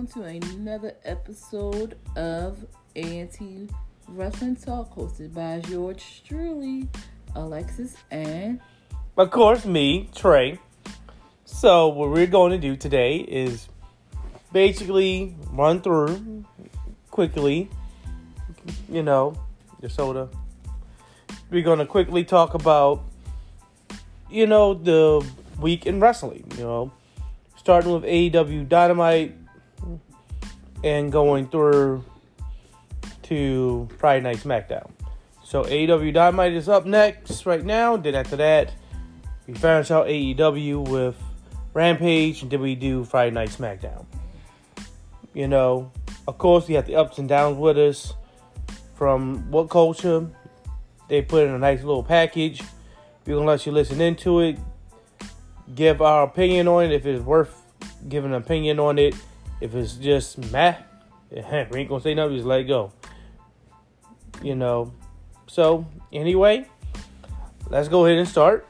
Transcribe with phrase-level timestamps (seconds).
[0.00, 2.64] welcome to another episode of
[2.96, 3.68] Anti
[4.08, 6.88] Wrestling Talk, hosted by George Struley,
[7.34, 8.60] Alexis, and
[9.18, 10.58] of course me, Trey.
[11.44, 13.68] So what we're going to do today is
[14.52, 16.46] basically run through
[17.10, 17.68] quickly,
[18.88, 19.36] you know,
[19.82, 20.30] your soda.
[21.50, 23.02] We're going to quickly talk about,
[24.30, 25.26] you know, the
[25.60, 26.92] week in wrestling, you know,
[27.58, 29.39] starting with AEW Dynamite
[30.82, 32.04] and going through
[33.24, 34.90] to Friday Night SmackDown.
[35.44, 37.96] So AEW Dynamite is up next right now.
[37.96, 38.72] Then after that,
[39.46, 41.16] we finish out AEW with
[41.74, 44.06] Rampage, and then we do Friday Night SmackDown.
[45.34, 45.92] You know,
[46.26, 48.14] of course, we have the ups and downs with us
[48.94, 50.26] from what culture.
[51.08, 52.62] They put in a nice little package.
[53.26, 54.58] We're gonna let you listen into it,
[55.74, 57.54] give our opinion on it if it's worth
[58.08, 59.14] giving an opinion on it.
[59.60, 60.76] If it's just meh,
[61.30, 62.92] we ain't gonna say nothing, just let it go.
[64.42, 64.92] You know.
[65.46, 66.66] So, anyway,
[67.68, 68.66] let's go ahead and start.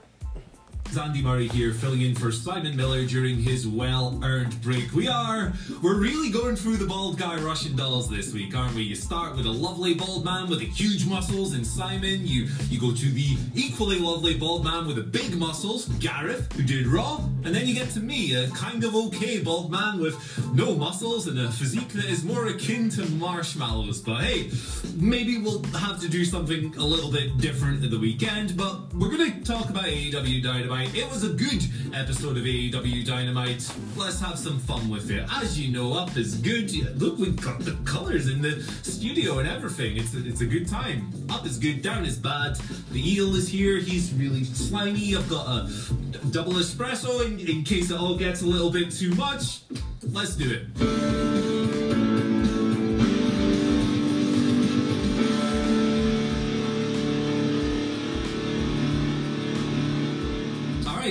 [0.96, 4.92] Andy Murray here, filling in for Simon Miller during his well-earned break.
[4.92, 5.52] We are,
[5.82, 8.82] we're really going through the bald guy Russian dolls this week, aren't we?
[8.82, 12.26] You start with a lovely bald man with the huge muscles in Simon.
[12.26, 16.62] You you go to the equally lovely bald man with the big muscles, Gareth, who
[16.64, 20.16] did Raw, and then you get to me, a kind of okay bald man with
[20.54, 24.00] no muscles and a physique that is more akin to marshmallows.
[24.00, 24.50] But hey,
[24.96, 28.56] maybe we'll have to do something a little bit different at the weekend.
[28.56, 30.79] But we're going to talk about AEW Dynamite.
[30.82, 31.62] It was a good
[31.94, 33.70] episode of AEW Dynamite.
[33.96, 35.28] Let's have some fun with it.
[35.30, 36.72] As you know, up is good.
[36.98, 39.98] Look, we've got the colours in the studio and everything.
[39.98, 41.12] It's a, it's a good time.
[41.28, 42.56] Up is good, down is bad.
[42.92, 43.78] The eel is here.
[43.78, 45.14] He's really slimy.
[45.14, 45.70] I've got a
[46.30, 49.60] double espresso in, in case it all gets a little bit too much.
[50.02, 52.39] Let's do it.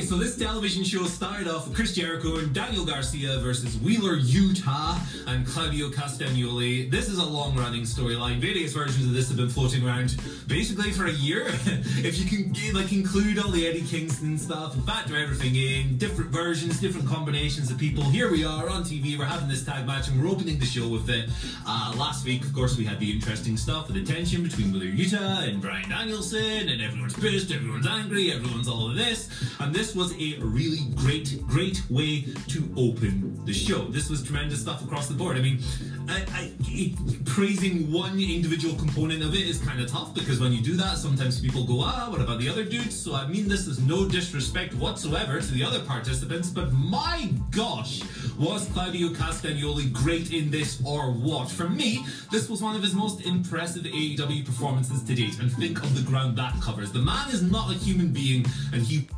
[0.09, 4.99] So this television show started off with Chris Jericho and Daniel Garcia versus Wheeler Yuta
[5.27, 6.89] and Claudio Castagnoli.
[6.89, 8.39] This is a long running storyline.
[8.39, 11.43] Various versions of this have been floating around basically for a year.
[12.01, 16.81] if you can like include all the Eddie Kingston stuff factor everything in, different versions,
[16.81, 18.03] different combinations of people.
[18.05, 20.87] Here we are on TV, we're having this tag match and we're opening the show
[20.87, 21.29] with it.
[21.67, 24.87] Uh, last week, of course, we had the interesting stuff with the tension between Wheeler
[24.87, 29.29] Yuta and Bryan Danielson, and everyone's pissed, everyone's angry, everyone's all of this.
[29.59, 33.83] And this was a really great, great way to open the show.
[33.83, 35.35] This was tremendous stuff across the board.
[35.35, 35.59] I mean,
[36.07, 40.53] I, I, it, praising one individual component of it is kind of tough because when
[40.53, 42.97] you do that, sometimes people go, ah, what about the other dudes?
[42.97, 48.01] So I mean, this is no disrespect whatsoever to the other participants, but my gosh,
[48.39, 51.51] was Claudio Castagnoli great in this or what?
[51.51, 55.83] For me, this was one of his most impressive AEW performances to date, and think
[55.83, 56.93] of the ground that covers.
[56.93, 59.09] The man is not a human being, and he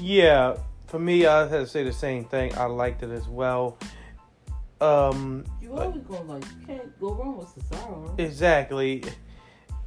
[0.00, 0.56] Yeah,
[0.86, 2.54] for me, I had to say the same thing.
[2.56, 3.78] I liked it as well.
[4.80, 8.18] Um, you always go like you can't go wrong with Cesaro.
[8.18, 9.02] Exactly.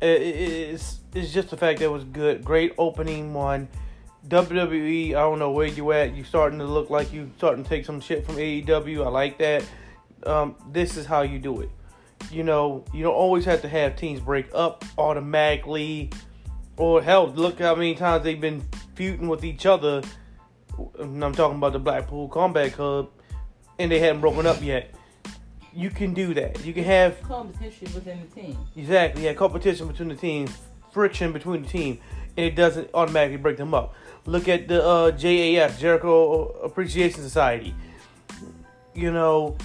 [0.02, 2.44] It- it- It's it's just the fact that it was good.
[2.44, 3.68] Great opening one.
[4.28, 6.16] WWE, I don't know where you at.
[6.16, 9.06] You starting to look like you starting to take some shit from AEW.
[9.06, 9.64] I like that.
[10.26, 11.70] Um, this is how you do it.
[12.32, 16.10] You know, you don't always have to have teams break up automatically.
[16.76, 18.64] Or hell, look how many times they've been
[18.98, 20.02] feuding with each other.
[21.00, 23.10] And I'm talking about the Blackpool Combat Club,
[23.80, 24.94] and they hadn't broken up yet.
[25.74, 26.66] You can do that.
[26.66, 28.58] You can have Competition within the team.
[28.76, 30.52] Exactly, yeah, competition between the teams,
[30.92, 32.00] friction between the team,
[32.36, 33.94] and it doesn't automatically break them up.
[34.26, 37.76] Look at the uh, JAS, Jericho Appreciation Society.
[38.96, 39.56] You know,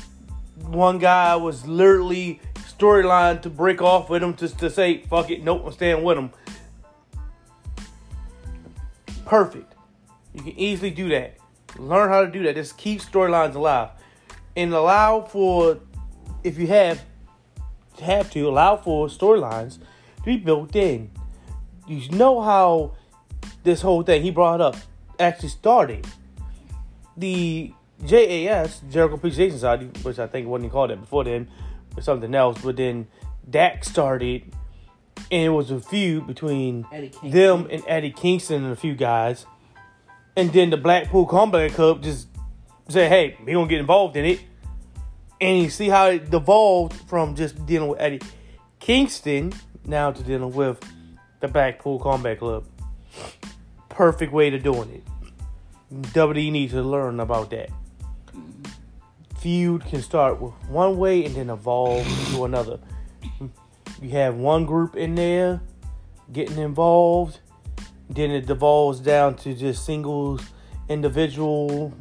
[0.67, 5.43] one guy was literally storyline to break off with him just to say, fuck it,
[5.43, 6.31] nope, I'm staying with him.
[9.33, 9.75] Perfect.
[10.35, 11.39] You can easily do that.
[11.79, 12.55] Learn how to do that.
[12.55, 13.89] Just keep storylines alive.
[14.55, 15.79] And allow for,
[16.45, 17.03] if you have
[18.03, 19.79] have to allow for storylines
[20.19, 21.11] to be built in.
[21.87, 22.93] You know how
[23.65, 24.77] this whole thing he brought up
[25.19, 26.07] actually started.
[27.17, 27.73] The
[28.05, 31.49] JAS, Jericho Appreciation Society, which I think wasn't called that before then,
[31.97, 33.07] or something else, but then
[33.49, 34.53] that started,
[35.31, 36.87] and it was a feud between
[37.23, 39.47] them and Eddie Kingston and a few guys.
[40.37, 42.29] And then the Blackpool Combat Club just
[42.89, 44.41] said, hey, we gonna get involved in it
[45.43, 48.21] and you see how it devolved from just dealing with Eddie
[48.79, 49.53] Kingston
[49.85, 50.81] now to dealing with
[51.41, 52.65] the Blackpool Combat Club.
[53.89, 55.05] Perfect way to doing it.
[56.13, 57.71] WWE needs to learn about that.
[59.39, 62.79] feud can start with one way and then evolve to another.
[64.03, 65.61] You have one group in there
[66.33, 67.39] getting involved,
[68.11, 70.43] then it devolves down to just singles,
[70.89, 71.95] individual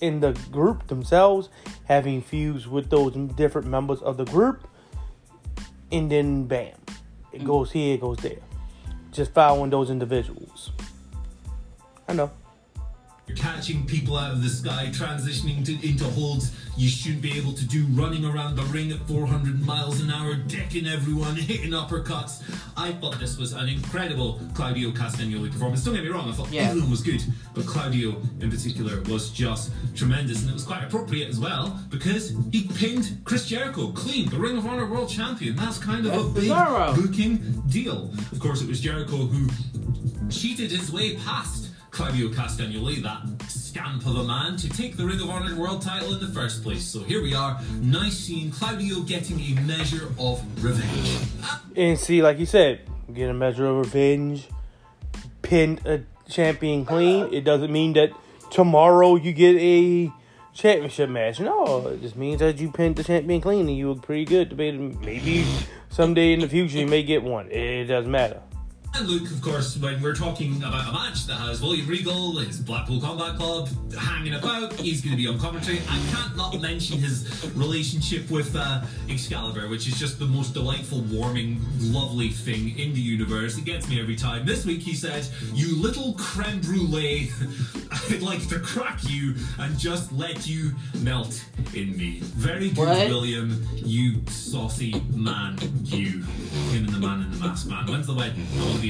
[0.00, 1.48] in the group themselves
[1.84, 4.68] having feuds with those different members of the group,
[5.90, 6.74] and then bam,
[7.32, 7.46] it mm.
[7.46, 8.38] goes here, it goes there.
[9.12, 10.70] Just following those individuals.
[12.06, 12.30] I know.
[13.36, 17.66] Catching people out of the sky, transitioning to, into holds you shouldn't be able to
[17.66, 22.40] do, running around the ring at 400 miles an hour, decking everyone, hitting uppercuts.
[22.76, 25.82] I thought this was an incredible Claudio Castagnoli performance.
[25.84, 26.68] Don't get me wrong, I thought Yeah.
[26.68, 27.20] everyone was good,
[27.52, 32.32] but Claudio in particular was just tremendous, and it was quite appropriate as well because
[32.52, 35.56] he pinned Chris Jericho clean, the Ring of Honor World Champion.
[35.56, 36.94] That's kind of a That's big bizarro.
[36.94, 38.12] booking deal.
[38.30, 39.48] Of course, it was Jericho who
[40.30, 45.20] cheated his way past Claudio Castagnoli, that scamp of a man, to take the Ring
[45.20, 46.84] of Honor World title in the first place.
[46.84, 51.18] So here we are, nice seeing Claudio getting a measure of revenge.
[51.76, 52.80] And see, like you said,
[53.12, 54.48] get a measure of revenge,
[55.42, 56.00] pin a
[56.30, 57.32] champion clean.
[57.32, 58.12] It doesn't mean that
[58.50, 60.12] tomorrow you get a
[60.54, 61.40] championship match.
[61.40, 64.56] No, it just means that you pinned the champion clean and you look pretty good.
[64.56, 65.46] Maybe
[65.88, 67.50] someday in the future you may get one.
[67.50, 68.42] It doesn't matter.
[68.98, 72.58] And Luke, of course, when we're talking about a match that has William Regal, his
[72.58, 75.78] Blackpool Combat Club, hanging about, he's going to be on commentary.
[75.88, 81.02] I can't not mention his relationship with uh, Excalibur, which is just the most delightful,
[81.02, 83.56] warming, lovely thing in the universe.
[83.56, 84.44] It gets me every time.
[84.44, 87.30] This week he said, You little creme brulee,
[88.10, 90.72] I'd like to crack you and just let you
[91.02, 92.18] melt in me.
[92.20, 93.08] Very good, What?
[93.08, 96.22] William, you saucy man, you.
[96.72, 97.86] Him and the man in the mask, man.
[97.86, 98.44] When's the wedding?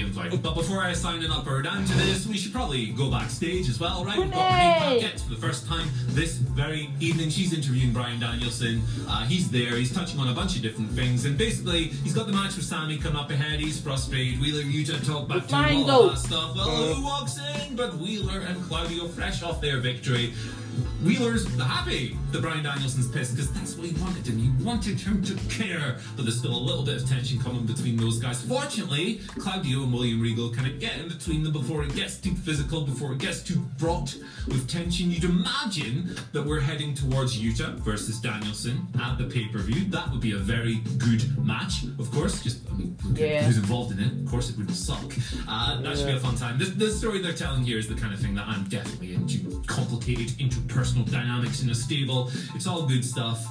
[0.07, 0.37] To.
[0.39, 3.69] But before I sign an up or down to this, we should probably go backstage
[3.69, 4.19] as well, right?
[4.19, 5.01] We've got Renee!
[5.01, 7.31] Paquette for the first time this very evening.
[7.31, 8.83] She's interviewing Bryan Danielson.
[9.09, 9.77] Uh, he's there.
[9.77, 12.65] He's touching on a bunch of different things, and basically, he's got the match with
[12.65, 13.61] Sammy coming up ahead.
[13.61, 14.41] He's frustrated.
[14.41, 16.09] Wheeler Yuta talk back to him, all of goat.
[16.11, 16.57] that stuff.
[16.57, 17.75] Well, who walks in?
[17.77, 20.33] But Wheeler and Claudio, fresh off their victory.
[21.03, 24.39] Wheeler's happy that Bryan Danielson's pissed because that's what he wanted him.
[24.39, 25.97] He wanted him to care.
[26.17, 28.43] But there's still a little bit of tension coming between those guys.
[28.43, 32.35] Fortunately, Claudio and William Regal kind of get in between them before it gets too
[32.35, 34.15] physical, before it gets too fraught
[34.47, 35.11] with tension.
[35.11, 39.85] You'd imagine that we're heading towards Yuta versus Danielson at the pay per view.
[39.91, 42.43] That would be a very good match, of course.
[42.43, 43.43] Just, I mean, Yeah.
[43.45, 44.13] who's involved in it.
[44.25, 45.15] Of course, it would suck.
[45.49, 46.59] Uh, that should be a fun time.
[46.59, 49.63] This, the story they're telling here is the kind of thing that I'm definitely into.
[49.67, 52.18] Complicated interpersonal dynamics in a stable.
[52.55, 53.47] It's all good stuff.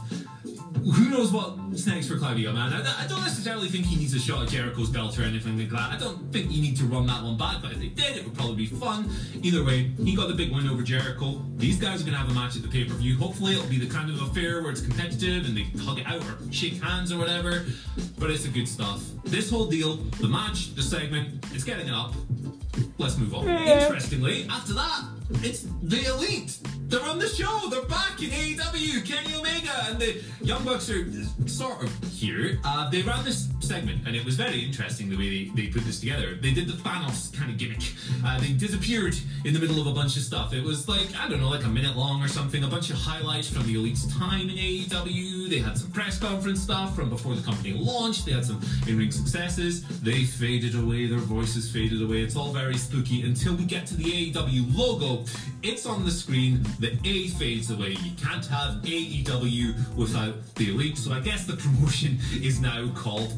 [0.95, 2.71] Who knows what's next for Claudio, man?
[2.71, 5.69] I, I don't necessarily think he needs a shot at Jericho's belt or anything like
[5.69, 5.91] that.
[5.91, 8.23] I don't think you need to run that one back, but if they did, it
[8.23, 9.09] would probably be fun.
[9.41, 11.41] Either way, he got the big win over Jericho.
[11.57, 13.17] These guys are going to have a match at the pay per view.
[13.17, 16.21] Hopefully, it'll be the kind of affair where it's competitive and they hug it out
[16.21, 17.65] or shake hands or whatever.
[18.17, 19.03] But it's a good stuff.
[19.25, 22.13] This whole deal, the match, the segment, it's getting it up.
[22.97, 23.47] Let's move on.
[23.49, 26.57] Interestingly, after that, it's the elite.
[26.87, 27.67] They're on the show.
[27.69, 29.05] They're back in AEW.
[29.05, 31.05] Kenny Omega and the Young Bucks are
[31.47, 32.59] sort of here.
[32.63, 35.83] Uh, they ran this segment, and it was very interesting the way they, they put
[35.83, 36.35] this together.
[36.35, 37.93] They did the Thanos kind of gimmick.
[38.25, 39.15] Uh, they disappeared
[39.45, 40.53] in the middle of a bunch of stuff.
[40.53, 42.63] It was like, I don't know, like a minute long or something.
[42.63, 45.49] A bunch of highlights from the elite's time in AEW.
[45.49, 48.25] They had some press conference stuff from before the company launched.
[48.25, 49.83] They had some in ring successes.
[50.01, 51.07] They faded away.
[51.07, 52.21] Their voices faded away.
[52.21, 55.25] It's all very spooky until we get to the AEW logo.
[55.63, 56.63] It's on the screen.
[56.79, 57.89] The A fades away.
[57.89, 60.97] You can't have AEW without the elite.
[60.97, 63.33] So I guess the promotion is now called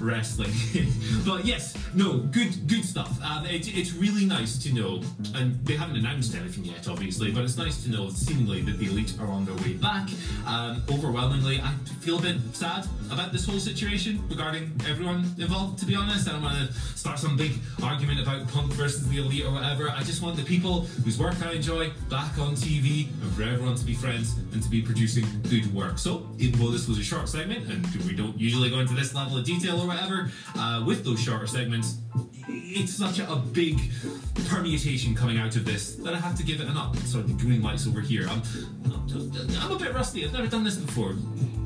[0.00, 0.52] Wrestling.
[1.26, 3.22] but yes, no, good good stuff.
[3.22, 5.00] Um, it, it's really nice to know,
[5.34, 8.86] and they haven't announced anything yet, obviously, but it's nice to know seemingly that the
[8.86, 10.08] elite are on their way back.
[10.46, 15.78] Um, overwhelmingly, I feel a bit sad about this whole situation regarding everyone involved.
[15.80, 19.18] To be honest, I don't want to start some big argument about Punk versus the
[19.18, 19.90] elite or whatever.
[19.90, 23.76] I just want the people whose work I enjoy back on TV and for everyone
[23.76, 25.98] to be friends and to be producing good work.
[25.98, 29.14] So, even though this was a short segment and we don't usually go into this
[29.14, 31.98] level of detail or whatever, uh, with those shorter segments,
[32.48, 33.78] it's such a, a big
[34.48, 36.96] permutation coming out of this that I have to give it an up.
[36.98, 38.26] Sorry, the green lights over here.
[38.28, 38.42] I'm,
[38.84, 40.24] I'm, a bit rusty.
[40.24, 41.14] I've never done this before.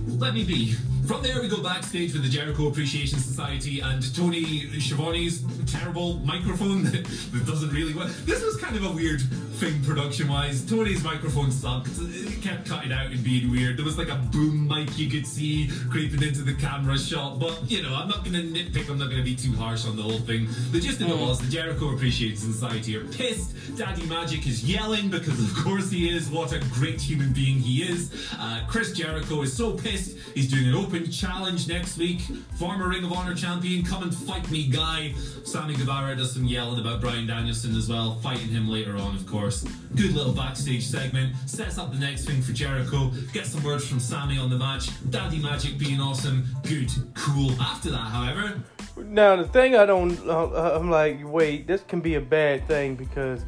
[0.07, 0.73] Let me be
[1.07, 4.45] From there, we go backstage with the Jericho Appreciation Society and Tony
[4.81, 8.09] Schiavone's terrible microphone that, that doesn't really work.
[8.25, 9.21] This was kind of a weird
[9.59, 10.65] thing production wise.
[10.65, 11.91] Tony's microphone sucked.
[11.99, 13.77] It kept cutting out and being weird.
[13.77, 17.41] There was like a boom mic you could see creeping into the camera shot.
[17.41, 18.89] But, you know, I'm not to nitpick.
[18.89, 20.38] I'm not to be too harsh on the whole thing.
[20.71, 23.55] The gist of it was the Jericho Appreciation Society are pissed.
[23.77, 26.29] Daddy Magic is yelling because, of course, he is.
[26.31, 28.13] What a great human being he is.
[28.39, 30.17] Uh, Chris Jericho is so pissed.
[30.35, 32.21] He's doing an open challenge next week.
[32.59, 35.15] Former Ring of Honor champion, come and fight me, guy.
[35.45, 39.27] Sammy Guevara does some yelling about Bryan Danielson as well, fighting him later on, of
[39.27, 39.65] course.
[39.95, 41.35] Good little backstage segment.
[41.47, 43.11] Sets up the next thing for Jericho.
[43.33, 44.89] Gets some words from Sammy on the match.
[45.11, 46.45] Daddy Magic being awesome.
[46.63, 47.53] Good, cool.
[47.61, 48.61] After that, however,
[49.05, 52.95] Now the thing I don't, uh, I'm like, wait, this can be a bad thing
[52.95, 53.45] because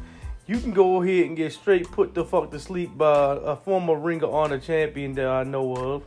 [0.47, 3.95] you can go ahead and get straight put the fuck to sleep by a former
[3.95, 6.03] Ring of Honor champion that I know of,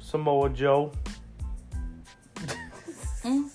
[0.00, 0.92] Samoa Joe.
[3.22, 3.48] Mm.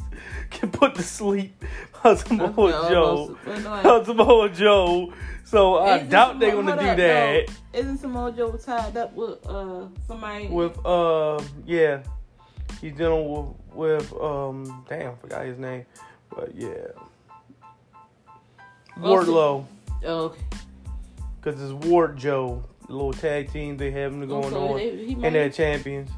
[0.50, 1.64] Get put to sleep
[2.02, 3.04] by Samoa Joe.
[3.04, 5.12] almost- but By Samoa Joe.
[5.44, 7.48] So I Isn't doubt they're gonna do up, that.
[7.72, 10.48] Isn't Samoa Joe tied up with uh somebody?
[10.48, 12.00] with uh yeah
[12.80, 15.84] he's dealing with, with um damn forgot his name.
[16.34, 16.88] But yeah.
[18.98, 19.64] Wardlow
[20.04, 20.42] oh, okay.
[21.40, 25.34] because it's Ward Joe little tag team they have them going so on they- and
[25.34, 26.10] they're champions.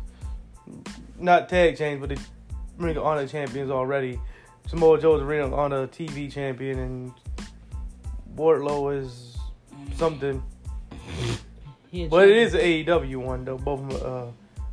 [1.19, 2.23] Not tag champions but they
[2.79, 4.19] Ring of Honor champions already.
[4.67, 7.13] Samoa Joe's Ring of Honor TV champion and
[8.35, 9.37] Wardlow is
[9.97, 10.43] something.
[12.09, 13.59] But it is an AEW one though.
[13.59, 14.27] Both of them, uh,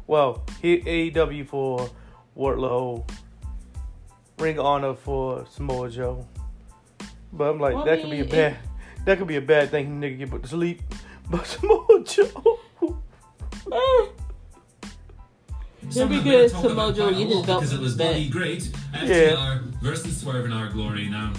[0.08, 0.80] well, he
[1.12, 1.90] AEW for
[2.38, 3.08] Wardlow,
[4.40, 6.26] Ring of Honor for Samoa Joe.
[7.34, 9.70] But I'm like, Well, that could be a bad, it- that could be a bad
[9.70, 10.00] thing.
[10.02, 10.82] Nigga get put to sleep,
[11.30, 12.60] but Samoa Joe.
[13.72, 14.06] Eh.
[15.90, 18.08] Something be good, Samoa Joe quite a get his because it was back.
[18.12, 18.62] bloody great.
[18.94, 19.60] FTR Yeah.
[19.82, 21.08] versus Swerve in Our Glory.
[21.08, 21.32] Now,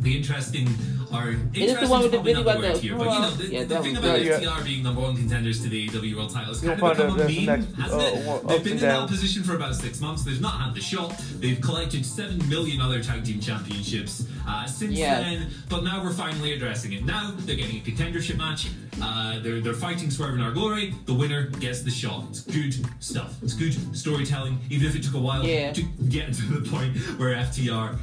[0.00, 0.68] the interesting
[1.12, 2.96] or Is this interesting the one with the probably video not about word the- here,
[2.96, 4.42] but you know the, Yeah, the that thing was about good.
[4.42, 7.16] FTR being number one contenders to the AEW World Title has kind of find out
[7.16, 8.26] become a meme, next, hasn't uh, it?
[8.26, 10.22] one- They've been and in that position for about six months.
[10.24, 11.16] They've not had the shot.
[11.40, 15.20] They've collected seven million other tag team championships uh, since Yeah.
[15.20, 17.04] then, but now we're finally addressing it.
[17.04, 18.68] Now they're getting a contendership match.
[19.00, 20.92] Uh, they're they're fighting Swerve in Our Glory.
[21.06, 22.24] The winner gets the shot.
[22.30, 23.34] It's good stuff.
[23.42, 25.72] It's good storytelling, even if it took a while Yeah.
[25.72, 27.96] to get to the point where FTR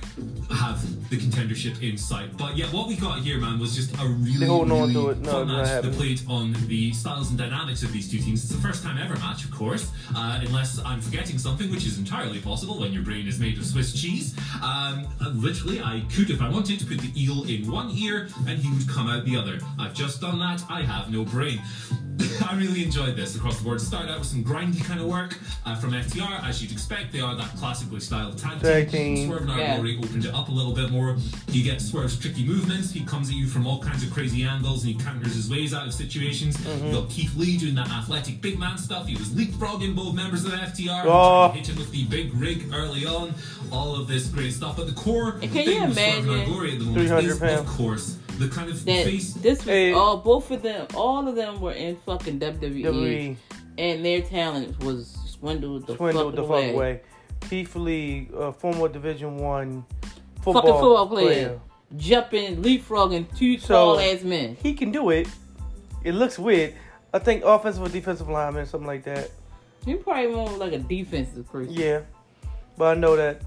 [0.55, 2.35] have the contendership in sight.
[2.37, 5.15] But yeah, what we got here, man, was just a really, They holding on really
[5.15, 5.21] to.
[5.21, 5.93] No, fun it's match that happening.
[5.95, 8.43] played on the styles and dynamics of these two teams.
[8.43, 11.97] It's the first time ever match, of course, uh, unless I'm forgetting something, which is
[11.97, 14.35] entirely possible when your brain is made of Swiss cheese.
[14.63, 18.27] Um, uh, literally, I could, if I wanted, to put the eel in one ear
[18.47, 19.59] and he would come out the other.
[19.79, 20.63] I've just done that.
[20.69, 21.61] I have no brain.
[22.49, 23.79] I really enjoyed this across the board.
[23.81, 27.11] Started out with some grindy kind of work uh, from FTR, as you'd expect.
[27.11, 29.15] They are that classically styled tag Tag team.
[29.15, 29.27] team.
[29.27, 29.75] Swerve and Our Yeah.
[29.75, 31.17] Glory opened it up a little bit more.
[31.49, 32.91] You get Swerve's tricky movements.
[32.91, 35.73] He comes at you from all kinds of crazy angles and he counters his ways
[35.73, 36.57] out of situations.
[36.57, 36.87] Mm-hmm.
[36.87, 39.07] You got Keith Lee doing that athletic big man stuff.
[39.07, 41.03] He was leapfrogging both members of the FTR.
[41.05, 41.47] Oh.
[41.49, 43.33] trying Hit him with the big rig early on.
[43.71, 44.77] All of this great stuff.
[44.77, 47.59] But the core can thing you with Swerve and Glory at the moment 300 is,
[47.59, 49.33] of course, the kind of that face.
[49.33, 49.93] this was Hey.
[49.93, 53.35] all both of them all of them were in fucking WWE, WWE
[53.77, 56.67] and their talent was swindled the swindled fuck the away.
[56.67, 57.01] fuck away.
[57.49, 59.85] Keith Lee, uh, former Division One
[60.45, 61.59] football, Fucking football player.
[61.97, 64.55] Jumping, leapfrogging two So- tall ass men.
[64.63, 65.27] He can do it.
[66.03, 66.73] It looks weird.
[67.13, 69.31] I think offensive or defensive lineman, something like that.
[69.85, 71.73] He probably more like a defensive person.
[71.73, 72.01] Yeah,
[72.77, 73.41] but I know that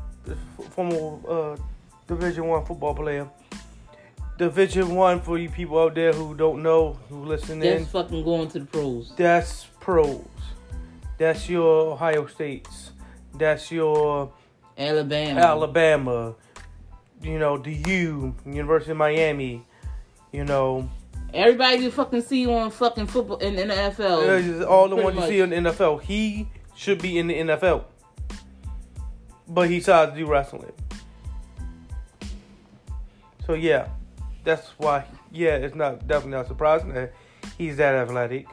[0.70, 1.56] former uh,
[2.06, 3.28] Division One football player.
[4.38, 8.24] Division One for you people out there who don't know, who listening in, That's fucking
[8.24, 9.12] going to the pros.
[9.16, 10.24] that's pros.
[11.18, 12.92] That's your Ohio States.
[13.36, 14.30] That's your
[14.78, 15.40] Alabama.
[15.40, 16.34] Alabama.
[17.22, 19.66] You know, the U, University of Miami.
[20.32, 20.88] You know,
[21.34, 24.66] Everybody you fucking see on fucking football in the NFL.
[24.66, 26.00] all the ones you see in the NFL.
[26.02, 27.84] He should be in the NFL,
[29.46, 30.72] but he decided to do wrestling.
[33.46, 33.88] So yeah,
[34.42, 35.04] that's why.
[35.30, 37.12] Yeah, it's not definitely not surprising that
[37.58, 38.46] he's that athletic.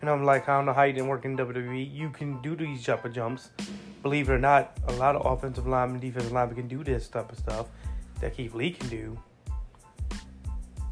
[0.00, 1.92] And I'm like, I don't know how you didn't work in WWE.
[1.92, 3.50] You can do these jumper jumps.
[4.02, 7.30] Believe it or not, a lot of offensive linemen, defensive linemen can do this type
[7.30, 7.66] of stuff
[8.22, 9.18] that Keith Lee can do.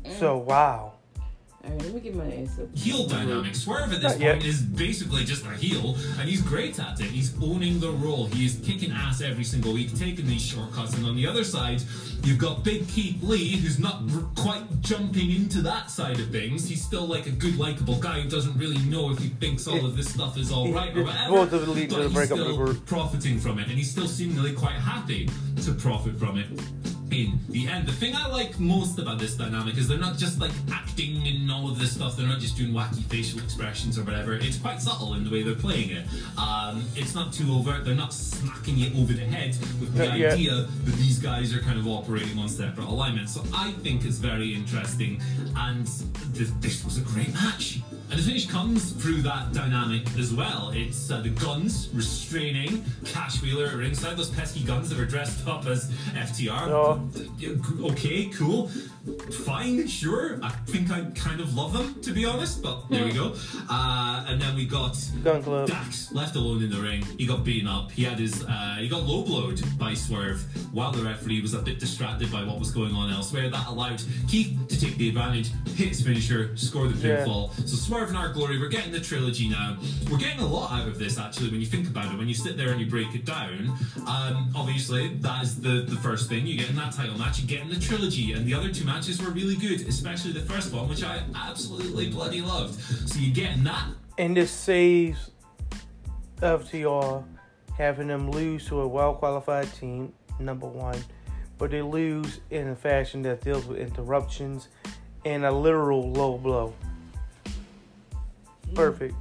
[0.05, 0.19] Mm.
[0.19, 0.95] So wow,
[1.63, 2.67] Alright, let me get my answer.
[2.75, 3.55] heel dynamic.
[3.55, 4.33] Swerve at this Not yet.
[4.37, 7.07] point is basically just a heel, and he's great at it.
[7.07, 8.25] He's owning the role.
[8.27, 10.95] He is kicking ass every single week, taking these shortcuts.
[10.97, 11.83] And on the other side,
[12.25, 16.67] you've got Big Keith Lee, who's not r- quite jumping into that side of things.
[16.67, 19.85] He's still like a good, likable guy who doesn't really know if he thinks all
[19.85, 21.45] of this stuff is all right or It's whatever.
[21.45, 23.77] supposed to lead to but the he's breakup of the still profiting from it, and
[23.77, 25.29] he's still seemingly quite happy
[25.63, 26.47] to profit from it
[27.13, 27.87] in the end.
[27.87, 31.51] The thing I like most about this dynamic is they're not just like acting and
[31.51, 32.17] all of this stuff.
[32.17, 34.35] They're not just doing wacky facial expressions or whatever.
[34.35, 36.05] It's quite subtle in the way they're playing it.
[36.39, 37.85] Um, it's not too overt.
[37.85, 40.33] They're not smacking you over the head with the Not yet.
[40.35, 40.53] idea
[40.85, 43.35] that these guys are kind of operating on separate alignments.
[43.35, 45.21] So I think it's very interesting,
[45.57, 45.87] and
[46.35, 47.81] th- this was a great match.
[48.11, 50.73] And the finish comes through that dynamic as well.
[50.75, 55.47] It's uh, the guns restraining Cash Wheeler at ringside, those pesky guns that are dressed
[55.47, 56.69] up as FTR.
[56.69, 57.89] Oh.
[57.93, 58.69] Okay, cool.
[59.45, 60.39] Fine, sure.
[60.43, 63.35] I think I kind of love them, to be honest, but there we go.
[63.69, 65.69] Uh, and then we got Gunn Club.
[65.69, 67.03] Dax left alone in the ring.
[67.19, 67.91] He got beaten up.
[67.91, 70.43] He had his uh, he got low blowed by Swerve
[70.73, 73.49] while the referee was a bit distracted by what was going on elsewhere.
[73.49, 77.25] That allowed Keith to take the advantage, hit his finisher, score the Yeah.
[77.25, 77.55] pinfall.
[77.69, 79.79] So Swerve and our glory, we're getting the trilogy now.
[80.11, 82.19] We're getting a lot out of this actually when you think about it.
[82.19, 83.71] When you sit there and you break it down,
[84.07, 87.41] um, obviously that is the the first thing you get in that title match.
[87.41, 90.41] You get in the trilogy, and the other two matches were really good, especially the
[90.41, 92.75] first one, which I absolutely bloody loved.
[93.09, 93.87] So you get in that
[94.19, 95.31] And this saves
[96.39, 97.25] FTR
[97.79, 100.99] having them lose to a well qualified team, number one.
[101.57, 104.69] But they lose in a fashion that deals with interruptions
[105.25, 106.75] and a literal low blow.
[108.75, 109.15] Perfect.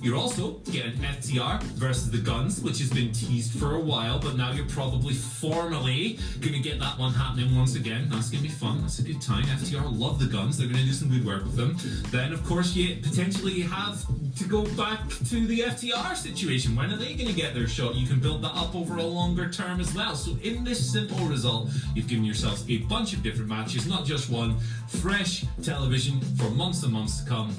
[0.00, 4.36] You're also getting FTR versus the Gunns, which has been teased for a while, but
[4.36, 8.08] now you're probably formally going to get that one happening once again.
[8.10, 8.80] That's going to be fun.
[8.82, 9.44] That's a good time.
[9.44, 10.58] FTR love the Gunns.
[10.58, 11.76] They're going to do some good work with them.
[12.10, 14.04] Then, of course, you potentially have
[14.36, 16.74] to go back to the FTR situation.
[16.74, 17.94] When are they going to get their shot?
[17.94, 20.14] You can build that up over a longer term as well.
[20.16, 24.30] So, in this simple result, you've given yourselves a bunch of different matches, not just
[24.30, 24.58] one.
[24.88, 27.54] Fresh television for months and months to come.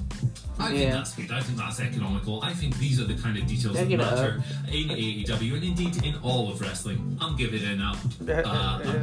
[0.60, 1.32] I think that's good.
[1.32, 1.80] I think that's
[2.16, 2.44] economical.
[2.44, 4.16] I think these are the kind of details that Take it up.
[4.16, 7.18] matter in AEW and indeed in all of wrestling.
[7.22, 7.98] I'm giving it an up.
[8.28, 8.32] Uh,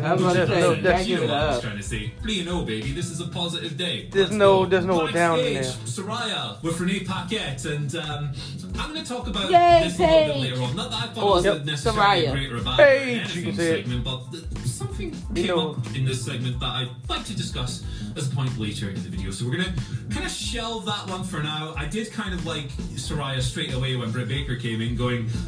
[0.04, 2.12] I was about to say, no, that's, you know what I was trying to say.
[2.18, 2.92] What do you know, baby?
[2.92, 4.08] This is a positive day.
[4.10, 4.66] There's Let's no- go.
[4.70, 8.32] there's no down in Backstage, Saraya with Renee Paquette, and um,
[8.78, 10.76] I'm going to talk about Yay, this a little bit later on.
[10.76, 11.64] Not that I thought Or it was Yep.
[11.64, 12.28] necessarily Saraya.
[12.28, 13.82] a great or a bad Paige, you anything can say it.
[13.84, 15.70] segment, but th- something You came know.
[15.72, 17.84] up in this segment that I'd like to discuss
[18.16, 19.30] as a point later in the video.
[19.30, 19.74] So we're gonna
[20.10, 21.74] kind of shelve that one for now.
[21.76, 25.28] I did kind of like Saraya straight away when Britt Baker came in, going.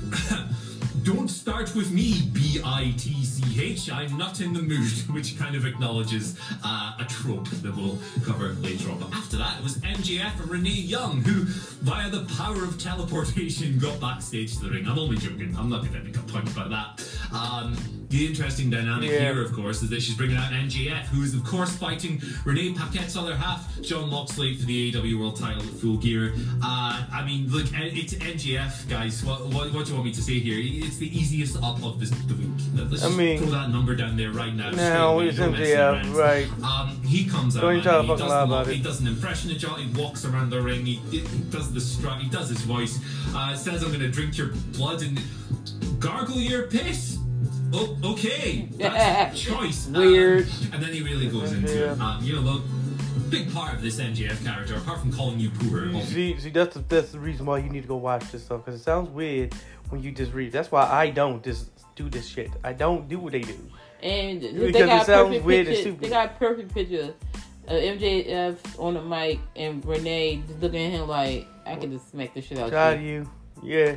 [1.03, 3.91] Don't start with me, B I T C H.
[3.93, 8.55] I'm not in the mood, which kind of acknowledges uh, a trope that we'll cover
[8.55, 9.01] later on.
[9.01, 11.45] But after that, it was MJF and Renee Young, who,
[11.83, 14.89] via the power of teleportation, got backstage to the ring.
[14.89, 15.55] I'm only joking.
[15.59, 17.07] I'm not going to make a point about that.
[17.37, 19.19] Um, the interesting dynamic Yeah.
[19.33, 22.73] here, of course, is that she's bringing out MJF, who is, of course, fighting Renee
[22.73, 26.33] Paquette's other half, Jon Moxley, for the AEW World title at Full Gear.
[26.63, 29.25] Uh, I mean, look, eh, it's MJF, guys.
[29.25, 30.59] What, what, what do you want me to say here?
[30.87, 32.49] It's the easiest up of this, the week.
[32.75, 34.71] Let's I just mean- throw that number down there right now.
[34.71, 36.15] straight Now away, it's no messing MJF, around.
[36.15, 36.49] right.
[36.63, 39.01] Um, he comes out Don't man, even try to and he, does about he does
[39.01, 39.81] an impression of John.
[39.81, 40.87] He walks around the ring.
[40.87, 42.21] He, he does the strut.
[42.21, 42.99] He does his voice.
[43.35, 45.21] Uh, says, "I'm going to drink your blood and
[45.99, 47.19] gargle your piss."
[47.77, 48.69] Oh, okay.
[48.73, 49.87] That's a choice.
[49.89, 50.47] Um, Weird.
[50.73, 51.97] and then he really goes into it.
[51.99, 52.05] Yeah.
[52.05, 52.63] Um, you know, the
[53.31, 56.81] big part of this MJF character, apart from calling you poor, See, see, that's the,
[56.89, 59.53] that's the reason why you need to go watch this stuff because it sounds weird
[59.89, 60.53] when you just read.
[60.53, 62.51] That's why I don't just do this shit.
[62.63, 63.59] I don't do what they do.
[64.03, 66.01] And Because they got a sounds perfect weird and stupid.
[66.01, 67.15] They got perfect pictures
[67.67, 72.11] of MJF on the mic and Renee just looking at him like, I can just
[72.11, 73.29] smack the shit out Try of you.
[73.63, 73.97] you, yeah.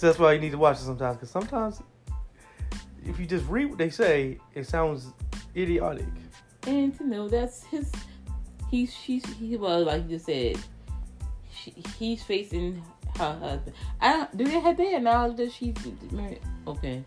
[0.00, 1.80] That's why you need to watch it sometimes because sometimes
[3.04, 5.12] if you just read what they say, it sounds
[5.56, 6.06] idiotic.
[6.66, 7.90] And you know that's his.
[8.70, 10.58] He's she's he well like you just said.
[11.50, 12.82] She, he's facing
[13.16, 13.74] her husband.
[14.00, 14.36] I don't.
[14.36, 15.74] Do they have they acknowledge that she's
[16.12, 16.40] married?
[16.66, 17.02] Okay.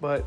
[0.00, 0.26] But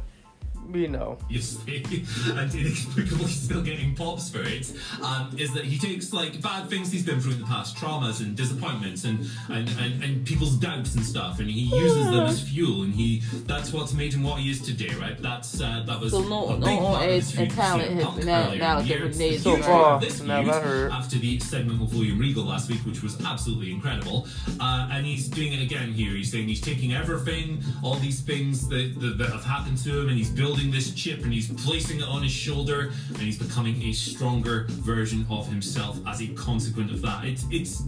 [0.73, 4.71] you know, you and inexplicably still getting pops for it,
[5.04, 8.19] um, is that he takes like bad things he's been through in the past, traumas
[8.21, 12.41] and disappointments and, and, and, and people's doubts and stuff, and he uses them as
[12.49, 15.17] fuel, and he that's what's made him what he is today, right?
[15.21, 17.47] That's uh, that was So no- a no big one part of his feud as
[17.49, 19.62] with talent CM has Punk been out- earlier now in the It's Renee's the huge
[19.65, 20.91] So far, this now feud that I heard.
[20.91, 24.28] after the segment with William Regal last week, which was absolutely incredible,
[24.60, 26.12] uh, and he's doing it again here.
[26.15, 30.10] He's saying he's taking everything, all these things that, that, that have happened to him,
[30.10, 33.38] and he's building building this chip and he's placing it on his shoulder and he's
[33.38, 37.26] becoming a stronger version of himself as a consequence of that.
[37.26, 37.84] It's it's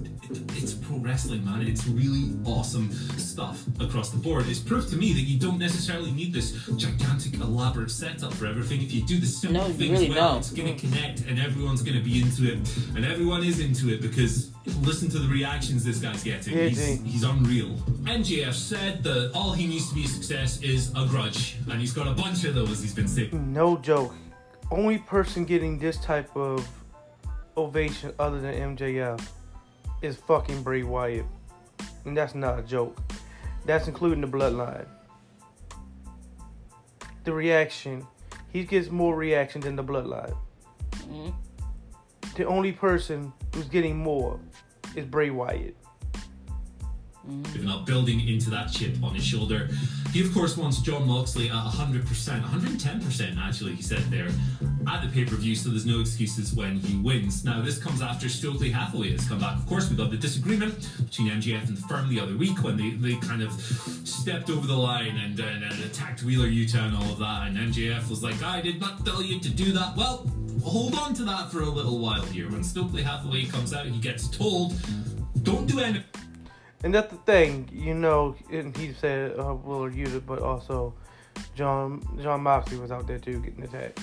[0.58, 1.62] it's pro wrestling, man.
[1.66, 4.46] It's really awesome stuff across the board.
[4.48, 8.82] It's proof to me that you don't necessarily need this gigantic, elaborate setup for everything.
[8.82, 10.40] If you do the simple No, things really well, don't.
[10.40, 12.60] it's gonna connect and everyone's gonna be into it.
[12.96, 14.52] And everyone is into it because
[14.82, 16.58] listen to the reactions this guy's getting.
[16.58, 17.04] Yeah, He's, Jane.
[17.06, 17.70] he's unreal.
[18.04, 21.94] MJF said that all he needs to be a success is a grudge, and he's
[21.94, 23.54] got a bunch of those he's been saying.
[23.54, 24.14] No joke.
[24.72, 26.68] Only person getting this type of
[27.56, 29.22] ovation other than MJF
[30.02, 31.26] is fucking Bray Wyatt.
[32.06, 32.98] And that's not a joke.
[33.66, 34.86] That's including the bloodline.
[37.24, 38.06] The reaction.
[38.52, 40.36] He gets more reaction than the bloodline.
[41.10, 41.34] Mhm.
[42.36, 44.40] The only person who's getting more
[44.96, 45.76] is Bray Wyatt.
[47.60, 49.70] Not building into that chip on his shoulder.
[50.14, 54.30] He, of course, wants Jon Moxley at 100%, 110% actually, he said there,
[54.88, 57.44] at the pay per view, so there's no excuses when he wins.
[57.44, 59.58] Now, this comes after Stokely Hathaway has come back.
[59.58, 62.78] Of course, we got the disagreement between MJF and the firm the other week when
[62.78, 66.96] they, they kind of stepped over the line and, and, and attacked Wheeler Yuta and
[66.96, 67.48] all of that.
[67.48, 69.96] And MJF was like, I did not tell you to do that.
[69.96, 70.26] Well,
[70.64, 72.50] hold on to that for a little while here.
[72.50, 74.74] When Stokely Hathaway comes out, he gets told,
[75.44, 76.04] don't do anything.
[76.84, 80.94] And that's the thing, you know, and he said uh, Willard Yuta, but also
[81.56, 84.00] John Jon Moxley was out there too getting attacked.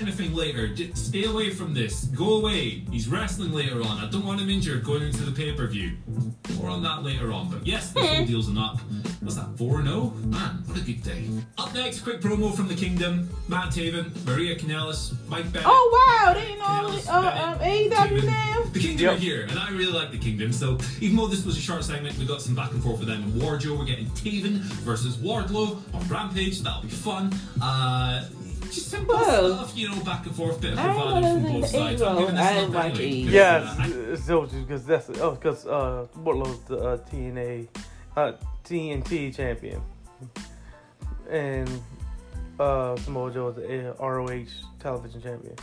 [0.00, 0.68] Anything later.
[0.68, 2.04] J- stay away from this.
[2.04, 2.84] Go away.
[2.90, 3.98] He's wrestling later on.
[4.04, 5.92] I don't want him injured going into the pay per view.
[6.56, 7.50] More on that later on.
[7.50, 8.78] But yes, this whole deal's an up.
[9.20, 9.56] What's that?
[9.58, 10.12] 4 0?
[10.24, 11.28] Man, what a good day.
[11.58, 13.28] Up next, quick promo from the Kingdom.
[13.48, 15.68] Matt Taven, Maria Kanellis, Mike Bennett.
[15.70, 18.62] Oh wow, they ain't all Kanellis, uh, um, Bennett, AEW now.
[18.72, 19.14] The Kingdom Yep.
[19.14, 20.52] are here, and I really like the Kingdom.
[20.52, 23.08] So even though this was a short segment, we got some back and forth with
[23.08, 23.22] them.
[23.22, 26.60] And Warjo, we're getting Taven versus Wardlow on Rampage.
[26.62, 27.32] That'll be fun.
[27.60, 28.24] Uh,
[28.72, 31.52] just simple Well, stuff, you know, back and forth, bit of I bravado from know
[31.52, 32.02] both the sides.
[32.02, 33.24] I'm giving this I up like anyway, AEW.
[33.24, 37.68] 'cause, Yeah, I- it's so because that's oh because uh Wardlow's the uh, TNA
[38.16, 38.32] uh,
[38.64, 39.80] TNT champion,
[41.30, 41.68] and
[42.60, 44.46] uh Samoa Joe is the uh, ROH
[44.78, 45.54] television champion.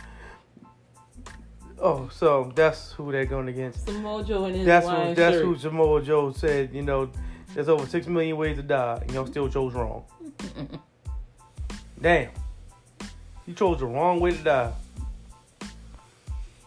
[1.82, 3.86] Oh, so that's who they're going against.
[3.86, 5.44] Samoa Joe and his That's wine who that's shirt.
[5.46, 6.74] who Samoa Joe said.
[6.74, 7.10] You know,
[7.54, 10.04] there's over six million ways to die, and y'all still chose wrong.
[12.00, 12.28] Damn,
[13.50, 14.72] you chose the wrong way to die.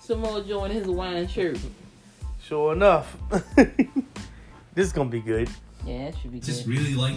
[0.02, 1.58] Samoa Joe and his wine shirt.
[2.44, 3.16] Sure enough,
[3.56, 5.50] this is gonna be good.
[5.86, 6.78] Yeah, it should be good just good.
[6.78, 7.16] really like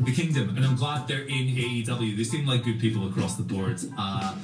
[0.00, 2.16] the kingdom, and I'm glad they're in AEW.
[2.16, 3.80] They seem like good people across the board.
[3.96, 4.34] Uh,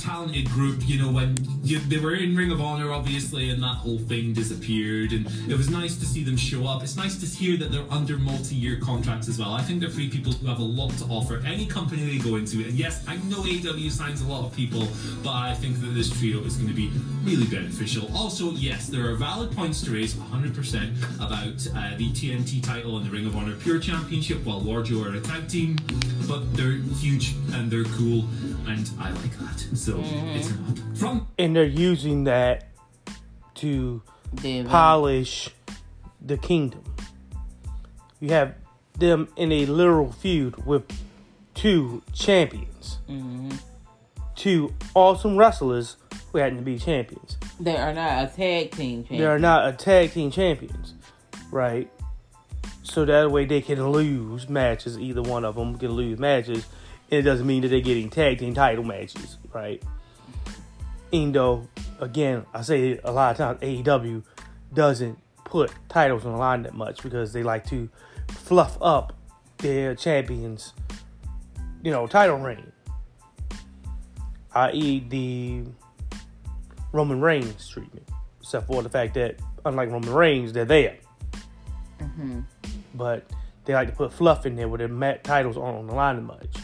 [0.00, 1.10] talented group, you know.
[1.10, 5.26] When you, they were in Ring of Honor, obviously, and that whole thing disappeared, and
[5.48, 6.82] it was nice to see them show up.
[6.82, 9.52] It's nice to hear that they're under multi-year contracts as well.
[9.52, 12.36] I think they're three people who have a lot to offer any company they go
[12.36, 12.58] into.
[12.64, 14.88] And yes, I know AW signs a lot of people,
[15.22, 16.90] but I think that this trio is going to be
[17.24, 18.10] really beneficial.
[18.16, 21.36] Also, yes, there are valid points to raise 100% about
[21.76, 25.20] uh, the TNT title and the Ring of Honor Pure Championship, while Warjo are a
[25.20, 25.76] tag team,
[26.26, 28.24] but they're huge and they're cool,
[28.66, 29.76] and I like that.
[29.76, 30.94] So it's an.
[30.94, 32.68] From and they're using that
[33.56, 34.02] to
[34.34, 35.50] Damn, polish
[36.20, 36.84] the kingdom.
[38.20, 38.54] You have
[38.98, 40.84] them in a literal feud with
[41.54, 43.58] two champions, Mhm.
[44.36, 45.96] two awesome wrestlers
[46.30, 47.38] who happen to be champions.
[47.58, 49.20] They are not a tag team champion.
[49.20, 50.94] They are not a tag team champions,
[51.50, 51.90] right?
[52.82, 54.98] So that way they can lose matches.
[54.98, 56.64] Either one of them can lose matches, and
[57.10, 59.82] it doesn't mean that they're getting tag team title matches, right?
[61.12, 61.68] Even though,
[61.98, 64.22] again, I say a lot of times AEW
[64.72, 67.88] doesn't put titles on the line that much because they like to
[68.28, 69.12] fluff up
[69.58, 70.72] their champions,
[71.82, 72.72] you know, title reign.
[74.52, 75.64] I.e., the
[76.92, 78.08] Roman Reigns treatment,
[78.40, 80.96] except for the fact that, unlike Roman Reigns, they're there.
[82.00, 82.44] Mhm.
[82.94, 83.24] But
[83.64, 86.16] they like to put fluff in there where their mat titles aren't on the line
[86.16, 86.56] that much.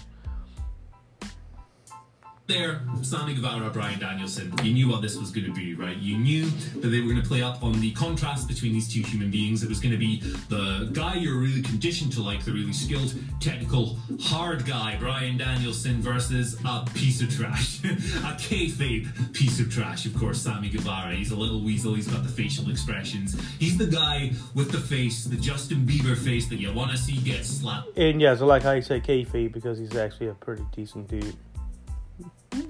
[2.47, 5.97] There, Sammy Guevara, Bryan Danielson, you knew what this was going to be, right?
[5.97, 6.45] You knew
[6.77, 9.65] that they were going to play up on the contrast between these two human beings.
[9.65, 13.15] It was going to be the guy you're really conditioned to like, the really skilled,
[13.41, 17.81] technical, hard guy, Bryan Danielson, versus a piece of trash.
[17.85, 21.17] a kayfabe piece of trash, of course, Sammy Guevara.
[21.17, 23.37] He's a little weasel, he's got the facial expressions.
[23.59, 27.17] He's the guy with the face, the Justin Bieber face that you want to see
[27.17, 31.09] get slapped And yeah, so like I say kayfabe because he's actually a pretty decent
[31.09, 31.37] dude.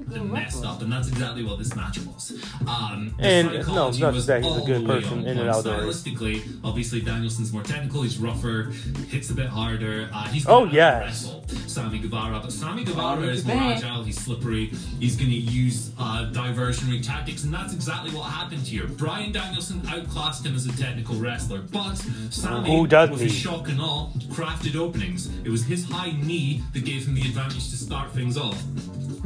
[0.08, 2.32] The messed up, and that's exactly what this match was.
[2.66, 5.48] Um, And, no, psychology not was that he's a good way person on in and
[5.48, 5.64] out.
[5.64, 8.02] Stylistically, obviously Danielson's more technical.
[8.02, 8.72] He's rougher,
[9.08, 10.08] hits a bit harder.
[10.12, 11.02] Uh, he's Oh, gonna yes.
[11.04, 13.76] wrestle Sammy Guevara, but Sammy Guevara Oh, is more bad.
[13.78, 14.02] agile.
[14.04, 14.72] He's slippery.
[14.98, 18.86] He's going to use uh, diversionary tactics, and that's exactly what happened here.
[18.86, 21.96] Bryan Danielson outclassed him as a technical wrestler, but
[22.30, 25.28] Sammy, Who doesn't with his shock and all, crafted openings.
[25.44, 28.62] It was his high knee that gave him the advantage to start things off.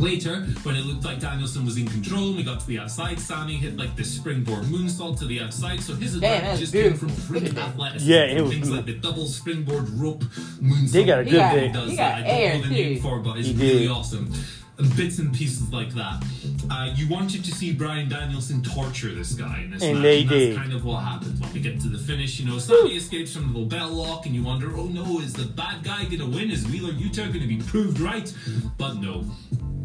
[0.01, 3.19] Later, when it looked like Danielson was in control, and we got to the outside.
[3.21, 6.73] Sammy hit like this springboard moonsault to the outside, so his Damn, advantage that's just
[6.73, 7.35] came from beautiful.
[7.41, 8.11] freak Look athleticism.
[8.11, 10.25] Yeah, it was- things like the double springboard rope
[10.63, 10.91] moonsault.
[10.93, 11.67] They got a good got- day.
[11.69, 12.11] He does He that.
[12.11, 13.03] got I don't air, know the name too.
[13.03, 13.91] for it, but it's He really did.
[13.91, 14.33] awesome.
[14.97, 16.25] Bits and pieces like that.
[16.71, 20.21] Uh, you wanted to see Bryan Danielson torture this guy in this And match, they
[20.23, 20.57] and that's did.
[20.57, 21.39] kind of what happened.
[21.39, 24.35] When we get to the finish, you know, Sammy escapes from the LeBell lock, and
[24.35, 26.51] you wonder, oh no, is the bad guy gonna win?
[26.51, 28.33] Is Wheeler Yuta gonna be proved right?
[28.79, 29.27] But no.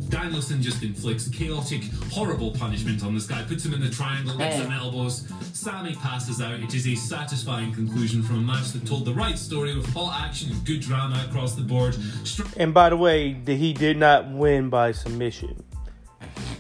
[0.10, 4.56] Danielson just inflicts chaotic, horrible punishment on this guy, puts him in the triangle, hits
[4.58, 4.64] Hey.
[4.64, 5.28] him elbows.
[5.54, 6.60] Sammy passes out.
[6.60, 10.22] It is a satisfying conclusion from a match that told the right story with hot
[10.22, 11.96] action and good drama across the board.
[12.24, 15.64] Str- And by the way, he did not win by submission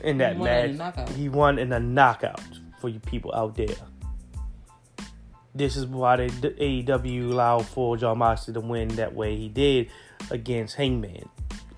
[0.04, 1.10] in that He won in match.
[1.16, 2.42] He won in a knockout
[2.80, 3.76] for you people out there.
[5.54, 6.30] This is why the
[6.60, 9.90] AEW allowed for Jon Moxley to win that way he did
[10.30, 11.30] against Hangman.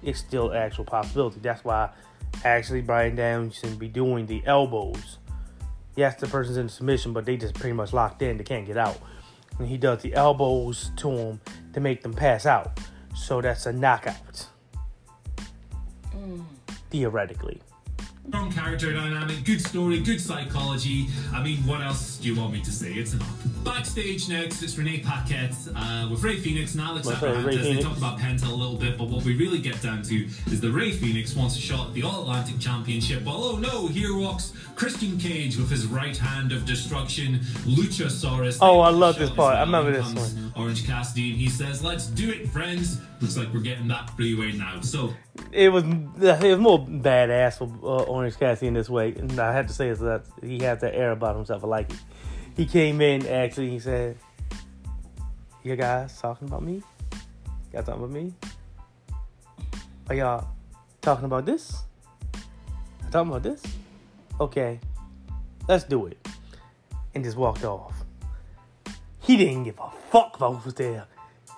[0.07, 1.41] It's still actual possibility.
[1.41, 1.89] That's why
[2.45, 5.17] actually Bryan Danielson shouldn't be doing the elbows.
[5.97, 8.37] Yes, the person's in submission, but they just pretty much locked in.
[8.37, 8.97] They can't get out.
[9.59, 11.41] And he does the elbows to them
[11.73, 12.79] to make them pass out.
[13.15, 14.47] So that's a knockout.
[16.15, 16.45] Mm.
[16.89, 17.59] Theoretically.
[18.27, 21.07] Strong character dynamic, good story, good psychology.
[21.33, 22.91] I mean, what else do you want me to say?
[22.91, 23.31] It's enough.
[23.63, 27.63] Backstage next, it's Renee Paquette uh, with Rey Fenix and Alex Abrahantes.
[27.63, 30.59] They talk about Penta a little bit, but what we really get down to is
[30.59, 33.23] the Rey Fenix wants a shot at the All Atlantic Championship.
[33.23, 38.57] Well, oh no, here walks Christian Cage with his right hand of destruction, Luchasaurus.
[38.61, 39.55] Oh, I love this part.
[39.55, 43.53] I remember this comes Orange Cassidy, and he says, "Let's do it, friends." Looks like
[43.53, 44.81] we're getting that freeway now.
[44.81, 45.13] So
[45.51, 49.53] It was it was more badass for uh, Orange Cassidy in this way, and I
[49.53, 51.63] have to say is that he has that air about himself.
[51.63, 51.99] I like it.
[52.55, 53.69] He came in actually.
[53.69, 54.17] He said,
[55.63, 56.81] "You guys talking about me?
[57.73, 58.33] Y'all talking about me?
[60.09, 60.47] Are y'all
[61.01, 61.83] talking about this?
[63.11, 63.61] Talking about this?
[64.39, 64.79] Okay,
[65.67, 66.17] let's do it."
[67.13, 68.06] And just walked off.
[69.27, 71.05] He didn't give a fuck about who was there.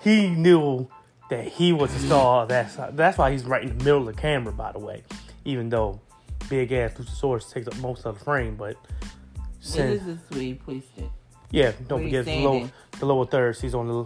[0.01, 0.89] He knew
[1.29, 2.47] that he was a star.
[2.47, 5.03] That's that's why he's right in the middle of the camera, by the way.
[5.45, 6.01] Even though
[6.49, 8.75] big ass Luchasaurus takes up most of the frame, but
[9.59, 11.09] This since, is the way he placed it.
[11.51, 13.61] yeah, don't forget the lower, the lower thirds.
[13.61, 14.05] He's on the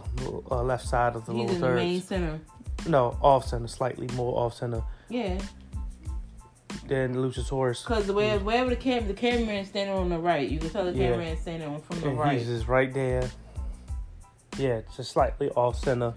[0.51, 2.39] uh, left side of the He's lower in the main center.
[2.87, 5.39] No, off center, slightly more off center Yeah,
[6.87, 7.83] than Luchasaurus.
[7.83, 10.83] because the way wherever the camera, the cameraman standing on the right, you can tell
[10.85, 11.11] the Yeah.
[11.11, 12.37] cameraman standing on from the And right.
[12.37, 13.29] he's just right there.
[14.57, 16.13] Yeah, just slightly off center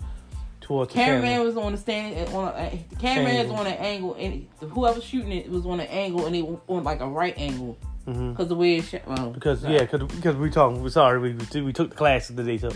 [0.60, 1.44] towards the Cameraman camera.
[1.44, 4.46] was on the stand uh, on a, uh, the cameraman is on an angle, and
[4.60, 8.30] whoever shooting it was on an angle, and they on like a right angle mm-hmm.
[8.32, 9.06] because the way it's shot.
[9.06, 9.74] Well, Because right.
[9.74, 10.82] yeah, because because we talking.
[10.82, 12.58] We're sorry, we we we took the classes today.
[12.58, 12.70] So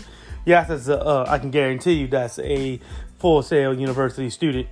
[0.45, 2.79] yes, that's a, uh, I can guarantee you that's a
[3.19, 4.67] Full Sail University student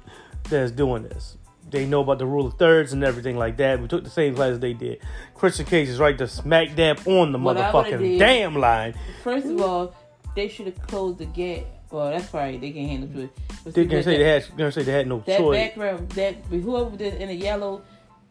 [0.50, 1.36] that's doing this.
[1.70, 3.80] They know about the rule of thirds and everything like that.
[3.80, 5.02] We took the same classes they did.
[5.36, 8.96] Christian Cage is right to smack dab on the What motherfucking did- damn line.
[9.24, 9.94] First of all,
[10.36, 11.66] they should have closed the gate.
[11.92, 12.60] Well, that's right.
[12.62, 13.32] They can handle it.
[13.64, 15.58] But They see, gonna that- say they had gonna say they had no that choice.
[15.58, 17.82] That background, that whoever did in the yellow,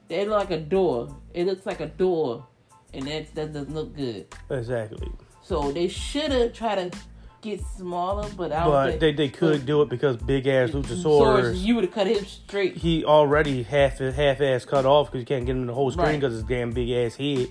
[0.08, 1.08] they look like a door.
[1.34, 2.46] It looks like a door,
[2.94, 4.26] and that that doesn't look good.
[4.50, 5.10] Exactly.
[5.42, 6.98] So they should have tried to
[7.40, 10.70] get smaller, but I don't But think they, they could do it because big ass
[10.70, 11.58] Luchasaurus.
[11.58, 12.76] You would have cut him straight.
[12.76, 15.90] He already half half ass cut off because you can't get him in the whole
[15.90, 16.20] screen Right.
[16.20, 17.48] because his damn big ass head.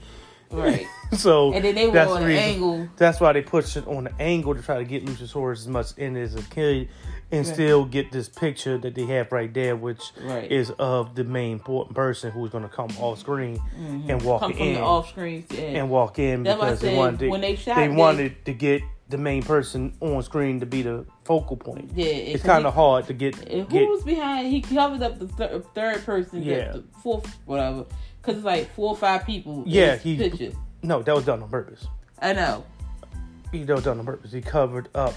[0.52, 0.86] Right.
[1.18, 2.90] so And then they were that's on the an reason- angle.
[2.98, 5.98] That's why they pushed it on the angle to try to get Luchasaurus as much
[5.98, 6.90] in as a kid
[7.32, 7.54] and Right.
[7.54, 10.50] still get this picture that they have right there, which Right.
[10.50, 13.60] is of the main important person who's going to come off screen
[14.08, 14.52] and walk Mm-hmm.
[14.52, 15.46] Come from in the off screen.
[15.50, 15.60] Yeah.
[15.62, 18.54] and walk in That's because they wanted to, when they shot they this- wanted to
[18.54, 21.92] get the main person on screen to be the focal point.
[21.96, 24.48] yeah, It's kind of hard to get And get who was behind?
[24.48, 26.72] He covered up the thir- third person, the- Yeah.
[26.74, 27.86] the fourth, whatever.
[28.28, 29.64] Because it's like four or five people.
[29.66, 30.52] Yeah, this he- picture.
[30.84, 31.88] no, that was done on purpose.
[32.22, 32.66] I know.
[33.54, 34.34] He that was done on purpose.
[34.34, 35.14] He covered up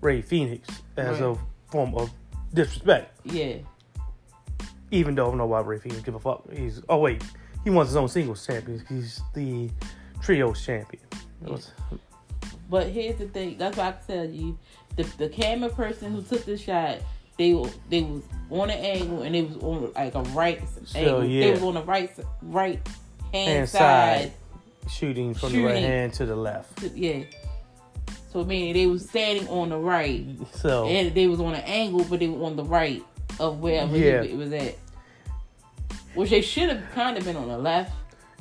[0.00, 1.36] Rey Fenix as Right.
[1.36, 2.10] a form of
[2.52, 3.16] disrespect.
[3.24, 3.58] Yeah,
[4.90, 6.50] even though I don't know why Rey Fenix give a fuck.
[6.52, 7.22] He's oh wait,
[7.62, 8.84] he wants his own singles champion.
[8.88, 9.70] He's the
[10.20, 11.04] trios champion.
[11.42, 11.70] That was-
[12.68, 13.56] but here's the thing.
[13.56, 14.58] That's why I tell you,
[14.96, 16.98] the the camera person who took the shot
[17.38, 20.98] they were they was on an angle and they was on like a right So,
[20.98, 21.20] angle.
[21.20, 21.50] They yeah.
[21.52, 22.10] was on the right
[22.42, 22.80] right
[23.32, 24.20] hand Hand side.
[24.22, 24.32] side.
[24.90, 26.82] Shooting from the right hand to the left.
[26.94, 27.24] Yeah.
[28.32, 32.04] So meaning they was standing on the right So and they was on an angle,
[32.08, 33.02] but they were on the right
[33.38, 34.22] of wherever Yeah.
[34.22, 34.74] it was at.
[36.14, 37.92] Which they should have kind of been on the left.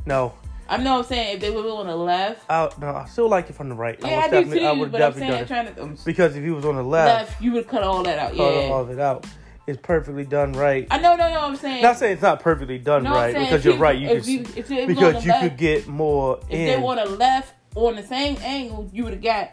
[0.06, 0.34] no,
[0.70, 2.46] I know what I'm saying if they were on the left.
[2.50, 3.98] I no, I still like it from the right.
[4.02, 4.66] Yeah, I, would do definitely, too.
[4.66, 5.48] I would but I'm saying it.
[5.48, 8.04] trying to um, because if he was on the left, left, you would cut all
[8.04, 8.30] that out.
[8.32, 8.70] cut Yeah.
[8.72, 9.26] all of it out.
[9.66, 10.88] It's perfectly done right.
[10.90, 11.42] I know, no, no.
[11.42, 11.82] I'm saying.
[11.82, 13.98] Not saying it's not perfectly done No, right because you're you- right.
[13.98, 16.74] You can you- if it was on because you left- could get more if they
[16.76, 19.52] in would have left on the same angle, you would have got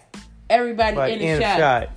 [0.48, 1.58] everybody like in the in shot.
[1.58, 1.90] shot.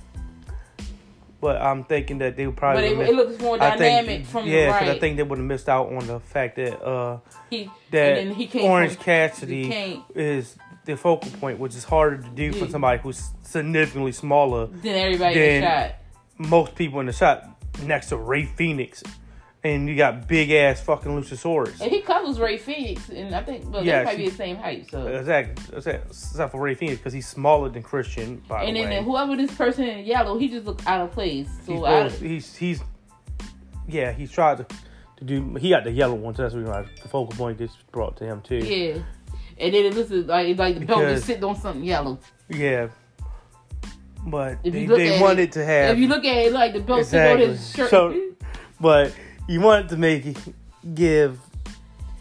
[1.40, 3.78] But I'm thinking that they would But probably it, miss- it looks more I think-
[4.06, 4.88] dynamic from yeah, the right.
[4.88, 8.30] I think they would have missed out on the fact that uh he, that and
[8.30, 12.52] then he came Orange from- Cassidy is the focal point, which is harder to do
[12.52, 14.66] for somebody who's significantly smaller.
[14.66, 15.94] Then everybody in the shot.
[16.38, 17.44] Most people in the shot
[17.84, 19.02] next to Rey Fenix,
[19.64, 21.80] and you got big ass fucking Luchasaurus.
[21.80, 24.56] And he covers Rey Fenix, and I think well, Yeah, they probably she- the same
[24.56, 24.88] height.
[24.90, 26.08] So, Exactly, exactly.
[26.10, 28.42] except for Rey Fenix because he's smaller than Christian.
[28.48, 31.12] By and the then way, whoever this person in yellow, he just looked out of
[31.12, 31.48] place.
[31.66, 32.80] So he's, I, he's he's
[33.88, 34.66] yeah he's tried to,
[35.16, 38.16] to do he got the yellow one so that's why the focal point gets brought
[38.18, 38.98] to him too yeah.
[39.60, 42.18] And then it looks like it's like the belt is sitting on something yellow.
[42.50, 42.88] yeah
[44.26, 46.52] but If they, you look they wanted it- to have If you look at it,
[46.52, 47.90] like the belt sitting on exactly his shirt.
[47.90, 48.20] so
[48.80, 49.12] but
[49.48, 50.36] you wanted to make it
[50.94, 51.38] give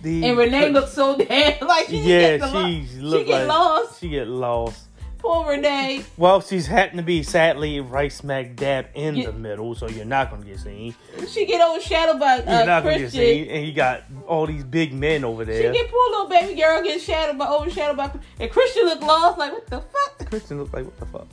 [0.02, 3.48] the and Renee looks so damn like she yeah just get she she get like
[3.48, 4.00] lost.
[4.00, 4.84] she get lost
[5.20, 6.06] Poor Renee.
[6.16, 9.26] well she's happened to be sadly right smack dab in Yeah.
[9.28, 10.94] the middle so you're not gonna get seen
[11.28, 13.22] She get overshadowed by you're uh, not gonna get Christian.
[13.22, 15.74] seen and you got all these big men over there.
[15.74, 19.40] She get poor little baby girl get shadowed by overshadowed by and Christian look lost
[19.40, 20.30] like what the fuck?
[20.30, 21.28] Christian looked like what the fuck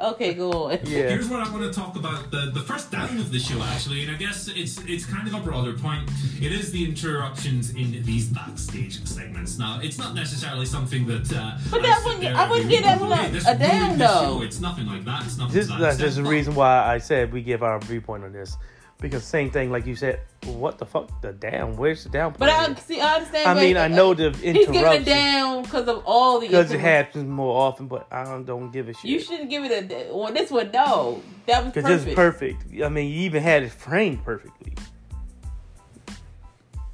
[0.00, 0.70] Okay, go on.
[0.84, 3.60] yeah Here's what I want to talk about the, the first down of the show
[3.62, 6.08] actually, and I guess it's it's kind of a broader point.
[6.40, 9.58] It is the interruptions in these backstage segments.
[9.58, 11.30] Now, it's not necessarily something that.
[11.32, 13.46] Uh, But I that sit wouldn't- I wouldn't go, get that "Oh, one a- this
[13.46, 14.06] a down, though.
[14.38, 15.24] show." It's nothing like that.
[15.26, 15.54] It's nothing.
[15.54, 18.32] This, to that that's just the reason why I said we give our viewpoint on
[18.32, 18.56] this.
[19.00, 22.34] Because same thing, like you said, what the fuck, the damn, Where's the down?
[22.38, 23.00] But I see.
[23.00, 23.48] I understand.
[23.48, 26.48] I mean, I know the he's getting it interruption down because of all the.
[26.48, 29.04] because it happens more often, but I don't, don't give a shit.
[29.04, 30.14] You shouldn't give it a.
[30.14, 31.22] Well, this one no.
[31.46, 32.64] That was Because it's perfect.
[32.82, 34.74] I mean, you even had it framed perfectly,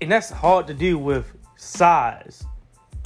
[0.00, 2.44] and that's hard to do with size.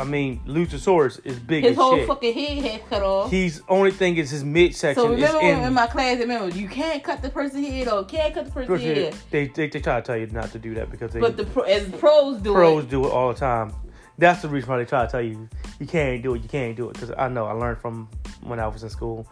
[0.00, 2.06] I mean, Luchasaurus is big His as whole shit.
[2.06, 3.30] fucking head had cut off.
[3.30, 5.64] He's only thing is his midsection so is remember when in.
[5.66, 8.82] in my class, remember you can't cut the person's head or can't cut the person's
[8.82, 11.36] head, they, they they try to tell you not to do that because they but
[11.36, 12.54] the pro, as pros do it.
[12.54, 12.90] pros it.
[12.90, 13.72] do it all the time.
[14.16, 16.42] That's the reason why they try to tell you you can't do it.
[16.42, 18.08] You can't do it because I know I learned from
[18.42, 19.26] when I was in school.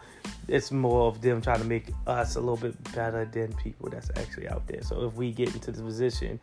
[0.47, 4.09] It's more of them trying to make us a little bit better than people that's
[4.15, 4.81] actually out there.
[4.81, 6.39] So if we get into the position,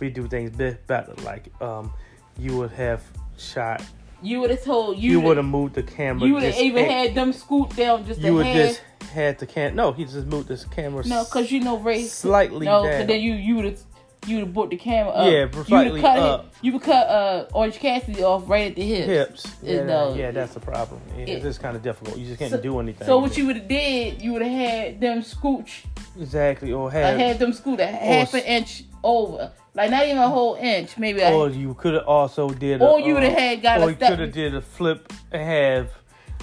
[0.00, 0.50] we do things
[0.86, 1.14] better.
[1.22, 1.92] Like um,
[2.38, 3.02] you would have
[3.40, 3.82] shot.
[4.22, 5.12] You would have told you.
[5.12, 6.26] You, would have moved the camera.
[6.26, 9.74] You would have even had them scoot down just You would just had the cam.
[9.74, 11.06] No, he just moved this camera.
[11.06, 12.04] No, because you know Rey.
[12.04, 12.92] slightly No, down.
[12.92, 13.82] because then you you would have
[14.26, 15.26] you would have brought the camera up.
[15.32, 16.44] Yeah, you would have cut up.
[16.46, 19.06] It, you would cut uh Orange Cassidy off right at the hips.
[19.44, 19.56] hips.
[19.62, 21.00] Yeah, that- yeah, that's the problem.
[21.16, 22.18] Yeah, It- it's just kind of difficult.
[22.18, 23.06] You just can't So- do anything.
[23.06, 25.84] So what you would have did, you would have had them scooch.
[26.20, 30.28] exactly or have had them scoot a half an inch over, like not even a
[30.28, 31.20] whole inch, maybe.
[31.20, 32.82] a- Or you could have also did.
[32.82, 35.10] Or a, you would've uh, had got a Or you could have did a flip
[35.32, 35.88] and have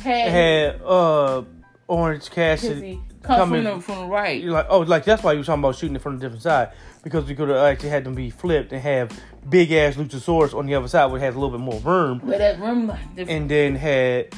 [0.03, 1.43] had had uh
[1.87, 3.63] Orange Cassidy Cassidy come coming.
[3.63, 4.41] from the from the right.
[4.41, 6.41] You're like, oh, like that's why you were talking about shooting it from a different
[6.43, 6.69] side
[7.07, 9.17] because we could have actually had them be flipped and have
[9.49, 12.39] big ass Luchasaurus on the other side, which has a little bit more room, But
[12.39, 14.33] that room, the, and then had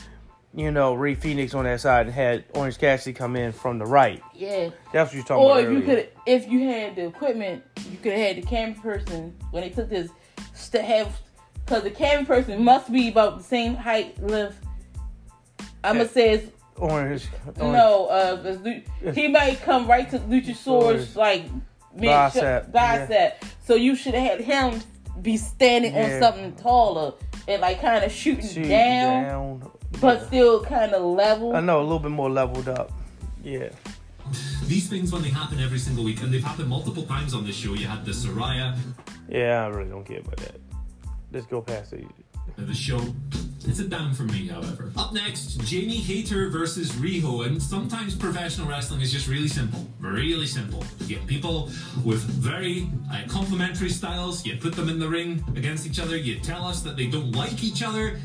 [0.54, 3.86] you know Rey Fenix on that side and had Orange Cassidy come in from the
[3.86, 4.22] right.
[4.36, 4.70] yeah.
[4.94, 5.64] That's what you're talking Or about.
[5.64, 9.36] if you could, if you had the equipment, you could have had the camera person
[9.52, 10.10] when they took this
[10.72, 11.20] to have,
[11.66, 14.60] because the camera person must be about the same height, length.
[15.84, 17.26] I'm gonna say it's Orange,
[17.60, 18.06] orange no.
[18.08, 21.16] Uh, he might come right to Luchasaurus.
[21.16, 21.44] like
[21.94, 23.46] mid Bicep, bicep.
[23.66, 24.82] So you should have had him
[25.22, 27.14] be standing on something taller
[27.48, 29.24] and like kind of shooting shoot down,
[29.60, 29.72] down.
[30.00, 30.28] but Yeah.
[30.28, 31.56] still kind of level.
[31.56, 32.92] I know a little bit more leveled up.
[33.44, 33.70] Yeah.
[34.66, 37.56] These things, when they happen every single week, and they've happened multiple times on this
[37.56, 38.78] show, you had the Saraya,
[39.28, 40.56] Yeah, I really don't care about that.
[41.32, 42.06] Let's go past it.
[42.58, 43.00] the show.
[43.66, 44.92] It's a down for me, however.
[44.98, 49.86] Up next, Jamie Hayter versus Riho, and sometimes professional wrestling is just really simple.
[50.00, 50.84] Really simple.
[51.02, 51.70] You get people
[52.06, 56.40] with very uh, complementary styles, you put them in the ring against each other, you
[56.40, 58.20] tell us that they don't like each other,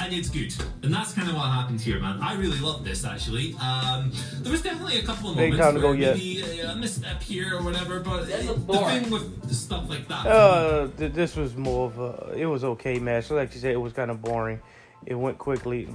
[0.00, 0.54] and it's good.
[0.82, 2.20] And that's kind of what happened here, man.
[2.22, 3.54] I really love this actually.
[3.54, 6.16] Um, there was definitely a couple of moments where go yet.
[6.16, 10.06] maybe a, a misstep here or whatever, but That's the thing with the stuff like
[10.08, 10.26] that.
[10.26, 12.34] Uh, th- this was more of a.
[12.36, 13.30] It was okay match.
[13.30, 14.60] Like you said, it was kind of boring.
[15.04, 15.88] It went quickly.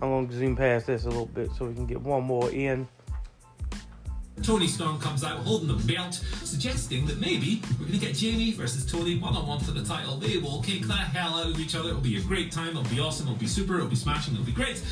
[0.00, 2.88] I'm gonna zoom past this a little bit so we can get one more in.
[4.42, 8.52] Toni Storm comes out holding the belt, suggesting that maybe we're going to get Jamie
[8.52, 10.16] versus Toni one on one for the title.
[10.16, 11.90] They will kick the hell out of each other.
[11.90, 12.68] It'll be a great time.
[12.68, 13.26] It'll be awesome.
[13.26, 13.76] It'll be super.
[13.76, 14.34] It'll be smashing.
[14.34, 14.82] It'll be great.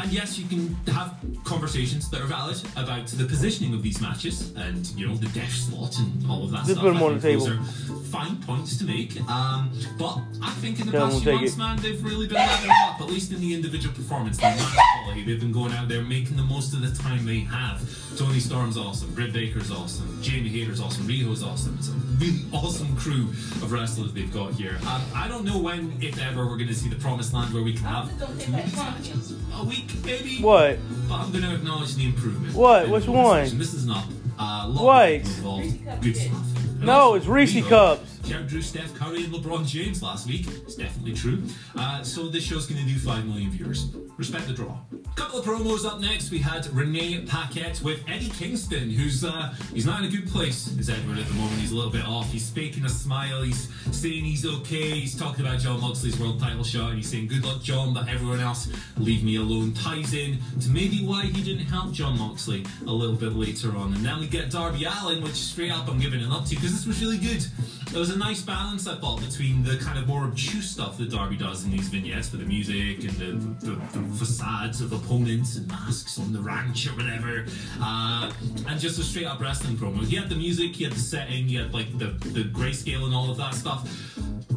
[0.00, 4.52] And yes, you can have conversations that are valid about the positioning of these matches
[4.54, 6.82] and you know the death slot and all of that Just stuff.
[6.84, 7.96] put 'em I on think the those table.
[7.98, 9.18] are fine points to make.
[9.28, 11.58] Um, but I think in the Tell 'em past few months, it.
[11.58, 13.00] man, they've really been leveling up.
[13.00, 14.58] At least in the individual performance, the match
[15.02, 15.24] quality.
[15.24, 17.80] They've been going out there making the most of the time they have.
[18.16, 19.12] Toni Storm's awesome.
[19.14, 20.18] Britt Baker's awesome.
[20.22, 21.06] Jamie Hayter's awesome.
[21.06, 21.76] Riho's awesome.
[21.78, 23.28] It's a really awesome crew
[23.62, 24.76] of wrestlers they've got here.
[24.88, 27.62] Um, I don't know when, if ever, we're going to see the promised land where
[27.62, 29.34] we can have two that of these from matches.
[29.54, 30.38] A week, maybe.
[30.42, 30.78] What?
[31.08, 32.54] But I'm to acknowledge the improvement.
[32.54, 32.88] What?
[32.88, 33.44] Which one?
[33.58, 34.04] This is not.
[34.38, 35.08] Uh, What?
[35.08, 35.64] people involved.
[35.64, 36.36] Reese Cup Good stuff.
[36.80, 37.98] No, it's Reese Riho
[38.28, 38.42] Cups.
[38.42, 40.46] outdrew Steph Curry and LeBron James last week.
[40.46, 41.42] It's definitely true.
[41.76, 43.94] Uh, so this show's going to do 5 million viewers.
[44.16, 44.78] Respect the draw.
[45.14, 46.30] Couple of promos up next.
[46.30, 50.68] We had Renee Paquette with Eddie Kingston, who's uh, he's not in a good place,
[50.78, 51.60] is Edward, at the moment.
[51.60, 52.30] He's a little bit off.
[52.30, 53.42] He's faking a smile.
[53.42, 54.90] He's saying he's okay.
[55.00, 56.90] He's talking about Jon Moxley's world title shot.
[56.90, 59.74] And he's saying, good luck, Jon, but everyone else, leave me alone.
[59.74, 63.94] Ties in to maybe why he didn't help Jon Moxley a little bit later on.
[63.94, 66.72] And then we get Darby Allin, which straight up I'm giving it up to because
[66.72, 67.44] this was really good.
[67.90, 71.10] There was a nice balance, I thought, between the kind of more obtuse stuff that
[71.10, 75.56] Darby does in these vignettes for the music and the, the, the facades of opponents
[75.56, 77.46] and masks on the ranch or whatever,
[77.80, 78.30] uh,
[78.68, 80.04] and just a straight up wrestling promo.
[80.04, 83.14] He had the music, he had the setting, he had like the, the grayscale and
[83.14, 83.90] all of that stuff.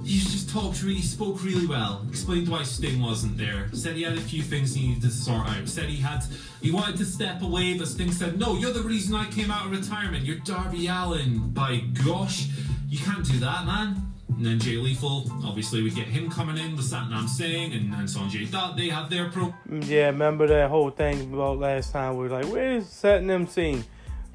[0.03, 2.05] He just talked really, spoke really well.
[2.09, 3.69] Explained why Sting wasn't there.
[3.71, 5.69] Said he had a few things he needed to sort out.
[5.69, 6.23] Said he had,
[6.61, 9.67] he wanted to step away, but Sting said, "No, you're the reason I came out
[9.67, 10.25] of retirement.
[10.25, 11.51] You're Darby Allin.
[11.51, 12.47] By gosh,
[12.92, 13.89] you can't do that, man."
[14.38, 18.08] And then Jay Lethal, obviously, we get him coming in with Satnam Singh and, and
[18.08, 18.78] Sanjay Dutt.
[18.78, 19.54] They have their pro.
[19.70, 22.16] Mm, Yeah, remember that whole thing about last time?
[22.18, 23.84] We were like, where's setting them scene?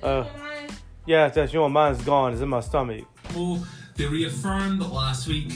[0.02, 0.24] Uh,
[1.06, 2.32] yeah, that's your mine's gone.
[2.34, 3.04] It's in my stomach.
[3.28, 3.64] promo.
[3.96, 5.50] They reaffirmed that last week,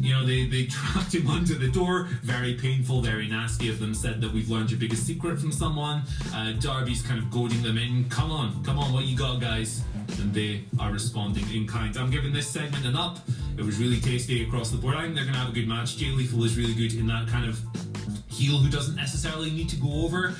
[0.00, 2.04] you know, they, they trapped him under the door.
[2.22, 3.92] Very painful, very nasty of them.
[3.94, 6.02] Said that we've learned your biggest secret from someone.
[6.32, 8.08] Uh, Darby's kind of goading them in.
[8.08, 9.82] Come on, come on, what you got, guys?
[10.20, 11.96] And they are responding in kind.
[11.96, 13.18] I'm giving this segment an up.
[13.56, 14.96] It was really tasty across the board.
[14.96, 15.96] I think they're going to have a good match.
[15.96, 17.60] Jay Lethal is really good in that kind of
[18.28, 20.30] heel who doesn't necessarily need to go over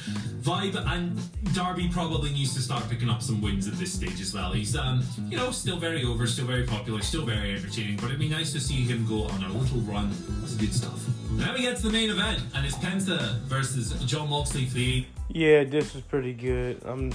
[0.43, 1.17] vibe and
[1.55, 4.75] Darby probably needs to start picking up some wins at this stage as well he's
[4.77, 8.29] um you know still very over still very popular still very entertaining but it'd be
[8.29, 11.07] nice to see him go on a little run that's good stuff
[11.37, 15.95] now we get to the main event and it's Penta versus Jon Moxley Yeah, this
[15.95, 16.81] is pretty good.
[16.85, 17.11] Um,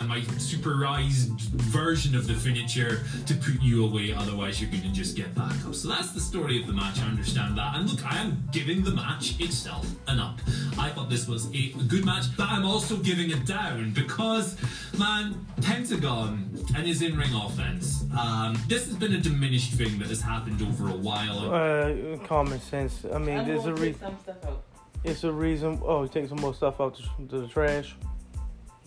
[0.00, 4.88] and my superized version of the finisher to put you away, otherwise you're going to
[4.92, 5.74] just get back up.
[5.74, 7.76] So that's the story of the match, I understand that.
[7.76, 10.38] And look, I am giving the match itself an up.
[10.78, 14.56] I thought this was a good match, but I'm also giving it down because,
[14.98, 20.22] man, Pentagon and his in-ring offense, um, this has been a diminished thing that has
[20.22, 21.52] happened over a while.
[21.52, 23.04] uh, common sense.
[23.12, 24.00] I mean, I'm there's a take reason.
[24.00, 24.62] some stuff out.
[25.04, 25.78] It's a reason.
[25.84, 27.96] Oh, take some more stuff out to, to the trash.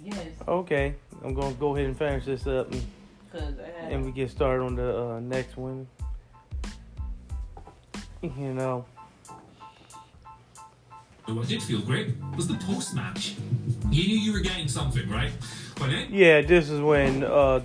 [0.03, 2.83] Yes, Okay, I'm gonna go ahead and finish this up, and,
[3.31, 5.87] because and we get started on the uh, next one.
[8.21, 8.85] You know,
[11.25, 13.35] What did feel great was the post-match.
[13.89, 15.31] You knew you were getting something, right?
[15.79, 17.61] But then yeah, this is when uh,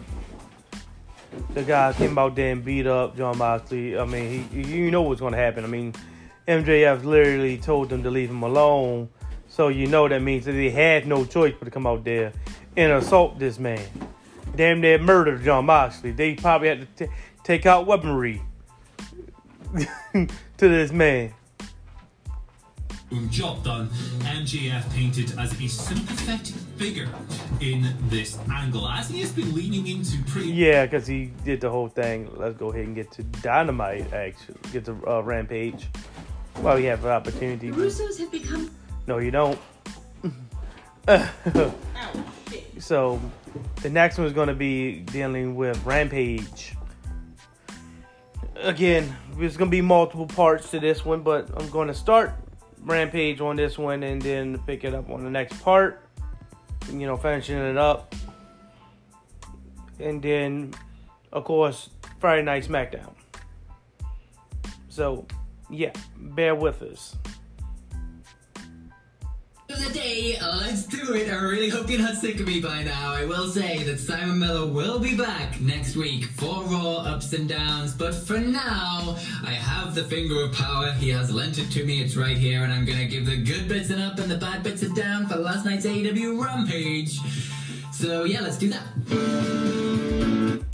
[1.55, 3.99] the guy came out there and beat up Jon Moxley.
[3.99, 5.65] I mean, he, you know what's gonna happen.
[5.65, 5.93] I mean,
[6.47, 9.09] MJF literally told them to leave him alone.
[9.59, 12.33] So you know that means that they had no choice but to come out there
[12.77, 13.85] and assault this man.
[14.55, 16.13] Damn near murder Jon Moxley.
[16.13, 18.41] They probably had to t- take out weaponry
[20.15, 20.29] to
[20.59, 21.35] this man.
[23.11, 23.89] Boom, job done.
[24.21, 27.09] MJF painted as a sympathetic figure
[27.61, 31.71] in this angle, as he has been leaning into pretty Yeah, because he did the
[31.71, 32.31] whole thing.
[32.37, 34.55] Let's go ahead and get to Dynamite, actually.
[34.71, 35.89] Get to uh, Rampage.
[36.61, 37.71] Well, we have an opportunity.
[37.71, 38.71] The Russos have become
[39.09, 39.59] No, you don't.
[42.79, 43.21] So,
[43.83, 46.75] the next one is going to be dealing with Rampage.
[48.55, 52.35] Again, there's going to be multiple parts to this one, but I'm going to start
[52.83, 56.07] Rampage on this one and then pick it up on the next part.
[56.89, 58.15] You know, finishing it up.
[59.99, 60.73] And then,
[61.33, 61.91] of course,
[62.21, 63.13] Friday Night SmackDown.
[64.89, 65.27] So,
[65.69, 67.17] yeah, bear with us.
[69.77, 70.37] The day.
[70.37, 71.31] Uh, let's do it.
[71.31, 73.13] I really hope you're not sick of me by now.
[73.13, 77.49] I will say that Simon Miller will be back next week for Raw ups and
[77.49, 77.93] downs.
[77.95, 80.93] But for now, I have the finger of power.
[80.93, 82.03] He has lent it to me.
[82.03, 84.63] It's right here, and I'm gonna give the good bits and up and the bad
[84.63, 87.19] bits and down for last night's AEW Rampage.
[87.93, 90.68] So yeah, let's do that.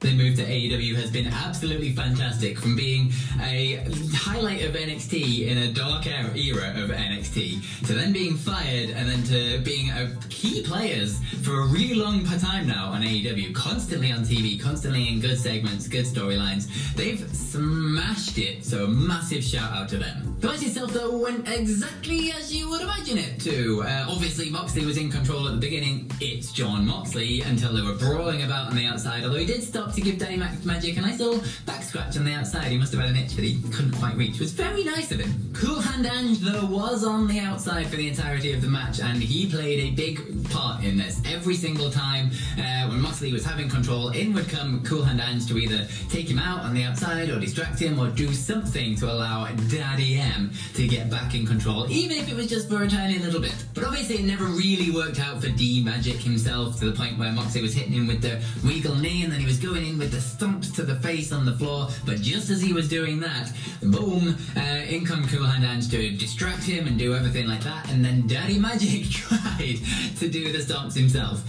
[0.00, 3.82] The move to AEW has been absolutely fantastic from being a
[4.12, 9.22] highlight of NXT in a dark era of NXT to then being fired and then
[9.24, 14.20] to being a key players for a really long time now on AEW, constantly on
[14.20, 16.68] TV, constantly in good segments, good storylines.
[16.94, 20.36] They've smashed it, so a massive shout out to them.
[20.40, 23.82] The match itself though went exactly as you would imagine it to.
[23.82, 27.94] Uh, obviously Moxley was in control at the beginning, it's Jon Moxley, until they were
[27.94, 31.18] brawling about on the outside, although he did stop to give Max magic a nice
[31.18, 32.64] little back scratch on the outside.
[32.64, 34.34] He must have had an itch that he couldn't quite reach.
[34.34, 35.50] It was very nice of him.
[35.54, 39.22] Cool Hand Ange, though, was on the outside for the entirety of the match, and
[39.22, 41.22] he played a big part in this.
[41.26, 45.46] Every single time uh, when Moxley was having control, in would come Cool Hand Ange
[45.48, 49.10] to either take him out on the outside or distract him or do something to
[49.10, 52.88] allow Daddy M to get back in control, even if it was just for a
[52.88, 53.54] tiny little bit.
[53.74, 57.32] But obviously, it never really worked out for D Magic himself to the point where
[57.32, 60.10] Moxley was hitting him with the regal knee and then he was going in with
[60.10, 61.88] the stumps to the face on the floor.
[62.04, 63.52] But just as he was doing that,
[63.82, 67.90] boom, uh, in come Cool Hand Ange to distract him and do everything like that.
[67.90, 69.78] And then Daddy Magic tried
[70.18, 71.42] to do the stumps himself.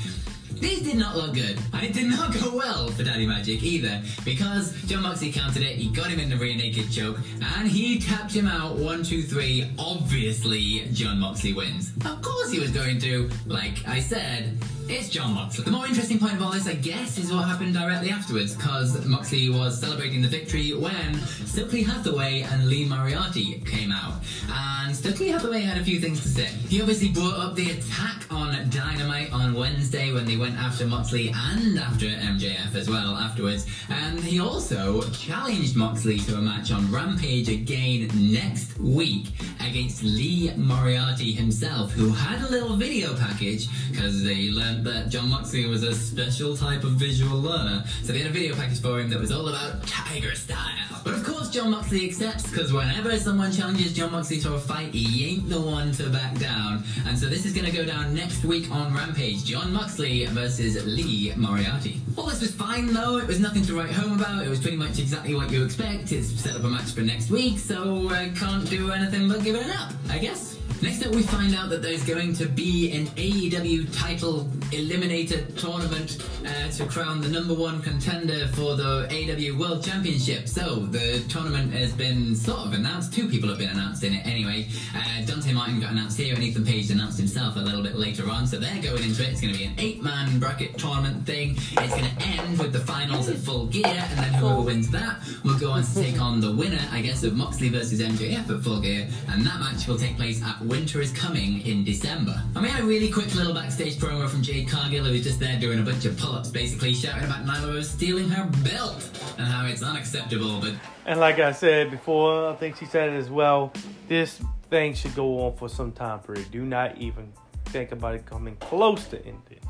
[0.59, 4.01] These did not look good, and it did not go well for Daddy Magic either,
[4.25, 7.19] because Jon Moxley countered it, he got him in the rear naked choke,
[7.55, 9.69] and he tapped him out one, two, three.
[9.77, 11.91] Obviously, Jon Moxley wins.
[12.05, 14.57] Of course he was going to, like I said,
[14.89, 15.65] it's Jon Moxley.
[15.65, 19.05] The more interesting point of all this, I guess, is what happened directly afterwards, because
[19.05, 21.15] Moxley was celebrating the victory when
[21.45, 24.15] Stokely Hathaway and Lee Moriarty came out.
[24.49, 26.45] And Stokely Hathaway had a few things to say.
[26.69, 31.33] He obviously brought up the attack on Dynamite on Wednesday when they went after Moxley
[31.33, 33.65] and after MJF as well afterwards.
[33.89, 39.27] And he also challenged Moxley to a match on Rampage again next week
[39.59, 45.29] against Lee Moriarty himself, who had a little video package because they learned that Jon
[45.29, 47.83] Moxley was a special type of visual learner.
[48.03, 51.01] So they had a video package for him that was all about Tiger style.
[51.03, 54.93] But of course, Jon Moxley accepts because whenever someone challenges Jon Moxley to a fight,
[54.93, 56.83] he ain't the one to back down.
[57.05, 61.33] And so this is to go down next week on Rampage Jon Moxley versus Lee
[61.35, 61.99] Moriarty.
[62.17, 64.77] All this was fine though, it was nothing to write home about, it was pretty
[64.77, 66.11] much exactly what you expect.
[66.11, 69.55] It's set up a match for next week, so I can't do anything but give
[69.55, 70.56] it up, I guess.
[70.79, 76.23] Next up, we find out that there's going to be an AEW title eliminator tournament
[76.45, 80.47] uh, to crown the number one contender for the AEW World Championship.
[80.47, 83.11] So, the tournament has been sort of announced.
[83.11, 84.67] Two people have been announced in it anyway.
[84.95, 88.29] Uh, Dante Martin got announced here, and Ethan Page announced himself a little bit later
[88.29, 88.45] on.
[88.45, 89.29] So, they're going into it.
[89.29, 91.55] It's going to be an eight man bracket tournament thing.
[91.57, 95.21] It's going to end with the finals at full gear, and then whoever wins that
[95.43, 98.63] will go on to take on the winner, I guess, of Moxley versus MJF at
[98.63, 99.07] full gear.
[99.29, 102.41] And that match will take place at Winter is Coming in December.
[102.59, 105.57] We had a really quick little backstage promo from Jade Cargill, who was just there
[105.57, 109.47] doing a bunch of pull ups, basically shouting about Nyla Rose stealing her belt and
[109.47, 110.73] how it's unacceptable, but
[111.05, 113.71] And like I said before, I think she said it as well.
[114.09, 116.51] This thing should go on for some time period.
[116.51, 117.31] Do not even
[117.67, 119.61] think about it coming close to ending.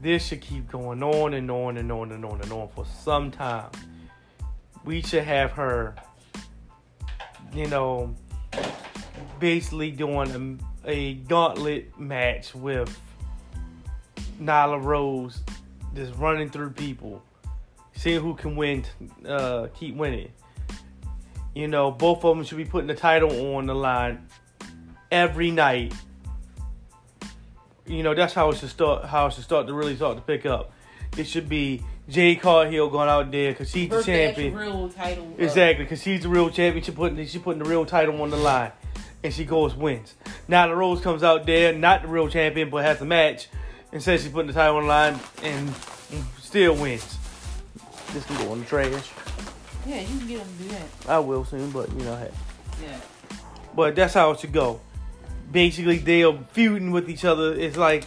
[0.00, 3.32] This should keep going on and on and on and on and on for some
[3.32, 3.70] time.
[4.84, 5.96] We should have her,
[7.52, 8.14] you know,
[9.38, 12.98] basically doing a, a gauntlet match with
[14.40, 15.42] Nyla Rose,
[15.94, 17.22] just running through people,
[17.94, 18.84] seeing who can win,
[19.26, 20.30] uh, keep winning.
[21.54, 24.26] You know, both of them should be putting the title on the line
[25.10, 25.92] every night.
[27.86, 29.04] You know, that's how it should start.
[29.04, 30.72] How it should start to really start to pick up.
[31.16, 34.54] It should be Jade Cargill going out there because she's the champion.
[34.54, 35.34] real title.
[35.38, 36.84] uh, Exactly, because she's the real champion.
[36.84, 38.72] She putting she putting the real title on the line,
[39.24, 40.14] and she goes wins.
[40.48, 43.48] Now the Rose comes out there, not the real champion, but has a match,
[43.92, 45.72] and says she's putting the title on the line, and
[46.38, 47.18] still wins.
[48.12, 49.10] This can go on the trash.
[49.86, 50.86] Yeah, you can get them to do that.
[51.08, 52.30] I will soon, but you know, hey.
[52.82, 53.00] Yeah.
[53.74, 54.80] But that's how it should go.
[55.50, 57.54] Basically, they are feuding with each other.
[57.54, 58.04] It's like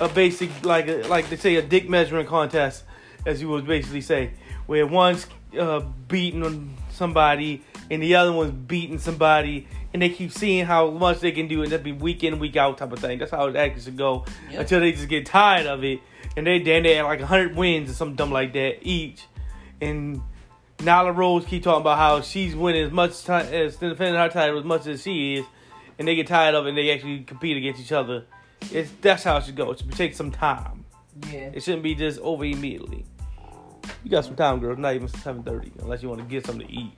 [0.00, 2.84] a basic, like a, like they say, a dick measuring contest,
[3.26, 4.30] as you would basically say,
[4.66, 5.26] where one's
[5.58, 10.90] uh, beating on somebody and the other one's beating somebody, and they keep seeing how
[10.90, 13.18] much they can do, and that'd be week in, week out type of thing.
[13.18, 14.60] That's how it actually should go Yep.
[14.60, 16.00] until they just get tired of it,
[16.36, 19.22] and they then they have like hundred wins or something dumb like that each,
[19.80, 20.20] and
[20.78, 24.58] Nyla Rose keep talking about how she's winning as much time as defending her title
[24.58, 25.44] as much as she is,
[25.98, 28.24] and they get tired of it and they actually compete against each other.
[28.72, 29.70] It's that's how it should go.
[29.72, 30.84] It should take some time.
[31.30, 31.50] Yeah.
[31.52, 33.04] It shouldn't be just over immediately.
[34.04, 34.76] You got some time, girl.
[34.76, 36.92] Not even seven thirty, unless you want to get something to eat.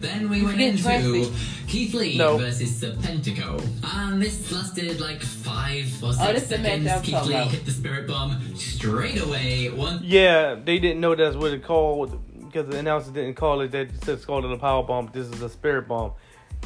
[0.00, 1.28] Then we went into traffic.
[1.66, 2.36] Keith Lee No.
[2.36, 3.62] versus Serpentico.
[3.94, 7.00] And this lasted like five or six Oh, this is seconds.
[7.02, 7.50] Keith Lee about.
[7.50, 9.70] hit the spirit bomb straight away.
[9.70, 13.70] One Yeah, they didn't know that's what it called because the announcer didn't call it
[13.72, 13.88] that.
[13.88, 15.10] It just called it a power bomb.
[15.12, 16.12] This is a spirit bomb.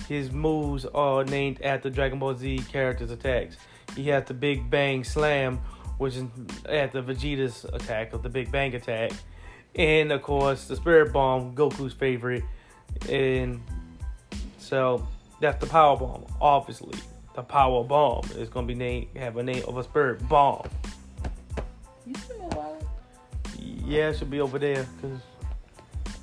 [0.08, 3.56] His moves are named after Dragon Ball Z characters' attacks.
[3.96, 5.60] He has the Big Bang Slam,
[5.98, 6.24] which is
[6.68, 9.12] after Vegeta's attack of the Big Bang attack,
[9.74, 12.44] and of course the Spirit Bomb, Goku's favorite,
[13.08, 13.60] and
[14.58, 15.06] so
[15.40, 16.24] that's the power bomb.
[16.40, 16.98] Obviously,
[17.34, 20.68] the power bomb is gonna be named have a name of a Spirit Bomb.
[22.06, 22.14] You
[22.52, 22.82] wallet?
[23.58, 25.20] Yeah, it should be over there because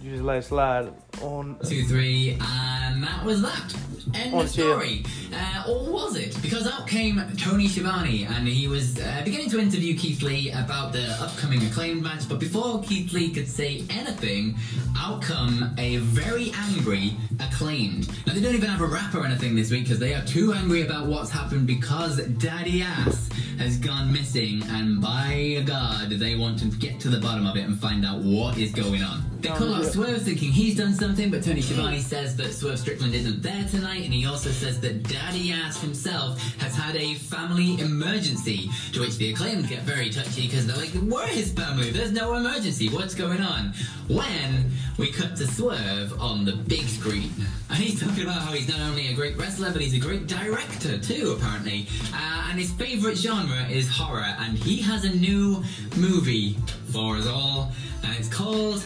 [0.01, 0.91] you just let it slide
[1.21, 1.57] on.
[1.67, 3.75] two, three, and that was that.
[4.13, 5.03] End of story.
[5.33, 6.39] Uh, or was it?
[6.41, 10.93] Because out came Tony Schiavone, and he was uh, beginning to interview Keith Lee about
[10.93, 12.29] the upcoming acclaimed match.
[12.29, 14.55] But before Keith Lee could say anything,
[14.97, 18.07] out come a very angry acclaimed.
[18.25, 20.53] Now they don't even have a rap or anything this week because they are too
[20.53, 26.59] angry about what's happened because Daddy Ass has gone missing, and by God, they want
[26.59, 29.23] to get to the bottom of it and find out what is going on.
[29.39, 29.85] They call out.
[29.85, 34.03] Swerve thinking he's done something, but Tony Schiavone says that Swerve Strickland isn't there tonight,
[34.05, 38.71] and he also says that Daddy Ass himself has had a family emergency.
[38.93, 41.91] To which the acclaimed get very touchy because they're like, "Where is family?
[41.91, 42.89] There's no emergency.
[42.89, 43.73] What's going on?"
[44.07, 47.31] When we cut to Swerve on the big screen,
[47.69, 50.25] and he's talking about how he's not only a great wrestler, but he's a great
[50.25, 51.87] director too, apparently.
[52.15, 55.63] Uh, and his favorite genre is horror, and he has a new
[55.97, 56.57] movie
[56.91, 57.71] for us all,
[58.03, 58.83] and it's called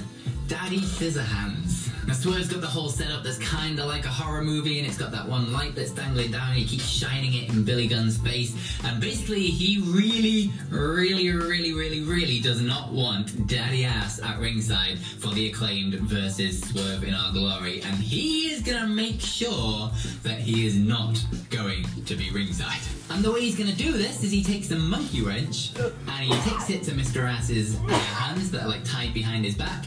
[0.49, 1.58] Daddy Scissorhands.
[2.09, 5.11] Now Swerve's got the whole setup that's kinda like a horror movie and it's got
[5.11, 8.55] that one light that's dangling down and he keeps shining it in Billy Gunn's face.
[8.83, 14.97] And basically he really, really, really, really, really does not want Daddy Ass at ringside
[14.97, 17.83] for the acclaimed versus Swerve in our glory.
[17.83, 19.91] And he is gonna make sure
[20.23, 22.81] that he is not going to be ringside.
[23.11, 26.33] And the way he's gonna do this is he takes the monkey wrench and he
[26.49, 27.29] takes it to Mr.
[27.29, 29.85] Ass's hands that are like tied behind his back,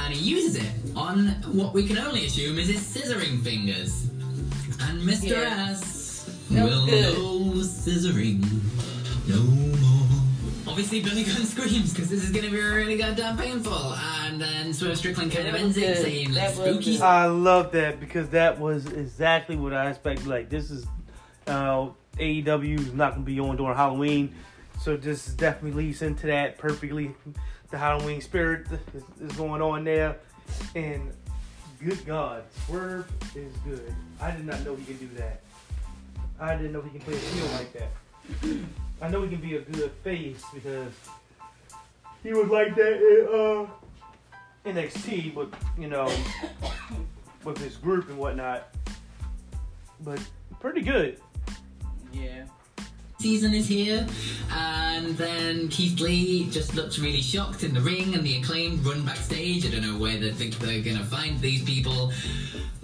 [0.00, 4.04] and he uses it on what we can only assume is his scissoring fingers.
[4.88, 5.30] And Mr.
[5.30, 5.68] Yeah.
[5.70, 7.14] Ass That was will good.
[7.14, 8.40] know scissoring
[9.28, 10.08] no more.
[10.66, 13.94] Obviously, Billy Gunn screams because this is gonna be really goddamn painful,
[14.24, 17.00] and then Swerve Strickland kind Yeah, of that ends was it saying like spooky.
[17.00, 20.26] I love that because that was exactly what I expected.
[20.26, 20.86] Like this is
[21.46, 21.88] uh,
[22.18, 24.34] AEW is not gonna be on during Halloween,
[24.80, 27.14] so this definitely leads into that perfectly.
[27.70, 30.16] The Halloween spirit is, is going on there,
[30.74, 31.10] and
[31.84, 33.94] good God, Swerve is good.
[34.20, 35.40] I did not know he can do that.
[36.38, 37.88] I didn't know he can play a heel like that.
[39.00, 40.92] I know he can be a good face because
[42.22, 43.66] he was like that
[44.64, 46.10] in uh, NXT, but you know
[47.44, 48.68] with his group and whatnot.
[50.00, 50.20] But
[50.60, 51.20] pretty good.
[52.12, 52.44] Yeah.
[53.22, 54.04] Season is here,
[54.50, 59.04] and then Keith Lee just looks really shocked in the ring, and the acclaimed run
[59.04, 59.64] backstage.
[59.64, 62.10] I don't know where they think they're gonna find these people,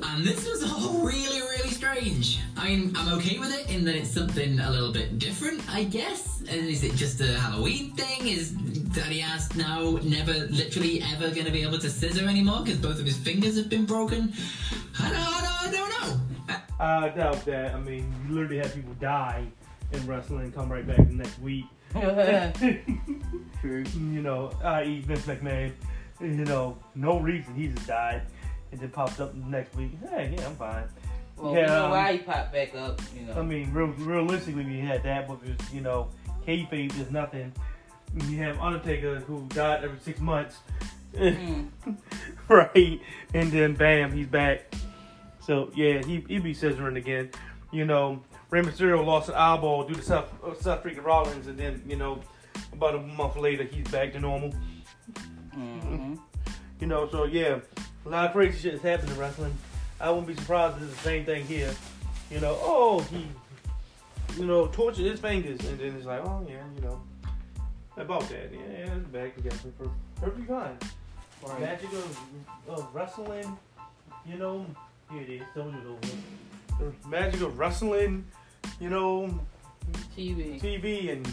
[0.01, 2.39] and this was all really, really strange.
[2.57, 5.83] I mean, I'm okay with it in that it's something a little bit different, I
[5.83, 6.41] guess.
[6.49, 8.29] And is it just a Halloween thing?
[8.29, 8.53] Is
[8.95, 13.07] Daddy Ass now never, literally ever gonna be able to scissor anymore because both of
[13.07, 14.33] his fingers have been broken?
[15.01, 16.55] I don't, I don't, I don't know.
[16.79, 17.75] Uh, I doubt that.
[17.75, 19.49] I mean, you literally have people die
[19.93, 21.65] in wrestling come right back the next week.
[23.61, 23.85] True.
[23.95, 25.01] you know, i.e.
[25.01, 25.73] Vince McMahon.
[26.21, 28.23] You know, no reason he just died
[28.73, 29.93] and then popped up the next week.
[30.11, 30.85] Hey, yeah, I'm fine.
[31.37, 33.35] Well, Yeah, you know um, why he popped back up, you know.
[33.35, 36.09] I mean, real, realistically, we had that, but it's, you know,
[36.47, 37.53] kayfabe is nothing.
[38.27, 40.59] You have Undertaker who died every six months.
[41.15, 41.69] Mm.
[42.49, 43.01] right?
[43.35, 44.75] And then bam, he's back.
[45.41, 47.31] So yeah, he he be scissoring again.
[47.71, 51.59] You know, Rey Mysterio lost an eyeball due to Seth, uh, Seth freaking Rollins, and
[51.59, 52.21] then you know,
[52.73, 54.53] about a month later, he's back to normal.
[55.53, 56.15] hmm
[56.81, 57.59] You know, so yeah,
[58.07, 59.53] a lot of crazy shit has happened in wrestling.
[60.01, 61.75] I wouldn't be surprised if it's the same thing here.
[62.31, 63.27] You know, oh he,
[64.39, 67.03] you know, tortured his fingers, and then it's like, oh yeah, you know,
[67.97, 69.91] about that, yeah, yeah it's back together for
[70.21, 70.79] perfectly fine.
[71.43, 71.61] Right.
[71.61, 72.19] Magic of,
[72.69, 73.59] of wrestling,
[74.25, 74.65] you know,
[75.11, 76.93] here it is, told you over.
[77.03, 78.25] The magic of wrestling,
[78.81, 79.39] you know,
[80.17, 80.61] TV.
[80.61, 81.29] TV and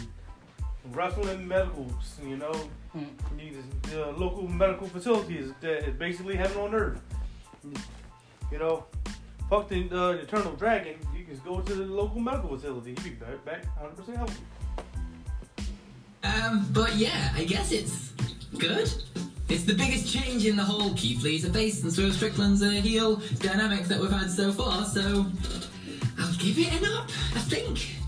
[0.92, 2.52] wrestling medicals, you know,
[2.92, 3.04] Hmm.
[3.38, 7.00] you the local medical facilities that is basically heaven on earth.
[8.50, 8.84] You know,
[9.50, 10.94] fuck the uh, eternal dragon.
[11.14, 12.90] You can go to the local medical facility.
[12.90, 14.42] You'd be back, back 100% healthy.
[16.24, 18.12] Um, but yeah, I guess it's
[18.58, 18.90] good.
[19.48, 22.70] It's the biggest change in the whole Keith Lee's a face and Swerve Strickland's a
[22.72, 25.26] heel dynamic that we've had so far, so
[26.18, 28.05] I'll give it an up, I think.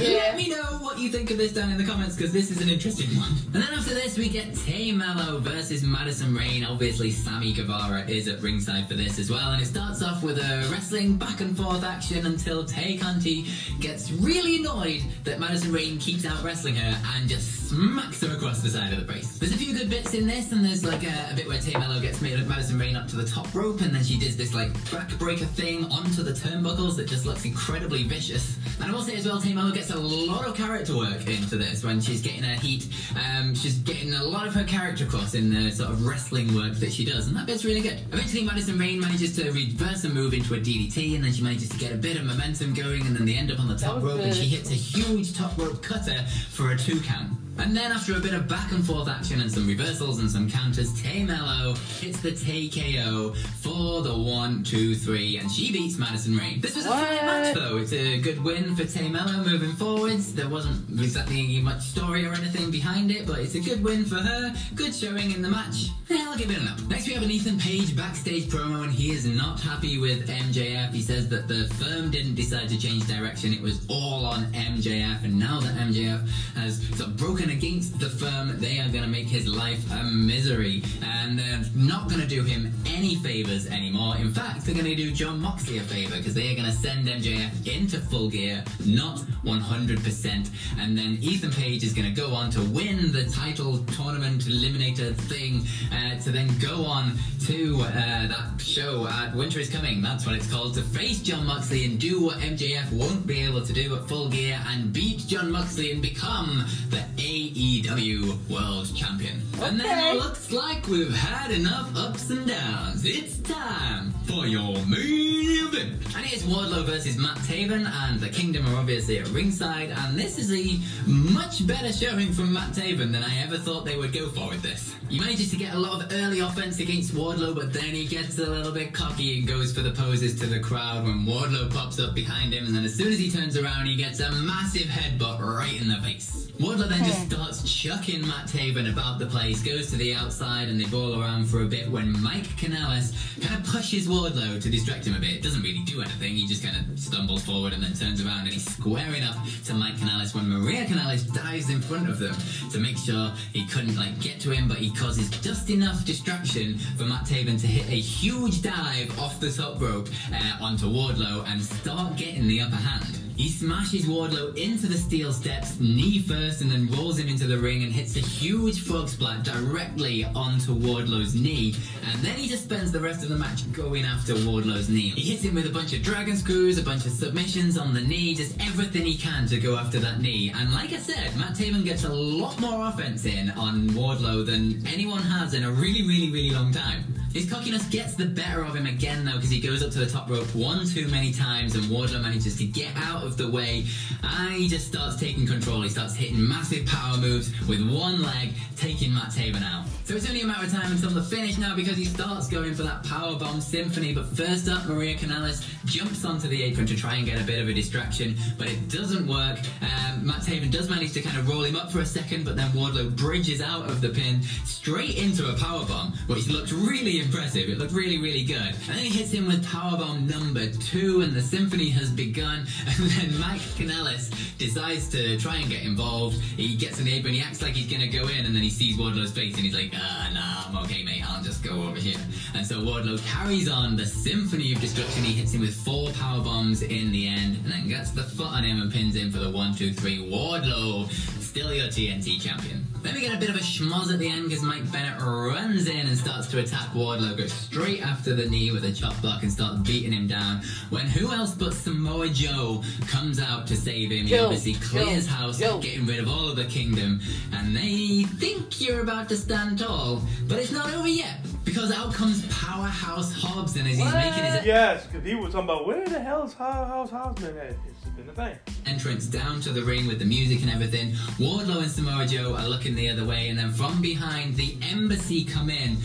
[0.00, 0.18] Yeah.
[0.30, 2.60] Let me know what you think of this down in the comments because this is
[2.60, 3.30] an interesting one.
[3.52, 6.64] And then after this, we get Tay Melo versus Madison Rayne.
[6.64, 9.52] Obviously, Sammy Guevara is at ringside for this as well.
[9.52, 13.46] And it starts off with a wrestling back and forth action until Tay Conti
[13.80, 18.62] gets really annoyed that Madison Rayne keeps out wrestling her and just smacks her across
[18.62, 19.38] the side of the brace.
[19.38, 21.78] There's a few good bits in this, and there's like a, a bit where Tay
[21.78, 24.72] Melo gets Madison Rayne up to the top rope, and then she does this like
[24.90, 28.56] backbreaker thing onto the turnbuckles that just looks incredibly vicious.
[28.80, 31.56] And I will say as well, Tay Melo gets a lot of character work into
[31.56, 32.88] this when she's getting her heat.
[33.16, 36.74] Um, she's getting a lot of her character across in the sort of wrestling work
[36.74, 37.98] that she does, and that bit's really good.
[38.12, 41.68] Eventually, Madison Rayne manages to reverse a move into a DDT, and then she manages
[41.70, 44.02] to get a bit of momentum going, and then they end up on the top
[44.02, 47.30] rope, and she hits a huge top rope cutter for a two count.
[47.60, 50.50] And then after a bit of back and forth action and some reversals and some
[50.50, 55.98] counters, Tay Melo hits the Tay KO for the one, two, three, and she beats
[55.98, 56.60] Madison Rayne.
[56.60, 57.76] This was a fine match though.
[57.76, 60.34] It's a good win for Tay Melo moving forwards.
[60.34, 64.16] There wasn't exactly much story or anything behind it, but it's a good win for
[64.16, 64.54] her.
[64.74, 65.90] Good showing in the match.
[66.08, 66.80] Yeah, I'll give it an up.
[66.88, 70.92] Next we have an Ethan Page backstage promo and he is not happy with MJF.
[70.92, 73.52] He says that the firm didn't decide to change direction.
[73.52, 78.08] It was all on MJF and now that MJF has sort of broken against the
[78.08, 82.26] firm, they are going to make his life a misery and they're not going to
[82.26, 84.16] do him any favors anymore.
[84.16, 86.72] In fact, they're going to do Jon Moxley a favor because they are going to
[86.72, 90.50] send MJF into full gear, not 100%.
[90.78, 95.14] And then Ethan Page is going to go on to win the title tournament eliminator
[95.14, 97.12] thing uh, to then go on
[97.46, 100.02] to uh, that show at Winter is Coming.
[100.02, 103.64] That's what it's called to face Jon Moxley and do what MJF won't be able
[103.64, 107.04] to do at full gear and beat Jon Moxley and become the
[107.48, 109.40] AEW World Champion.
[109.62, 110.10] And then Okay.
[110.10, 113.04] it looks like we've had enough ups and downs.
[113.04, 116.02] It's time for your main event.
[116.16, 119.90] And it is Wardlow versus Matt Taven, and the Kingdom are obviously at ringside.
[119.90, 120.78] And this is a
[121.08, 124.62] much better showing from Matt Taven than I ever thought they would go for with
[124.62, 124.94] this.
[125.08, 128.38] He manages to get a lot of early offense against Wardlow, but then he gets
[128.38, 131.98] a little bit cocky and goes for the poses to the crowd when Wardlow pops
[131.98, 132.66] up behind him.
[132.66, 135.88] And then as soon as he turns around, he gets a massive headbutt right in
[135.88, 136.48] the face.
[136.60, 140.80] Wardlow then just starts chucking Matt Taven about the place, goes to the outside, and
[140.80, 145.06] they ball around for a bit when Mike Kanellis kind of pushes Wardlow to distract
[145.06, 145.42] him a bit.
[145.42, 148.52] Doesn't really do anything, he just kind of stumbles forward and then turns around and
[148.52, 152.34] he's squaring up to Mike Kanellis when Maria Kanellis dives in front of them
[152.72, 156.78] to make sure he couldn't like get to him, but he causes just enough distraction
[156.96, 161.46] for Matt Taven to hit a huge dive off the top rope uh, onto Wardlow
[161.48, 163.19] and start getting the upper hand.
[163.36, 167.58] He smashes Wardlow into the steel steps, knee first, and then rolls him into the
[167.58, 171.74] ring and hits a huge frog splash directly onto Wardlow's knee.
[172.10, 175.10] And then he just spends the rest of the match going after Wardlow's knee.
[175.10, 178.00] He hits him with a bunch of dragon screws, a bunch of submissions on the
[178.00, 180.52] knee, just everything he can to go after that knee.
[180.54, 184.86] And like I said, Matt Taven gets a lot more offense in on Wardlow than
[184.86, 187.04] anyone has in a really, really, really long time.
[187.32, 190.06] His cockiness gets the better of him again though because he goes up to the
[190.06, 193.84] top rope one too many times and Wardlow manages to get out of the way
[194.22, 195.82] and he just starts taking control.
[195.82, 199.86] He starts hitting massive power moves with one leg, taking Matt Taven out.
[200.04, 202.74] So it's only a matter of time until the finish now because he starts going
[202.74, 204.12] for that power bomb symphony.
[204.12, 207.60] But first up, Maria Kanellis jumps onto the apron to try and get a bit
[207.60, 209.58] of a distraction, but it doesn't work.
[209.82, 212.56] Um, Matt Taven does manage to kind of roll him up for a second, but
[212.56, 217.20] then Wardlow bridges out of the pin straight into a power bomb, which looked really
[217.20, 217.68] impressive.
[217.68, 218.74] It looked really, really good.
[218.88, 222.66] And then he hits him with power bomb number two, and the symphony has begun.
[222.90, 226.36] And then Mike Kanellis decides to try and get involved.
[226.56, 228.96] He gets an apron, he acts like he's gonna go in, and then he sees
[228.96, 231.22] Wardlow's face, and he's like, ah, nah, I'm okay, mate.
[231.28, 232.18] I'll just go over here.
[232.54, 235.24] And so Wardlow carries on the symphony of destruction.
[235.24, 238.48] He hits him with four power bombs in the end, and then gets the foot
[238.48, 240.18] on him and pins him for the one, two, three.
[240.18, 242.86] Wardlow, still your TNT champion.
[243.10, 245.88] Then we get a bit of a schmoz at the end because Mike Bennett runs
[245.88, 249.42] in and starts to attack Wardlow, goes straight after the knee with a chop block
[249.42, 250.60] and starts beating him down.
[250.90, 254.26] When who else but Samoa Joe comes out to save him?
[254.26, 255.80] He obviously clears Joe, house, Joe.
[255.80, 257.20] getting rid of all of the kingdom,
[257.52, 261.34] and they think you're about to stand tall, but it's not over yet
[261.64, 264.14] because out comes Powerhouse Hobbs, and as he's What?
[264.14, 267.70] making his Yes, because people were talking about where the hell is Powerhouse Houseman at?
[267.88, 268.56] It's been a thing.
[268.86, 271.12] entrance down to the ring with the music and everything.
[271.38, 275.42] Wardlow and Samoa Joe are looking the other way, and then from behind, the embassy
[275.42, 275.96] come in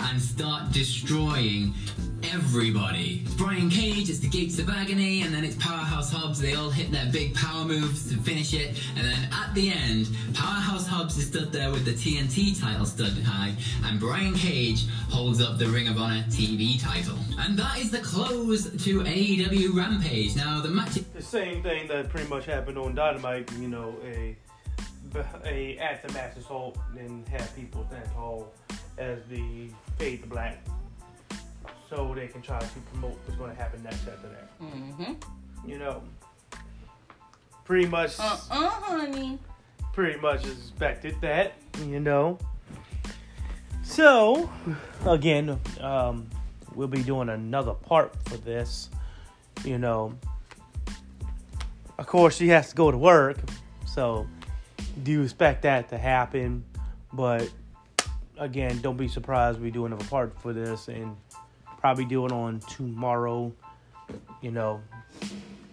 [0.00, 1.72] and start destroying
[2.24, 3.24] everybody.
[3.38, 6.40] Brian Cage, it's the Gates of Agony, and then it's Powerhouse Hobbs.
[6.40, 10.08] They all hit their big power moves to finish it, and then at the end,
[10.34, 15.40] Powerhouse Hobbs is stood there with the TNT title stood high, and Brian Cage holds
[15.40, 17.18] up the Ring of Honor TV title.
[17.38, 20.34] And that is the close to AEW Rampage.
[20.34, 24.36] Now, the match The same thing that pretty much happened on Dynamite, you know, a
[25.16, 28.52] at the match assault and have people stand tall
[28.98, 30.64] as the fade to black
[31.88, 34.60] so they can try to promote what's going to happen next after that.
[34.60, 35.68] Mm-hmm.
[35.68, 36.02] You know,
[37.64, 39.38] pretty much, Uh-uh, honey.
[39.92, 41.54] pretty much expected that.
[41.86, 42.38] You know.
[43.82, 44.48] So,
[45.04, 46.28] again, um,
[46.76, 48.88] we'll be doing another part for this.
[49.64, 50.14] You know,
[51.98, 53.38] of course, she has to go to work,
[53.84, 54.26] so
[55.02, 56.64] do you expect that to happen.
[57.12, 57.50] But
[58.38, 61.16] again, don't be surprised we do another part for this, and
[61.78, 63.52] probably do it on tomorrow.
[64.42, 64.80] You know,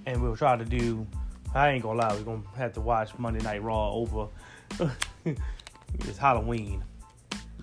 [0.05, 1.05] and we'll try to do.
[1.53, 4.27] I ain't gonna lie, we're gonna have to watch Monday Night Raw over.
[5.25, 6.83] it's Halloween,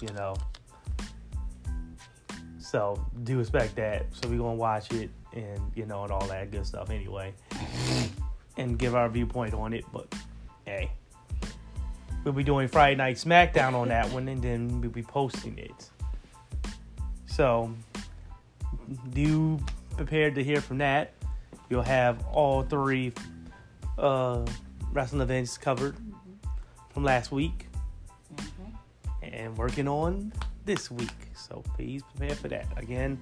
[0.01, 0.35] you know.
[2.59, 4.07] So do expect that.
[4.11, 7.35] So we're gonna watch it and you know and all that good stuff anyway.
[8.57, 10.13] And give our viewpoint on it, but
[10.65, 10.91] hey.
[12.25, 15.91] We'll be doing Friday Night SmackDown on that one and then we'll be posting it.
[17.27, 17.71] So
[19.11, 19.61] do
[19.97, 21.13] prepared to hear from that.
[21.69, 23.13] You'll have all three
[23.99, 24.45] uh,
[24.93, 25.97] wrestling events covered
[26.93, 27.69] from last week
[29.23, 30.33] and working on
[30.65, 31.11] this week.
[31.35, 32.67] So please prepare for that.
[32.77, 33.19] Again,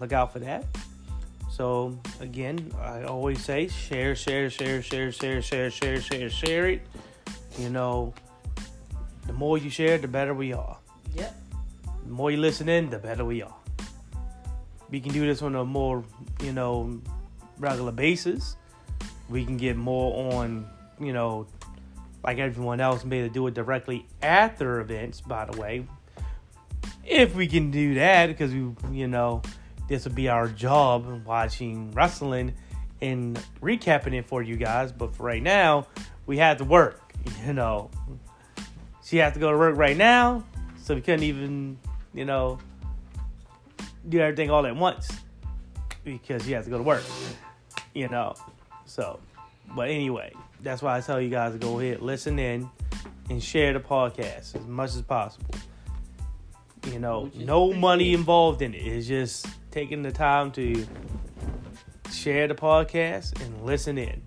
[0.00, 0.64] look out for that.
[1.50, 6.86] So again, I always say share, share, share, share, share, share, share, share, share it.
[7.58, 8.14] You know,
[9.26, 10.78] the more you share, the better we are.
[11.14, 11.34] Yep.
[12.04, 13.54] The more you listen in, the better we are.
[14.90, 16.04] We can do this on a more,
[16.42, 17.00] you know,
[17.58, 18.56] regular basis.
[19.28, 20.66] We can get more on,
[20.98, 21.46] you know,
[22.24, 25.86] like everyone else, and be able to do it directly after events, by the way.
[27.04, 29.42] If we can do that, because we, you know,
[29.88, 32.54] this will be our job watching wrestling
[33.00, 34.92] and recapping it for you guys.
[34.92, 35.86] But for right now,
[36.26, 37.07] we had to work,
[37.46, 37.90] you know.
[39.04, 40.44] She has to go to work right now,
[40.82, 41.78] so we couldn't even,
[42.12, 42.58] you know,
[44.06, 45.08] do everything all at once
[46.04, 47.02] because she has to go to work,
[47.94, 48.34] you know.
[48.84, 49.18] So,
[49.74, 52.68] but anyway, that's why I tell you guys to go ahead, listen in,
[53.30, 55.54] and share the podcast as much as possible.
[56.92, 58.86] You know, no money involved in it.
[58.86, 60.86] It's just taking the time to
[62.12, 64.22] share the podcast and listen in.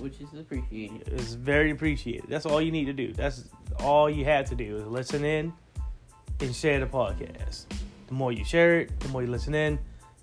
[0.00, 1.08] Which is appreciated.
[1.08, 2.24] It's very appreciated.
[2.28, 3.12] That's all you need to do.
[3.12, 3.44] That's
[3.80, 5.52] all you have to do is listen in
[6.40, 7.66] and share the podcast.
[8.06, 9.78] The more you share it, the more you listen in,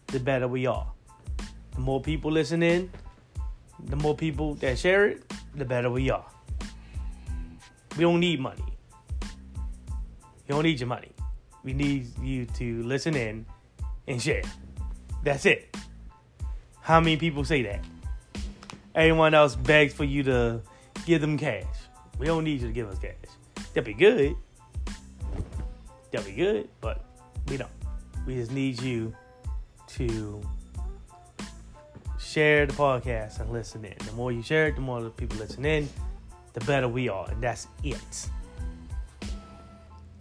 [0.08, 0.92] the better we are.
[1.76, 2.92] The more people listen in,
[3.86, 6.26] the more people that share it, the better we are.
[7.96, 8.64] We don't need money.
[9.22, 11.12] You don't need your money.
[11.64, 13.46] We need you to listen in
[14.08, 14.44] and share.
[15.24, 15.76] That's it.
[16.82, 17.84] How many people say that?
[18.98, 20.60] Everyone else begs for you to
[21.06, 21.68] give them cash.
[22.18, 23.14] We don't need you to give us cash.
[23.76, 24.36] That'd be good.
[26.12, 27.06] That'd be good, but
[27.48, 27.70] we don't.
[28.26, 29.14] We just need you
[29.89, 30.41] to
[32.20, 33.93] share the podcast and listen in.
[34.04, 35.88] The more you share it, the more the people listen in,
[36.54, 37.30] the better we are.
[37.30, 38.30] And that's it.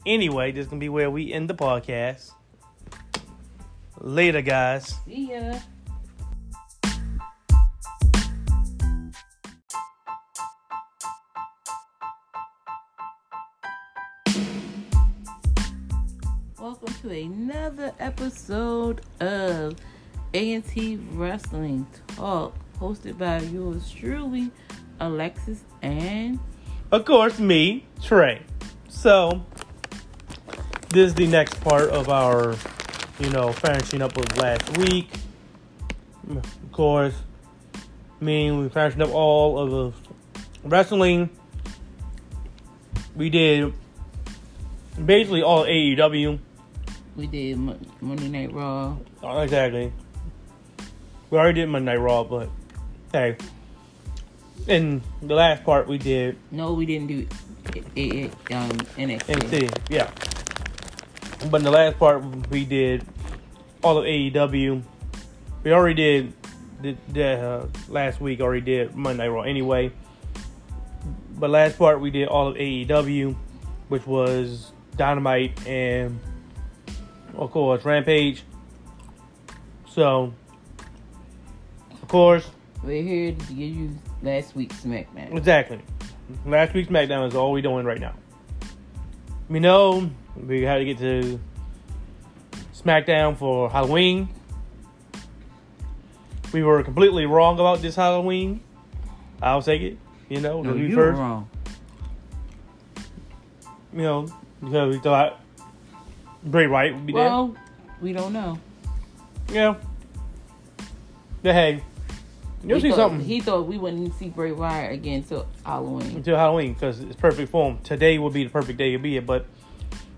[0.04, 2.32] Anyway, this is gonna be where we end the podcast.
[4.02, 4.96] Later, guys.
[5.06, 5.60] See ya.
[17.16, 19.76] Another episode of
[20.34, 24.50] A&T Wrestling Talk, hosted by yours truly,
[25.00, 26.38] Alexis and
[26.92, 28.42] of course, me, Trey.
[28.88, 29.44] So,
[30.90, 32.54] this is the next part of our,
[33.18, 35.08] you know, finishing up with last week.
[36.30, 37.14] Of course,
[38.20, 41.28] me, we finished up all of the wrestling.
[43.16, 43.74] We did
[45.04, 46.38] basically all AEW.
[47.16, 47.58] We did
[48.00, 48.96] Monday Night Raw.
[49.22, 49.92] Oh, Exactly.
[51.30, 52.48] We already did Monday Night Raw, but
[53.12, 53.36] hey.
[54.68, 57.26] And the last part, we did No, we didn't do
[57.96, 59.34] a- a- um, NXT.
[59.34, 60.10] NXT, yeah.
[61.50, 63.04] But in the last part, we did
[63.82, 64.82] all of AEW.
[65.62, 66.32] We already did
[66.82, 68.40] the, the uh, last week.
[68.40, 69.90] Already did Monday Night Raw anyway.
[71.38, 73.34] But last part we did all of AEW,
[73.88, 76.18] which was Dynamite and
[77.36, 78.42] of course Rampage.
[79.88, 80.32] So,
[82.02, 82.48] of course,
[82.84, 85.36] We're here to give you last week's SmackDown.
[85.36, 85.80] Exactly.
[86.44, 88.14] Last week's SmackDown is all we're doing right now.
[89.48, 91.40] We know we had to get to
[92.74, 94.28] SmackDown for Halloween.
[96.52, 98.60] We were completely wrong about this Halloween.
[99.42, 99.98] I'll take it.
[100.28, 101.18] You know, No, you were first.
[101.18, 101.48] wrong.
[103.92, 104.26] You know,
[104.60, 105.40] because we thought
[106.46, 107.24] Bray Wyatt would be there?
[107.24, 107.56] Well,
[108.00, 108.58] we don't know.
[109.52, 109.76] Yeah.
[111.42, 111.82] But hey,
[112.64, 113.26] you'll he see thought, something.
[113.26, 116.16] He thought we wouldn't see Bray Wyatt again until Halloween.
[116.16, 117.78] until Halloween because it's perfect form.
[117.82, 119.46] Today will be the perfect day to be it, but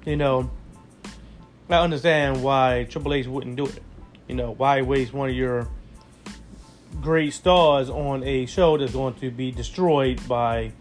[0.05, 0.51] you know,
[1.69, 3.83] I understand why Triple H wouldn't do it.
[4.29, 5.69] You know, why waste one of your
[7.01, 10.73] great stars on a show that's going to be destroyed by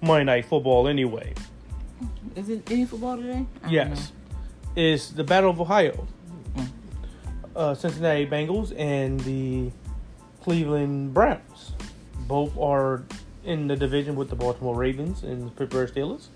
[0.00, 1.34] Monday Night Football anyway?
[2.34, 3.46] Is it any football today?
[3.64, 4.12] I don't
[4.76, 6.06] It's the Battle of Ohio.
[6.54, 6.68] Mm.
[7.56, 9.70] Uh, Cincinnati Bengals and the
[10.42, 11.72] Cleveland Browns.
[12.28, 13.02] Both are
[13.42, 16.26] in the division with the Baltimore Ravens and the Pittsburgh Steelers.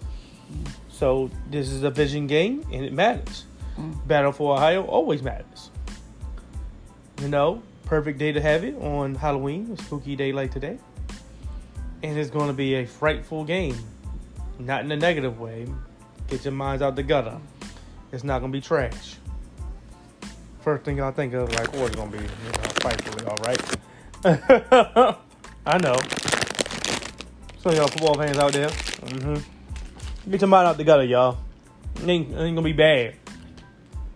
[0.88, 3.44] So this is a vision game and it matters.
[3.78, 4.06] Mm.
[4.06, 5.70] Battle for Ohio always matters.
[7.20, 10.78] You know, perfect day to have it on Halloween, a spooky day like today.
[12.02, 13.76] And it's going to be a frightful game.
[14.58, 15.66] Not in a negative way.
[16.28, 17.38] Get your minds out the gutter.
[18.12, 19.16] It's not to be trash.
[20.60, 23.36] First thing I think of, like, oh, it's going to be, you know, frightfully all
[23.36, 25.16] right.
[25.66, 25.96] I know.
[27.58, 28.68] Some of y'all football fans out there.
[28.68, 30.30] Mm-hmm.
[30.30, 31.38] Get your mind out the gutter, y'all.
[31.96, 33.14] It ain't, it ain't gonna be bad.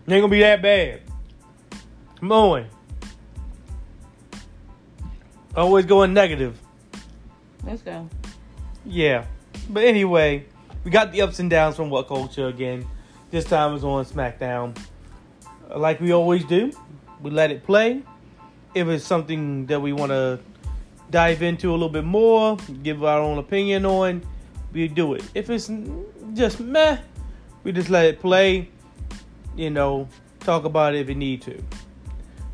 [0.07, 1.03] It ain't gonna be that bad.
[2.21, 2.67] Come on.
[5.57, 6.59] Always going negative.
[7.65, 8.09] Let's go.
[8.85, 9.27] Yeah.
[9.69, 10.47] But anyway,
[10.83, 12.87] we got the ups and downs from What Culture again.
[13.35, 14.79] This time it's on SmackDown.
[15.75, 16.71] Like we always do,
[17.21, 18.01] we let it play.
[18.77, 20.39] If it's something that we want to
[21.11, 24.23] dive into a little bit more, give our own opinion on,
[24.73, 25.25] we do it.
[25.35, 25.69] If it's
[26.35, 26.99] just meh,
[27.65, 28.69] we just let it play.
[29.57, 30.09] You know,
[30.39, 31.61] talk about it if we need to.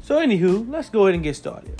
[0.00, 1.78] So, anywho, let's go ahead and get started.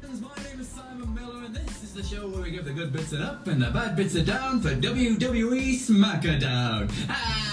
[0.00, 0.08] My
[0.44, 3.12] name is Simon Miller, and this is the show where we give the good bits
[3.12, 6.90] are up and the bad bits are down for WWE SmackDown.
[7.10, 7.47] Ah,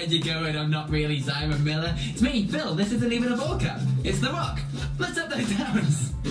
[0.00, 0.56] how'd you going?
[0.56, 1.94] I'm not really Simon Miller.
[1.98, 2.74] It's me, Phil.
[2.74, 3.80] This isn't even a ball cap.
[4.02, 4.58] It's The Rock.
[4.98, 6.12] Let's up those downs.
[6.24, 6.30] We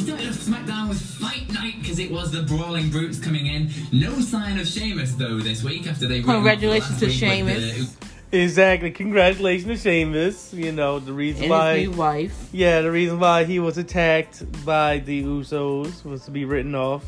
[0.00, 3.70] started off SmackDown with Fight Night because it was the Brawling Brutes coming in.
[3.92, 6.22] No sign of Sheamus though this week after they.
[6.22, 7.94] Congratulations to Sheamus.
[8.32, 8.90] Exactly.
[8.90, 10.54] Congratulations to Sheamus.
[10.54, 11.78] You know, the reason And why.
[11.78, 12.48] his new wife.
[12.50, 17.04] Yeah, the reason why he was attacked by the Usos was to be written off,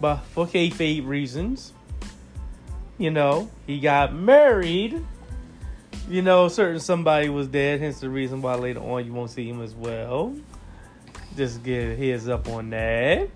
[0.00, 1.72] but for kayfabe reasons.
[2.98, 5.00] You know, he got married.
[6.10, 9.48] You know, certain somebody was dead, hence the reason why later on you won't see
[9.48, 10.34] him as well.
[11.36, 13.28] Just get heads up on that.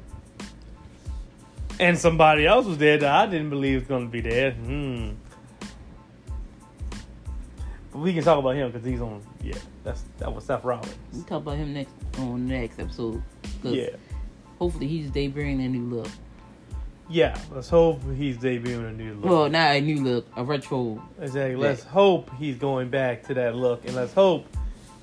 [1.78, 4.54] And somebody else was dead that I didn't believe was going to be dead.
[4.54, 5.10] Hmm.
[7.94, 9.22] We can talk about him because he's on.
[9.42, 10.94] Yeah, that's that was Seth Rollins.
[11.12, 13.22] We'll talk about him next on the next episode.
[13.62, 13.90] 'Cause Yeah.
[14.58, 16.08] Hopefully he's debuting a new look.
[17.08, 19.24] Yeah, let's hope he's debuting a new look.
[19.24, 21.02] Well, not a new look, a retro.
[21.20, 21.56] exactly.
[21.56, 24.46] Let's hope he's going back to that look, and let's hope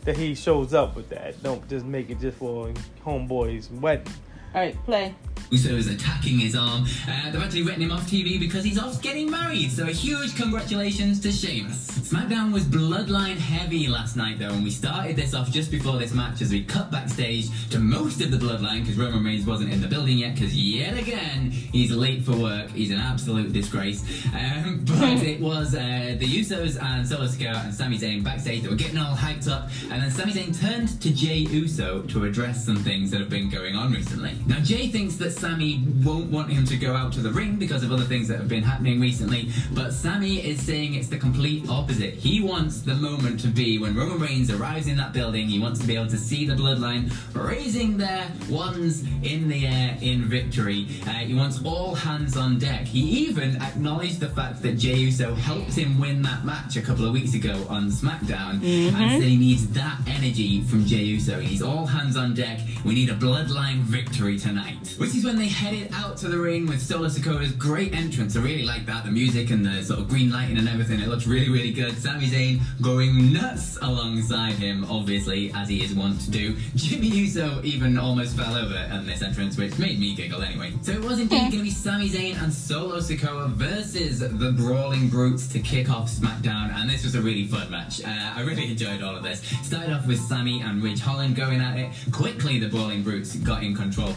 [0.05, 1.43] that he shows up with that.
[1.43, 2.71] Don't just make it just for
[3.05, 4.11] homeboys wedding.
[4.53, 5.15] All right, play.
[5.51, 6.85] Usos attacking his arm.
[7.07, 9.71] Uh, they've actually written him off TV because he's off getting married.
[9.71, 11.89] So a huge congratulations to Sheamus.
[11.89, 16.13] SmackDown was bloodline heavy last night though, and we started this off just before this
[16.13, 19.81] match as we cut backstage to most of the bloodline because Roman Reigns wasn't in
[19.81, 22.69] the building yet because yet again he's late for work.
[22.69, 24.03] He's an absolute disgrace.
[24.35, 28.61] Um, but it was uh, the Usos and Solo Sikoa and Sami Zayn backstage.
[28.61, 32.25] that were getting all hyped up, and then Sami Zayn turned to Jey Uso to
[32.25, 34.35] address some things that have been going on recently.
[34.47, 37.83] Now Jey thinks that Sami won't want him to go out to the ring because
[37.83, 39.49] of other things that have been happening recently.
[39.73, 42.15] But Sami is saying it's the complete opposite.
[42.15, 45.47] He wants the moment to be when Roman Reigns arrives in that building.
[45.47, 49.97] He wants to be able to see the bloodline raising their wands in the air
[50.01, 50.87] in victory.
[51.05, 52.85] Uh, he wants all hands on deck.
[52.85, 57.05] He even acknowledged the fact that Jey Uso helped him win that match a couple
[57.05, 61.39] of weeks ago on SmackDown and said he needs that energy from Jey Uso.
[61.39, 62.59] He's all hands on deck.
[62.85, 64.95] We need a bloodline victory tonight.
[64.97, 68.35] Which is when they headed out to the ring with Solo Sikoa's great entrance.
[68.35, 69.05] I really like that.
[69.05, 70.99] The music and the sort of green lighting and everything.
[70.99, 71.97] It looks really, really good.
[71.97, 76.55] Sami Zayn going nuts alongside him, obviously, as he is wont to do.
[76.75, 80.73] Jimmy Uso even almost fell over on this entrance, which made me giggle anyway.
[80.81, 85.09] So it was indeed going to be Sami Zayn and Solo Sikoa versus the Brawling
[85.09, 88.03] Brutes to kick off SmackDown, and this was a really fun match.
[88.03, 89.41] Uh, I really enjoyed all of this.
[89.63, 91.91] Started off with Sami and Ridge Holland going at it.
[92.11, 94.15] Quickly, the Brawling Brutes got in control.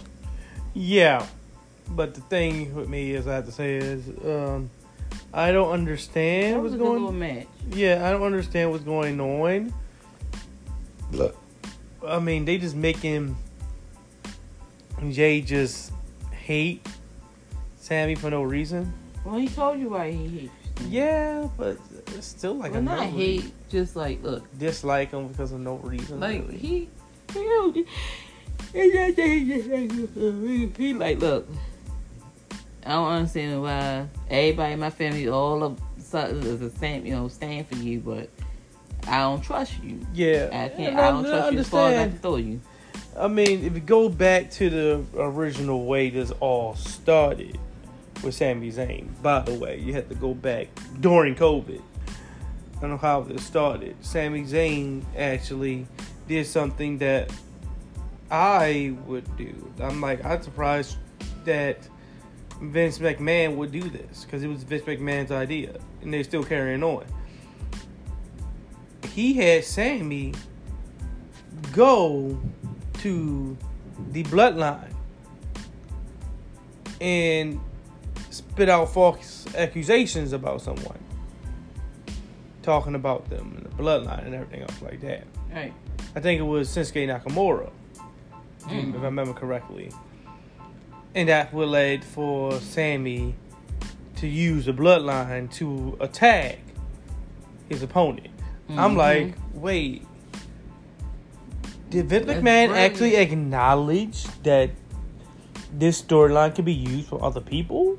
[0.74, 1.26] Yeah,
[1.90, 4.70] but the thing with me is I have to say is um,
[5.32, 7.18] I don't understand That was what's a good going.
[7.18, 7.46] match.
[7.72, 9.72] Yeah, I don't understand what's going on.
[11.12, 11.36] Look,
[12.06, 13.36] I mean, they just making
[15.10, 15.92] Jey just
[16.30, 16.86] hate
[17.78, 18.92] Sami for no reason.
[19.24, 20.52] Well, he told you why he hates.
[20.88, 21.76] Yeah, but
[22.08, 25.60] it's still like well, a not no hate, just like look, dislike him because of
[25.60, 26.18] no reason.
[26.20, 26.56] like really.
[26.58, 26.88] he,
[27.32, 27.86] he, he,
[28.72, 29.12] he
[30.94, 31.48] like look.
[32.84, 37.14] I don't understand why everybody in my family all of sudden is the same, you
[37.14, 38.28] know, stand for you, but
[39.06, 40.06] I don't trust you.
[40.12, 40.80] yeah, I can't.
[40.80, 42.60] and I don't trust you as far as I throw you.
[43.18, 47.58] I mean, if you go back to the original way this all started
[48.22, 50.68] with Sami Zayn, by the way, you had to go back
[51.00, 51.80] during COVID.
[52.76, 53.96] I don't know how this started.
[54.00, 55.86] Sami Zayn actually
[56.26, 57.30] did something that
[58.32, 59.70] I would do.
[59.78, 60.96] I'm like, I'm surprised
[61.44, 61.86] that
[62.62, 66.82] Vince McMahon would do this because it was Vince McMahon's idea, and they're still carrying
[66.82, 67.04] on.
[69.14, 70.32] He had Sami
[71.72, 72.40] go
[73.00, 73.56] to
[74.12, 74.94] the bloodline
[77.02, 77.60] and
[78.30, 80.98] spit out false accusations about someone,
[82.62, 85.26] talking about them and the bloodline and everything else like that.
[85.52, 85.74] Right.
[86.16, 87.70] I think it was Shinsuke Nakamura,
[88.64, 88.94] Mm.
[88.94, 89.90] if I remember correctly.
[91.14, 93.34] And that would led for Sami
[94.16, 96.58] to use the bloodline to attack
[97.68, 98.28] his opponent.
[98.70, 98.96] I'm Mhm.
[98.96, 100.06] like, wait.
[101.90, 104.70] Did Vince That's McMahon actually acknowledge that
[105.76, 107.98] this storyline can be used for other people?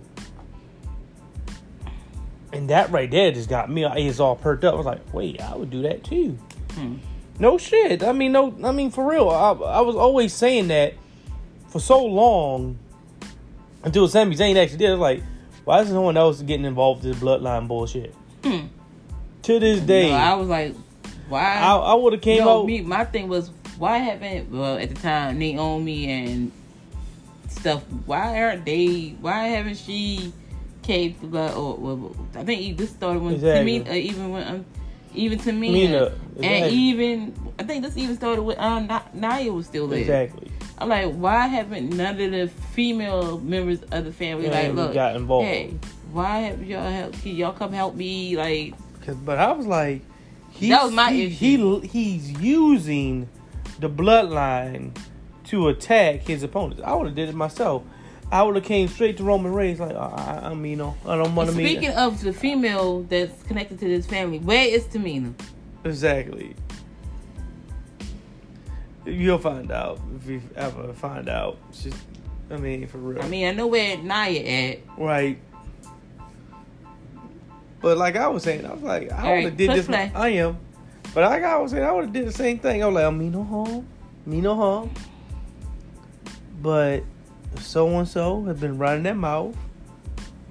[2.51, 4.73] And that right there just got me ears all perked up.
[4.73, 6.37] I was like, wait, I would do that too.
[6.71, 6.95] Hmm.
[7.39, 8.03] No shit.
[8.03, 8.55] I mean, no.
[8.63, 9.29] I mean, for real.
[9.29, 10.93] I, I was always saying that
[11.67, 12.77] for so long
[13.83, 14.91] until Sami Zayn actually did.
[14.91, 15.23] I like,
[15.65, 18.13] why is no one else getting involved in this bloodline bullshit?
[18.43, 18.67] Hmm.
[19.43, 20.75] To this day, No, I, I was like,
[21.27, 21.55] why?
[21.55, 22.65] I, would have came Yo, out.
[22.65, 26.51] me, my thing was why haven't well at the time Naomi and
[27.49, 27.83] stuff.
[28.05, 29.15] Why aren't they?
[29.19, 30.31] Why haven't she
[30.81, 31.55] caved to blood?
[31.55, 33.79] Or well, I think this started when Exactly.
[33.79, 34.65] to me, uh, even when um,
[35.15, 39.65] even to me, Mina, and even I think this even started with um Nia was
[39.67, 39.99] still there.
[39.99, 40.49] exactly.
[40.77, 44.93] I'm like, why haven't none of the female members of the family Yeah, like look?
[44.93, 45.47] got involved.
[45.47, 45.73] Hey,
[46.11, 47.13] why have y'all help?
[47.21, 48.35] Can y'all come help me?
[48.35, 48.73] Like,
[49.05, 50.01] 'Cause- but I was like,
[50.51, 51.79] he's, That was my he, issue.
[51.81, 53.29] he he's using
[53.79, 54.95] the bloodline
[55.45, 56.81] to attack his opponents.
[56.83, 57.83] I would have did it myself.
[58.31, 61.15] I would have came straight to Roman Reigns like, I, I, I mean, no, I
[61.15, 61.65] don't want to meet.
[61.65, 65.33] speaking of the female that's connected to this family, where is Tamina?
[65.83, 66.55] Exactly.
[69.05, 71.57] You'll find out if you ever find out.
[71.73, 71.97] Just,
[72.49, 73.21] I mean, for real.
[73.21, 74.79] I mean, I know where Nia at.
[74.97, 75.37] right.
[77.81, 79.87] But like I was saying, I was like, I would have did this.
[79.87, 80.09] play.
[80.15, 80.57] I am.
[81.13, 82.81] But like I was saying, I would have did the same thing.
[82.81, 83.85] I was like, I mean no harm,
[84.25, 84.89] me no harm.
[86.61, 87.03] But
[87.59, 89.55] so and so have been running their mouth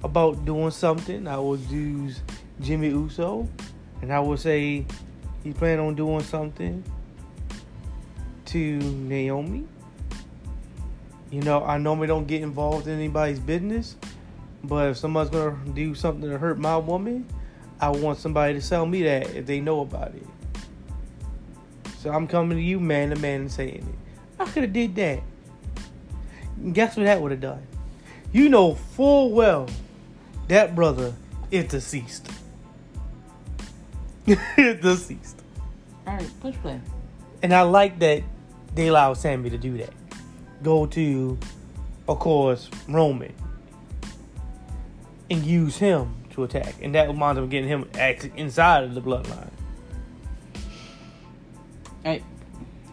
[0.03, 1.27] about doing something.
[1.27, 2.21] I would use
[2.61, 3.47] Jimmy Uso,
[4.01, 4.85] and I would say
[5.43, 6.83] he's planning on doing something
[8.45, 9.65] to Naomi.
[11.31, 13.95] You know, I normally don't get involved in anybody's business,
[14.63, 17.25] but if somebody's gonna do something to hurt my woman,
[17.79, 20.27] I want somebody to tell me that if they know about it.
[21.99, 24.41] So I'm coming to you, man to man, and saying it.
[24.41, 25.23] I could have did that.
[26.57, 27.65] And guess what that would have done?
[28.31, 29.67] You know full well
[30.47, 31.13] that brother
[31.51, 32.29] is deceased.
[34.55, 35.41] deceased.
[36.07, 36.79] All right, push play.
[37.41, 38.23] And I like that
[38.75, 39.93] they allowed Sami to do that.
[40.63, 41.37] Go to
[42.07, 43.33] of course, Roman
[45.29, 46.75] and use him to attack.
[46.81, 49.49] And that wound up getting him actually inside of the bloodline.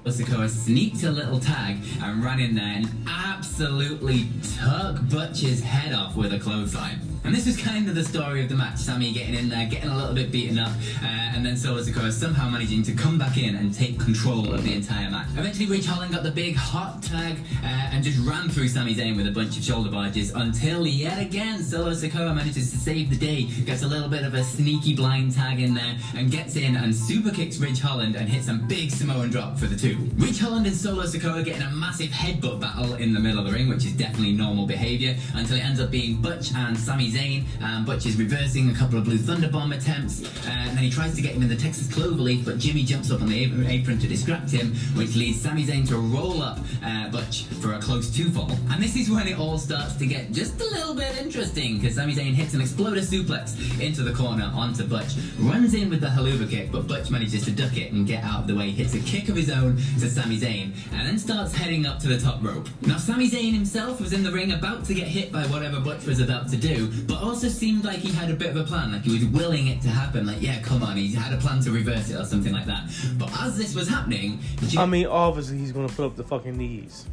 [0.05, 0.15] Right.
[0.15, 4.29] Sikoa sneaked a little tag and ran in there and absolutely
[4.59, 7.01] took Butch's head off with a clothesline.
[7.23, 8.79] And this was kind of the story of the match.
[8.79, 10.73] Sami getting in there, getting a little bit beaten up,
[11.03, 14.65] uh, and then Solo Sikoa somehow managing to come back in and take control of
[14.65, 15.29] the entire match.
[15.37, 19.17] Eventually, Ridge Holland got the big hot tag uh, and just ran through Sami Zayn
[19.17, 23.17] with a bunch of shoulder barges until yet again Solo Sikoa manages to save the
[23.17, 26.75] day, gets a little bit of a sneaky blind tag in there, and gets in
[26.77, 29.99] and super kicks Ridge Holland and hits a big Samoan drop for the two.
[30.17, 33.53] Ridge Holland and Solo Sikoa getting a massive headbutt battle in the middle of the
[33.53, 37.45] ring, which is definitely normal behavior, until it ends up being Butch and Sami Zayn.
[37.63, 40.91] Um, Butch is reversing a couple of Blue Thunder Bomb attempts, uh, and then he
[40.91, 43.69] tries to get him in the Texas Cloverleaf, but Jimmy jumps up on the ap-
[43.69, 47.81] apron to distract him, which leads Sami Zayn to roll up uh, Butch for a
[47.81, 48.51] close two fall.
[48.71, 51.97] And this is when it all starts to get just a little bit interesting, because
[51.97, 56.09] Sami Zayn hits an exploder suplex into the corner onto Butch, runs in with the
[56.09, 58.95] Helluva kick, but Butch manages to duck it and get out of the way, hits
[58.95, 62.19] a kick of his own to Sami Zayn, and then starts heading up to the
[62.19, 62.69] top rope.
[62.83, 66.07] Now, Sami Zayn himself was in the ring about to get hit by whatever Butch
[66.07, 68.93] was about to do, but also seemed like he had a bit of a plan,
[68.93, 71.61] like he was willing it to happen, like, yeah, come on, he had a plan
[71.63, 72.91] to reverse it or something like that.
[73.19, 74.41] But as this was happening,
[74.77, 77.07] I mean, obviously he's gonna put up the fucking knees.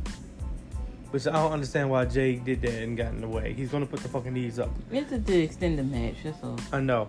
[1.11, 3.53] Which I don't understand why Jey did that and got in the way.
[3.53, 4.69] He's gonna put the fucking knees up.
[4.91, 6.15] It's to extend the match.
[6.23, 6.59] That's all.
[6.73, 7.07] I know.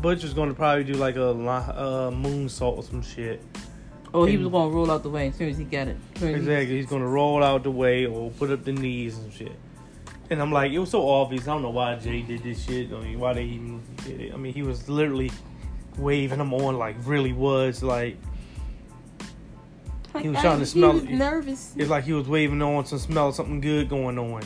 [0.00, 3.40] Butch is gonna probably do like a li- uh, moonsault or some shit.
[4.14, 5.96] Oh, he was gonna roll out the way as soon as he got it.
[6.16, 6.76] As soon as he- Exactly.
[6.76, 9.52] He's gonna roll out the way or put up the knees and shit.
[10.30, 11.42] And I'm like, it was so obvious.
[11.42, 12.92] I don't know why Jey did this shit.
[12.92, 14.32] I mean, why they even did it.
[14.32, 15.30] I mean, he was literally
[15.98, 18.16] waving them on like really was like
[20.20, 21.74] he was trying to smell He was nervous.
[21.76, 24.42] it's like he was waving on some smell something good going on.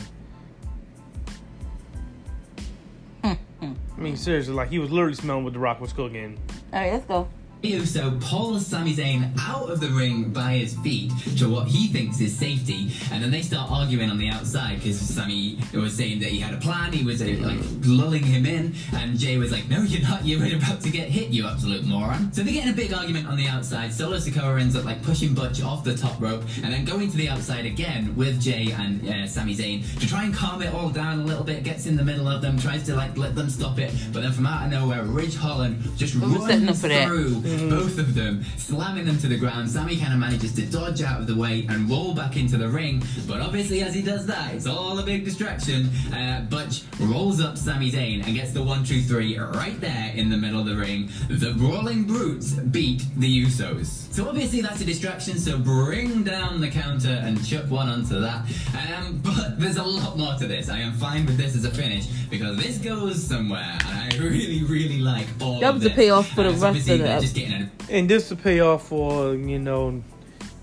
[3.23, 3.75] Mm, mm.
[3.97, 6.37] I mean, seriously, like he was literally smelling what the Rock was cooking.
[6.73, 7.27] All right, let's go.
[7.63, 12.21] So pulls Sami Zayn out of the ring by his feet to what he thinks
[12.21, 16.29] is safety, and then they start arguing on the outside because Sami was saying that
[16.29, 16.93] he had a plan.
[16.93, 20.23] He was uh, like lulling him in, and Jey was like, "No, you're not.
[20.23, 23.27] You're about to get hit, you absolute moron." So they get in a big argument
[23.27, 23.91] on the outside.
[23.91, 27.17] Solo Sikoa ends up like pushing Butch off the top rope, and then going to
[27.17, 30.89] the outside again with Jey and uh, Sami Zayn to try and calm it all
[30.89, 31.63] down a little bit.
[31.63, 34.31] Gets in the middle of them, tries to like let them stop it, but then
[34.31, 37.97] from out of nowhere, Ridge Holland just We were setting up runs for through both
[37.97, 39.69] of them, slamming them to the ground.
[39.69, 42.67] Sami kind of manages to dodge out of the way and roll back into the
[42.67, 43.03] ring.
[43.27, 45.89] But obviously, as he does that, it's all a big distraction.
[46.13, 50.29] Uh, Butch rolls up Sami Zayn and gets the one, two, three right there in
[50.29, 51.09] the middle of the ring.
[51.29, 54.11] The Brawling Brutes beat the Usos.
[54.13, 55.37] So obviously, that's a distraction.
[55.37, 58.45] So bring down the counter and chuck one onto that.
[58.75, 60.69] Um, but there's a lot more to this.
[60.69, 64.99] I am fine with this as a finish because this goes somewhere, I really, really
[64.99, 65.59] like all.
[65.59, 65.95] That of was the this.
[65.97, 68.59] payoff for the Uh, rest of the they're just getting a And this to pay
[68.59, 70.03] off for you know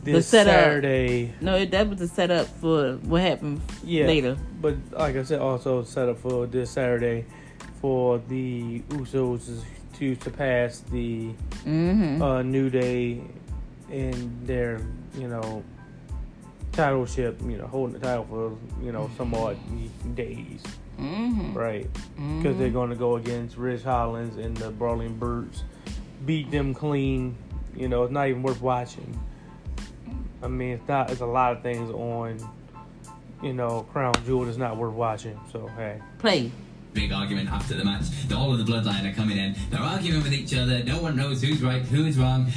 [0.02, 0.52] this setup.
[0.52, 1.32] Saturday.
[1.40, 4.06] No, that was the setup for what happened Yeah.
[4.06, 4.36] later.
[4.60, 7.24] But like I said, also set up for this Saturday
[7.80, 9.62] for the Usos
[9.98, 11.30] to surpass the
[11.64, 12.20] Mm-hmm.
[12.22, 13.20] uh, New Day
[13.90, 14.80] in their
[15.18, 15.62] you know
[16.72, 17.40] title ship.
[17.42, 19.56] You know, holding the title for you know some odd
[20.14, 20.62] days,
[20.98, 21.52] mm-hmm.
[21.54, 21.88] right?
[22.38, 25.64] Because they're going to go against Ridge Holland and the Brawling Brutes,
[26.24, 27.36] beat them clean.
[27.76, 29.18] You know, it's not even worth watching.
[30.42, 31.10] I mean, it's not.
[31.10, 32.38] It's a lot of things on.
[33.42, 35.38] You know, Crown Jewel is not worth watching.
[35.52, 36.00] So hey.
[36.18, 36.50] Play.
[36.94, 38.04] big argument after the match.
[38.28, 39.54] The- All of the bloodline are coming in.
[39.70, 40.82] They're arguing with each other.
[40.84, 42.50] No one knows who's right, who's wrong.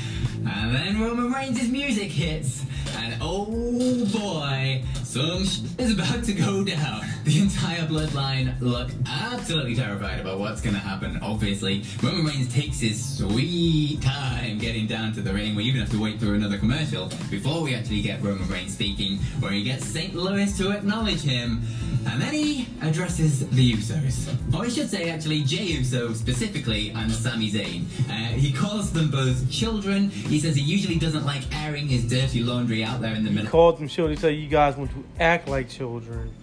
[0.45, 2.63] And then Roman Reigns' music hits.
[2.95, 4.83] And oh boy,
[5.21, 7.01] is about to go down.
[7.23, 11.19] The entire bloodline look absolutely terrified about what's going to happen.
[11.23, 15.55] Obviously, Roman Reigns takes his sweet time getting down to the ring.
[15.55, 19.17] We even have to wait through another commercial before we actually get Roman Reigns speaking,
[19.39, 20.13] where he gets St.
[20.13, 21.61] Louis to acknowledge him.
[22.09, 24.33] And then he addresses the Usos.
[24.53, 27.83] Or I should say, actually, Jey Uso specifically and Sami Zayn.
[28.09, 30.09] Uh, he calls them both children.
[30.09, 33.49] He says he usually doesn't like airing his dirty laundry out there in the middle.
[33.49, 34.17] called them children.
[34.17, 36.33] He "You guys want to act like children.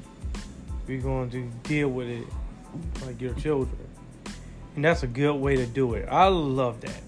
[0.86, 2.26] You're going to deal with it
[3.04, 3.78] like your children."
[4.76, 6.08] And that's a good way to do it.
[6.10, 7.00] I love that.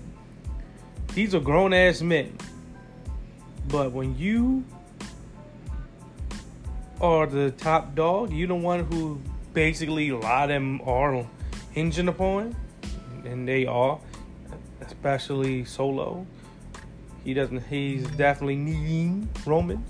[1.14, 2.36] These are grown ass men,
[3.68, 4.64] but when you
[7.00, 9.20] are the top dog, you're the one who
[9.52, 11.26] basically a lot of them are
[11.72, 12.54] hinging upon,
[13.24, 13.98] and they are,
[14.80, 16.26] especially Solo.
[17.24, 17.66] He doesn't.
[17.66, 19.84] He's definitely needing Roman.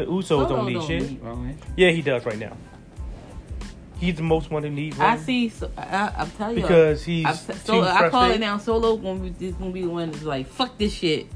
[0.00, 1.02] The Usos Solo don't need shit.
[1.02, 1.58] need Roman.
[1.76, 2.56] Yeah, he does right now.
[3.98, 5.50] He's the most one who needs I see.
[5.50, 6.62] So, I, I'm telling you.
[6.62, 8.56] because he's I, so I call it now.
[8.56, 11.26] Solo gonna be this gonna be the one that's like fuck this shit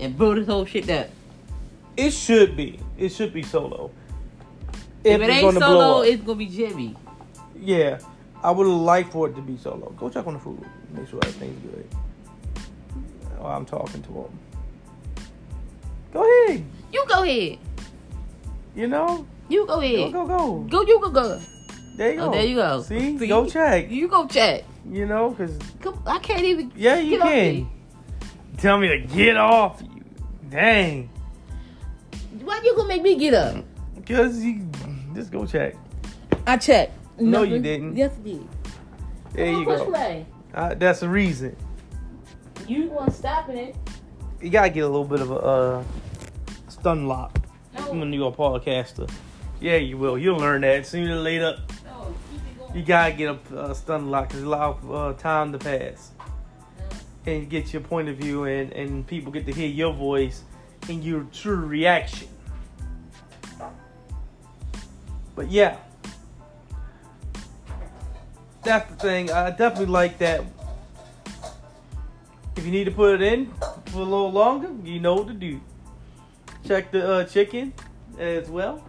[0.00, 1.10] and blow this whole shit up.
[1.98, 2.80] It should be.
[2.96, 3.90] It should be solo.
[5.04, 6.96] If, it ain't solo, it's gonna be Jimmy.
[7.60, 7.98] Yeah,
[8.42, 9.90] I would like for it to be solo.
[9.98, 10.64] Go check on the food.
[10.94, 11.86] Make sure everything's good.
[13.36, 14.38] While I'm talking to him.
[16.14, 16.64] Go ahead.
[16.90, 17.58] You go ahead.
[18.74, 20.12] You know, You go go ahead.
[20.12, 20.58] go go.
[20.70, 20.82] Go.
[20.82, 21.10] You go.
[21.10, 21.40] Go.
[21.96, 22.32] There you Oh, go.
[22.32, 22.82] there you go.
[22.82, 23.26] See, See?
[23.26, 23.90] go check.
[23.90, 24.64] You go check.
[24.88, 25.58] You know, cause
[26.06, 26.72] I can't even.
[26.76, 27.68] yeah, you Get off can.
[28.58, 30.04] Tell me to get off you.
[30.48, 31.10] Dang.
[32.42, 33.64] Why you gonna make me get up?
[34.06, 34.66] Cause you
[35.14, 35.74] just go check.
[36.46, 36.92] I checked.
[37.20, 37.96] No, you didn't.
[37.96, 38.48] Yes, I did.
[39.34, 39.84] There you go.
[39.90, 40.24] play.
[40.54, 41.54] Uh, that's the reason.
[42.66, 43.76] You want stopping it?
[44.40, 45.84] You gotta get a little bit of a uh,
[46.68, 47.37] stun lock.
[47.88, 49.10] When you're a podcaster.
[49.60, 50.18] Yeah, you will.
[50.18, 51.58] You'll learn that sooner or later.
[51.84, 52.14] No.
[52.30, 52.76] Keep it going.
[52.76, 56.12] You gotta get a uh, stun lock because allow uh, time to pass
[57.26, 60.44] and get your point of view and and people get to hear your voice
[60.88, 62.28] and your true reaction.
[65.34, 65.76] But yeah,
[68.62, 69.30] that's the thing.
[69.30, 70.44] I definitely like that.
[72.56, 73.52] If you need to put it in
[73.86, 75.60] for a little longer, you know what to do.
[76.66, 77.72] Check the uh, chicken
[78.18, 78.84] as well.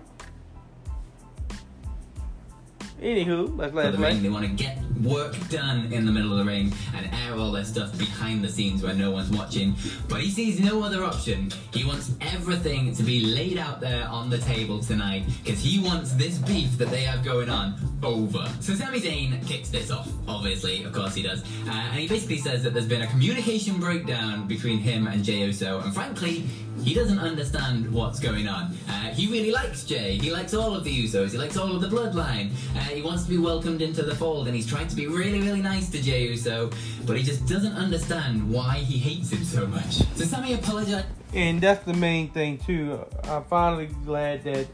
[3.02, 4.22] Anywho, let's let the ring.
[4.22, 7.52] They want to get work done in the middle of the ring and air all
[7.52, 9.74] their stuff behind the scenes where no one's watching.
[10.10, 11.52] But he sees no other option.
[11.74, 16.12] He wants everything to be laid out there on the table tonight because he wants
[16.14, 18.50] this beef that they have going on over.
[18.60, 21.42] So Sami Zayn kicks this off, obviously, of course he does.
[21.68, 25.46] Uh, and he basically says that there's been a communication breakdown between him and Jey
[25.46, 26.46] Uso, and frankly,
[26.84, 28.74] he doesn't understand what's going on.
[28.88, 30.18] Uh, he really likes Jey.
[30.18, 31.32] He likes all of the Usos.
[31.32, 32.52] He likes all of the bloodline.
[32.76, 35.42] Uh, he wants to be welcomed into the fold, and he's trying to be really,
[35.42, 36.70] really nice to Jey Uso,
[37.06, 39.96] but he just doesn't understand why he hates him so much.
[40.16, 41.08] So Sami apologized.
[41.34, 43.06] And that's the main thing too.
[43.26, 44.68] I'm finally glad that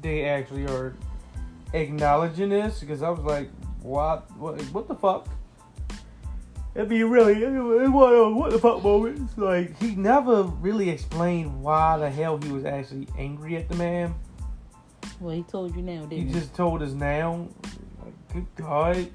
[0.00, 0.94] they actually are
[1.72, 3.50] acknowledging this because I was like,
[3.82, 5.28] what, what, what the fuck?
[6.74, 7.50] It'd be really, it
[7.90, 9.36] what the fuck moment.
[9.38, 14.14] Like he never really explained why the hell he was actually angry at the man.
[15.20, 16.32] Well, he told you now, He didn't he?
[16.32, 17.46] just told us now.
[18.02, 19.08] Like, good God.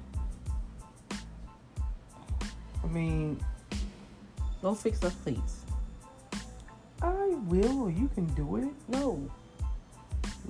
[2.82, 3.38] I mean,
[4.62, 5.64] don't fix the cleats.
[7.02, 7.90] I will.
[7.90, 8.68] You can do it.
[8.88, 9.30] No.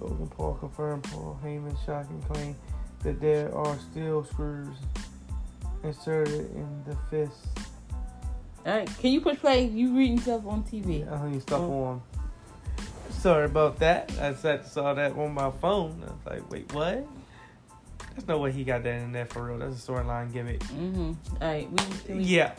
[0.00, 2.56] Logan Paul confirmed Paul Heyman's shocking claim
[3.02, 4.76] that there are still screws
[5.82, 7.36] inserted in the fist.
[8.66, 8.88] All right.
[8.98, 9.64] Can you push play?
[9.64, 11.10] You reading stuff on TV?
[11.10, 11.84] I think stuff Oh.
[11.84, 12.02] on.
[13.10, 14.12] Sorry about that.
[14.20, 16.02] I sat saw that on my phone.
[16.06, 17.06] I was like, wait, what?
[18.14, 19.58] There's no way he got that in there for real.
[19.58, 20.60] That's a storyline gimmick.
[20.60, 21.12] Mm-hmm.
[21.40, 21.68] All right.
[22.08, 22.52] We, we, Yeah.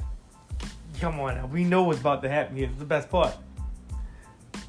[0.99, 1.45] Come on now.
[1.45, 2.67] We know what's about to happen here.
[2.69, 3.35] It's the best part.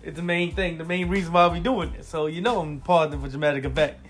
[0.03, 2.09] It's the main thing, the main reason why we doing this.
[2.09, 4.07] So you know I'm pausing for dramatic effect.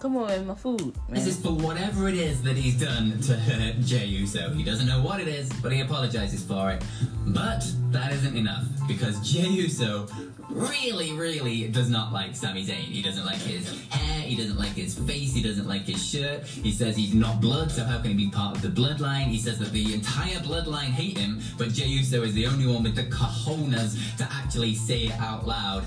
[0.00, 0.80] Come on, man, my food.
[0.80, 0.94] Man.
[1.10, 4.52] This is for whatever it is that he's done to hurt Jey Uso.
[4.52, 6.82] He doesn't know what it is, but he apologizes for it.
[7.26, 10.08] But that isn't enough because Jey Uso
[10.50, 12.74] really, really does not like Sami Zayn.
[12.74, 16.44] He doesn't like his hair, he doesn't like his face, he doesn't like his shirt.
[16.44, 19.26] He says he's not blood, so how can he be part of the bloodline?
[19.26, 22.82] He says that the entire bloodline hate him, but Jey Uso is the only one
[22.82, 25.84] with the cojones to actually say it out loud.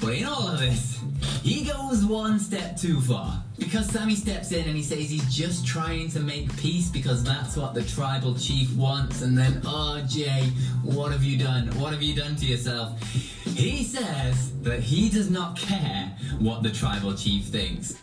[0.00, 1.00] But in all of this,
[1.42, 3.42] he goes one step too far.
[3.62, 7.56] Because Sami steps in and he says he's just trying to make peace because that's
[7.56, 9.22] what the tribal chief wants.
[9.22, 10.50] And then, oh, Jey,
[10.82, 11.68] what have you done?
[11.78, 13.00] What have you done to yourself?
[13.44, 17.98] He says that he does not care what the tribal chief thinks.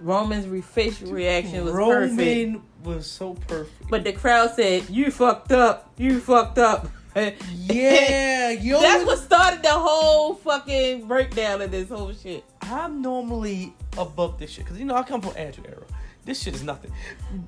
[0.00, 2.18] Roman's re- facial reaction was perfect.
[2.18, 3.90] Roman was so perfect.
[3.90, 5.92] But the crowd said, "You fucked up.
[5.98, 8.80] You fucked up." Yeah, yo.
[8.80, 12.44] That's what started the whole fucking breakdown of this whole shit.
[12.62, 15.82] I'm normally above this shit because you know I come from Attitude Era.
[16.26, 16.92] This shit is nothing.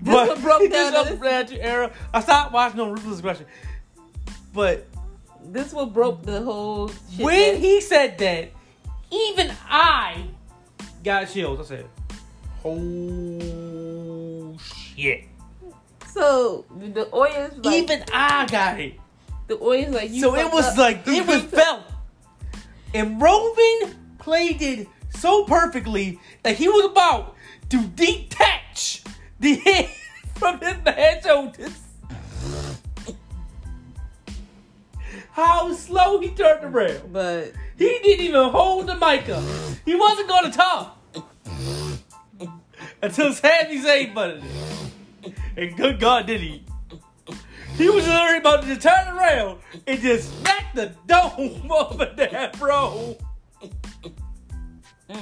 [0.02, 1.92] This what broke down this this- is Attitude Era.
[2.14, 3.46] I stopped watching on Ruthless Aggression,
[4.54, 4.86] but
[5.44, 7.24] This what broke the whole shit.
[7.24, 8.50] when he said that,
[9.10, 10.24] even I
[11.04, 11.60] got chills.
[11.60, 11.86] I said,
[12.64, 14.56] "Oh
[14.96, 15.24] shit!"
[16.12, 18.94] so the audience like even I got it.
[19.48, 20.78] The audience like you so it was up.
[20.78, 21.82] like it was felt,
[22.94, 27.34] and Roman played it so perfectly that he was about
[27.70, 29.02] to detach
[29.40, 29.88] the head
[30.34, 31.78] from his man's shoulders.
[35.32, 37.12] how slow he turned around.
[37.12, 39.44] But He didn't even hold the mic up.
[39.84, 40.98] He wasn't going to talk
[43.02, 45.34] until Sami Zayn butted it.
[45.56, 46.64] And good God, did he?
[47.78, 53.16] He was literally about to turn around and just smack the dome over there, bro.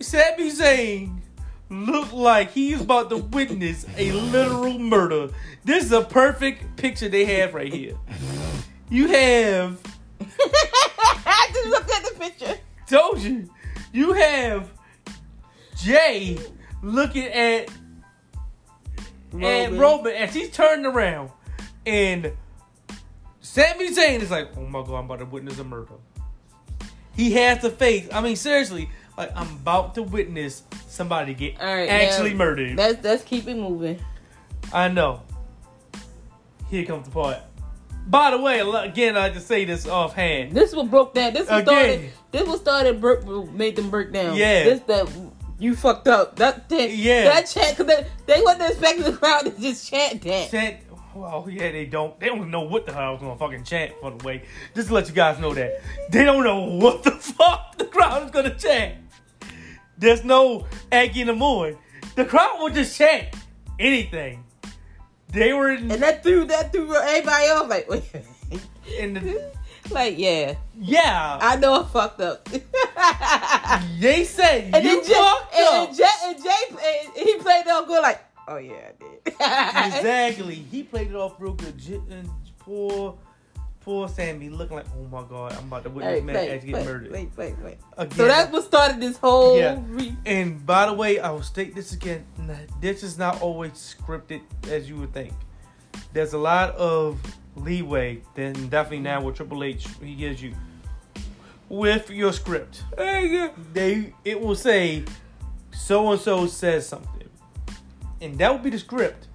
[0.00, 1.20] Sami Zayn
[1.68, 5.28] looked like he's about to witness a literal murder.
[5.62, 7.98] This is a perfect picture they have right here.
[8.88, 9.78] You have
[11.26, 12.56] I just looked at the picture.
[12.86, 13.50] told you.
[13.92, 14.70] You have
[15.76, 16.38] Jey
[16.82, 17.68] looking at
[19.42, 21.30] and Roman as he's turning around,
[21.86, 22.32] and
[23.40, 25.94] Sami Zayn is like, "Oh my god, I'm about to witness a murder."
[27.16, 28.08] He has to face.
[28.12, 32.76] I mean, seriously, like I'm about to witness somebody get right, actually now, murdered.
[32.76, 33.98] Let's let's keep it moving.
[34.72, 35.22] I know.
[36.70, 37.38] Here comes the part.
[38.06, 40.52] By the way, again, I just say this offhand.
[40.52, 41.32] This what broke down.
[41.32, 42.10] This was started.
[42.32, 43.00] This was started.
[43.00, 44.36] Broke, made them break down.
[44.36, 44.64] Yeah.
[44.64, 45.08] This that
[45.58, 46.36] you fucked up.
[46.36, 46.90] That thing.
[46.94, 47.24] Yeah.
[47.24, 47.76] That chant.
[47.76, 50.50] Cause they, they wasn't expecting the crowd to just chant that.
[50.50, 50.76] chant.
[51.14, 52.18] Well, oh, yeah, they don't.
[52.18, 53.92] They don't know what the hell I was gonna fucking chant.
[54.00, 54.42] For the way,
[54.74, 58.24] just to let you guys know that they don't know what the fuck the crowd
[58.24, 58.96] is gonna chant.
[59.96, 61.78] There's no Aggie in the morning.
[62.16, 63.28] The crowd will just chant
[63.78, 64.42] anything.
[65.28, 67.68] They were in, And that threw that threw everybody off.
[67.68, 68.02] Like wait.
[68.98, 69.53] in the
[69.90, 70.54] like yeah.
[70.78, 71.38] yeah.
[71.40, 72.48] I know I fucked up.
[74.00, 75.88] they said and you Jey, fucked and, up.
[75.88, 78.02] and Jey, and Jey, and he played it all good.
[78.02, 79.26] Like oh yeah, I did.
[79.96, 80.54] exactly.
[80.54, 81.76] He played it off real good.
[81.78, 82.28] J- And
[82.58, 83.16] poor,
[83.80, 86.72] poor Sami looking like, oh my god, I'm about to witness Hey, man wait, actually
[86.72, 87.12] get murdered.
[87.12, 87.78] wait, wait, wait.
[87.96, 88.16] Again.
[88.16, 89.58] So that's what started this whole.
[89.58, 89.78] Yeah.
[89.86, 92.24] Re- And by the way, I will state this again.
[92.80, 95.32] This is not always scripted as you would think.
[96.12, 97.20] There's a lot of
[97.56, 100.54] leeway, then definitely now with Triple H he gives you
[101.68, 102.82] with your script.
[102.96, 105.04] They it will say
[105.72, 107.28] so and so says something,
[108.20, 109.28] and that will be the script,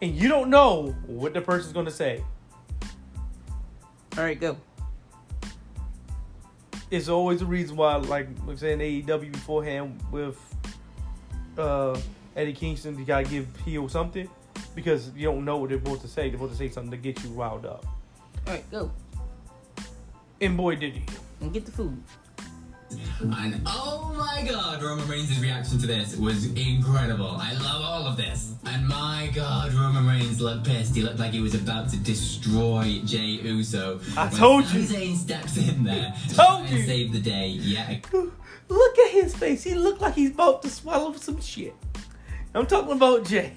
[0.00, 2.22] and you don't know what the person's going to say.
[4.16, 4.56] all right, go.
[6.90, 10.38] it's always a reason why, like I'm saying AEW beforehand with
[11.58, 11.98] uh,
[12.34, 14.28] Eddie Kingston, you gotta give heel something
[14.76, 16.28] because you don't know what they're supposed to say.
[16.28, 17.84] They're supposed to say something to get you riled up.
[18.46, 18.92] All right, go
[20.40, 21.02] And boy, did he!
[21.40, 22.00] and get the food.
[23.20, 27.36] And oh my god, Roman Reigns' reaction to this was incredible.
[27.36, 28.54] I love all of this.
[28.64, 30.94] And my god, Roman Reigns looked pissed.
[30.94, 33.98] He looked like he was about to destroy Jey Uso.
[34.16, 34.86] I told Sami you.
[34.86, 36.82] Zayn steps in there to Told try and you.
[36.84, 37.48] save the day.
[37.48, 37.96] Yeah,
[38.68, 39.64] Look at his face.
[39.64, 41.74] He looked like he's about to swallow some shit.
[42.54, 43.52] I'm talking about Jey.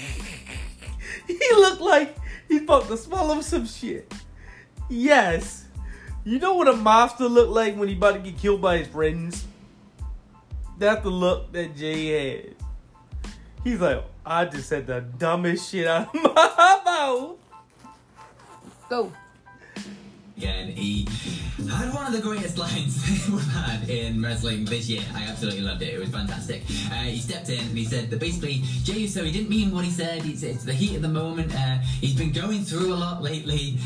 [1.26, 2.16] he looked like
[2.48, 4.12] he's about to swallow some shit.
[4.88, 5.66] Yes.
[6.24, 8.88] You know what a monster look like when he about to get killed by his
[8.88, 9.46] friends?
[10.78, 12.54] That's the look that Jey has.
[13.64, 17.36] He's like, I just said the dumbest shit out of my mouth.
[18.88, 19.12] Go.
[20.40, 20.68] Again.
[20.68, 21.06] He
[21.68, 25.02] had one of the greatest lines we've had in wrestling this year.
[25.14, 25.92] I absolutely loved it.
[25.92, 26.62] It was fantastic.
[26.90, 29.84] Uh, he stepped in and he said that basically Jey Uso, he didn't mean what
[29.84, 30.24] he said.
[30.24, 31.54] It's, it's the heat of the moment.
[31.54, 33.76] Uh, he's been going through a lot lately,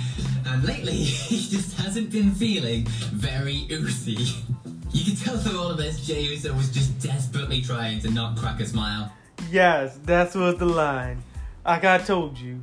[0.47, 4.29] and lately he just hasn't been feeling very oozy.
[4.93, 8.37] You can tell through all of this, Jey Uso was just desperately trying to not
[8.37, 9.13] crack a smile.
[9.51, 11.21] Yes, that's was the line.
[11.65, 12.63] Like I told you,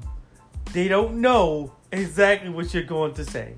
[0.72, 3.56] they don't know exactly what you're going to say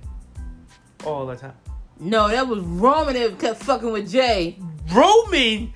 [1.05, 1.53] all the time.
[1.99, 4.57] No, that was Roman that kept fucking with Jey.
[4.93, 5.73] Roman,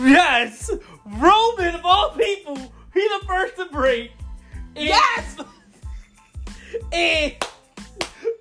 [0.00, 0.70] yes,
[1.04, 2.56] Roman of all people,
[2.94, 4.12] he the first to break.
[4.74, 5.36] And- Yes!
[6.92, 7.32] and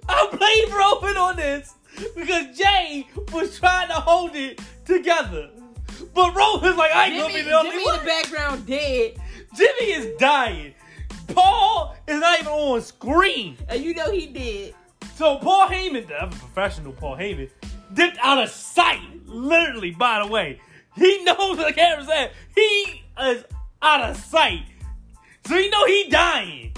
[0.08, 1.74] I blame Roman on this
[2.16, 5.50] because Jey was trying to hold it together.
[6.14, 8.00] But Roman's like, I ain't Jimmy, gonna be the only Jimmy in one.
[8.00, 9.18] the background dead,
[9.56, 10.74] Jimmy is dying.
[11.28, 13.58] Paul is not even on screen.
[13.70, 14.76] and you know he did.
[15.16, 17.50] So Paul Heyman, the other professional Paul Heyman,
[17.94, 19.00] dipped out of sight.
[19.26, 20.60] Literally, by the way,
[20.96, 22.34] he knows the camera's at.
[22.54, 23.46] He is
[23.82, 24.66] out of sight.
[25.48, 26.74] So you know he dying.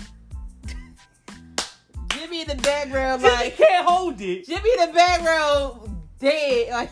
[2.13, 4.45] Jimmy in the background, Jimmy like can't hold it.
[4.45, 6.91] Jimmy in the background dead, like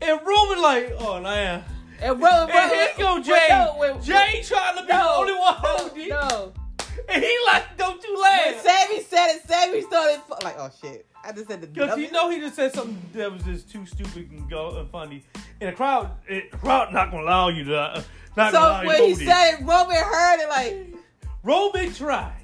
[0.00, 1.64] And Roman like, oh man.
[2.00, 2.50] and Roman.
[2.50, 3.46] And here go Jey.
[3.50, 6.10] No, wait, Jey trying to be the only one no, holding it.
[6.10, 6.52] No.
[7.08, 8.64] And he like, don't you When laugh.
[8.64, 11.06] Sami said it, Sami started fu- like, oh shit.
[11.24, 13.84] I just said the Because you know he just said something that was just too
[13.86, 15.24] stupid and go and funny.
[15.60, 18.02] And the crowd, it, the crowd not gonna allow you to, uh,
[18.36, 20.94] not gonna allow So you when to he hold said it, Roman heard it like,
[21.42, 22.42] Roman tried.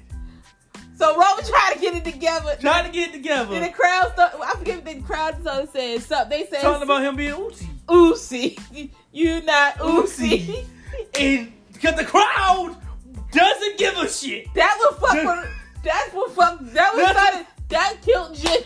[0.95, 2.55] So Roman tried to get it together.
[2.59, 3.51] Tried to get it together.
[3.51, 4.39] Then the crowd started.
[4.41, 5.99] I forget what the crowd started saying.
[6.01, 6.61] Something they said.
[6.61, 7.67] Talking about him being Uzi.
[7.87, 8.91] Uzi.
[9.11, 9.75] You not.
[9.77, 10.65] Uzi.
[11.19, 12.75] And because the crowd
[13.33, 14.53] doesn't give a shit.
[14.53, 15.47] That was fuck.
[15.83, 16.59] That's what fuck.
[16.61, 17.47] That was started.
[17.69, 18.63] That killed Jim.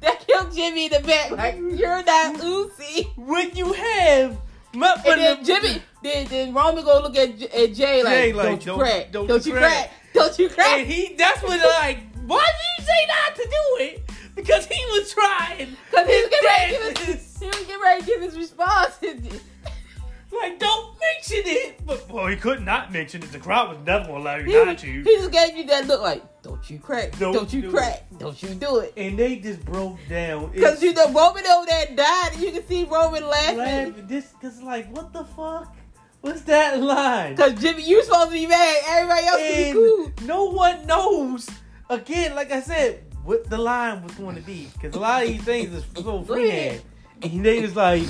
[0.00, 1.30] That killed Jimmy in the back.
[1.30, 3.08] Like you're not Uzi.
[3.16, 4.38] When you have
[4.74, 8.32] my And then Jimmy, then, then Roman go look at, J- at Jey like, Jey
[8.32, 10.78] like, don't, you crack, don't don't, you crack." don't you crack.
[10.78, 14.10] And he, that's when like, why did you say not to do it?
[14.34, 15.76] Because he was trying.
[15.90, 18.20] Cause he was his getting ready to give his, he was getting ready to give
[18.20, 18.98] his response.
[20.42, 21.80] Like, don't mention it.
[21.86, 23.32] But, well, he could not mention it.
[23.32, 25.04] The crowd was never to allow you He, not he to.
[25.04, 28.40] just gave you that look like, don't you crack, Don't don't, you do crack, don't
[28.42, 28.92] you do it.
[28.96, 30.48] And they just broke down.
[30.52, 33.56] Cause It's- you the Roman over there died, and you can see Roman laughing.
[33.58, 34.06] laughing.
[34.06, 35.74] This, cause like, what the fuck?
[36.22, 37.36] What's that line?
[37.36, 38.82] Cause Jimmy, you supposed to be mad.
[38.88, 40.12] Everybody else be cool.
[40.26, 41.48] No one knows.
[41.88, 44.68] Again, like I said, what the line was going to be.
[44.72, 46.82] Because a lot of these things is so freehand.
[47.22, 47.32] Ahead.
[47.36, 48.02] And they was like,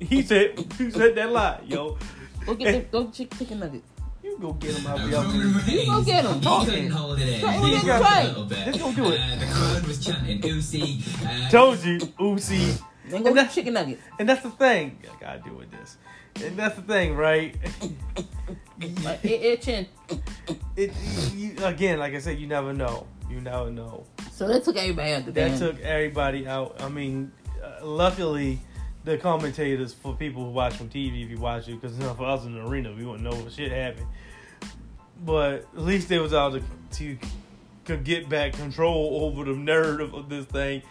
[0.00, 1.98] he said, he said that lie, yo.
[2.44, 3.88] Go get the, go chick chicken nuggets.
[4.22, 5.62] You go get him out Uh, the Roman oven.
[5.66, 6.34] Reigns, go get him.
[6.34, 6.70] He Talking.
[6.70, 7.40] couldn't hold it in.
[7.40, 8.58] He let's broke try a little bit.
[8.66, 9.20] Let's go do it.
[9.20, 11.46] Uh, the crowd was chanting Uzi.
[11.46, 12.82] Uh, Told you, Uzi.
[13.08, 14.02] Then go And get that- chicken nuggets.
[14.18, 14.98] And that's the thing.
[15.04, 15.96] I gotta do with this.
[16.44, 17.54] And that's the thing, right?
[19.02, 19.86] Like, it, it chin.
[20.76, 20.92] it,
[21.34, 23.06] you, again, like I said, you never know.
[23.30, 24.04] You never know.
[24.32, 25.58] So they took everybody out the That band.
[25.58, 26.76] took everybody out.
[26.80, 27.45] I mean, uh,
[27.86, 28.60] luckily,
[29.04, 32.26] the commentators for people who watch from TV, if you watch it, because know, for
[32.26, 34.06] us in the arena, we wouldn't know what shit happened.
[35.24, 36.62] But at least they was out to,
[36.98, 37.18] to
[37.84, 40.82] could get back control over the narrative of this thing.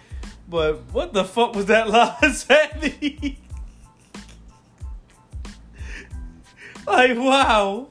[0.47, 1.89] But what the fuck was that
[2.21, 3.39] line, Sami?
[6.87, 7.89] like wow.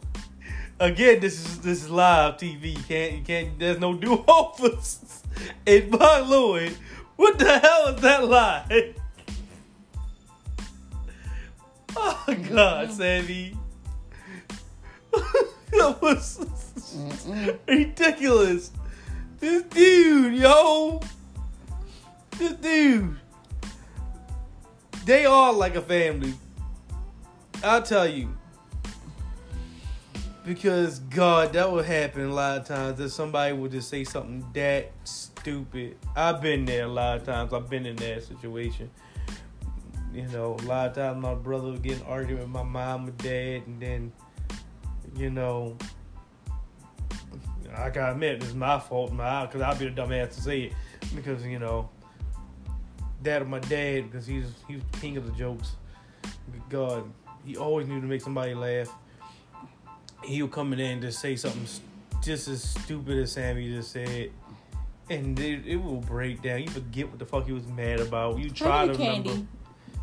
[0.81, 2.77] Again, this is this is live TV.
[2.77, 3.59] You can't you can't.
[3.59, 5.23] There's no do overs.
[5.67, 6.75] And my lord,
[7.17, 8.95] what the hell is that line?
[11.97, 13.57] Oh God, Sami,
[15.13, 16.39] that was
[16.97, 17.59] Mm-mm.
[17.69, 18.73] ridiculous.
[19.39, 21.01] This dude, yo,
[22.39, 23.17] this dude,
[25.05, 26.35] they are like a family.
[27.63, 28.29] I'll tell you.
[30.45, 34.45] Because God, that would happen a lot of times that somebody would just say something
[34.53, 34.93] that
[35.45, 35.99] stupid.
[36.17, 37.53] I've been there a lot of times.
[37.53, 38.91] I've been in that situation.
[40.15, 42.63] You know, a lot of times my brother would get in an argument with my
[42.63, 44.13] mom or dad, and then,
[45.15, 45.77] you know,
[47.77, 50.73] I gotta admit, it's my fault, my because I'll be the dumbass to say it
[51.15, 51.91] because you know,
[53.23, 55.77] dad of my dad because he's he was king of the jokes.
[56.71, 57.05] God,
[57.45, 58.91] he always knew to make somebody laugh.
[60.25, 61.67] He would come in and just say something
[62.23, 64.31] just as stupid as Sami just said.
[65.11, 66.63] And it, it will break down.
[66.63, 68.39] You forget what the fuck he was mad about.
[68.39, 69.31] You try to remember.
[69.31, 69.49] candy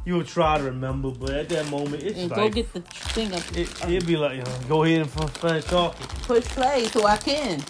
[0.06, 2.82] You will try to remember, but at that moment, it's and like go get the
[2.82, 3.42] thing up.
[3.58, 6.08] it, it'd be like, you know, go ahead and finish talking.
[6.24, 7.64] Push play so I can.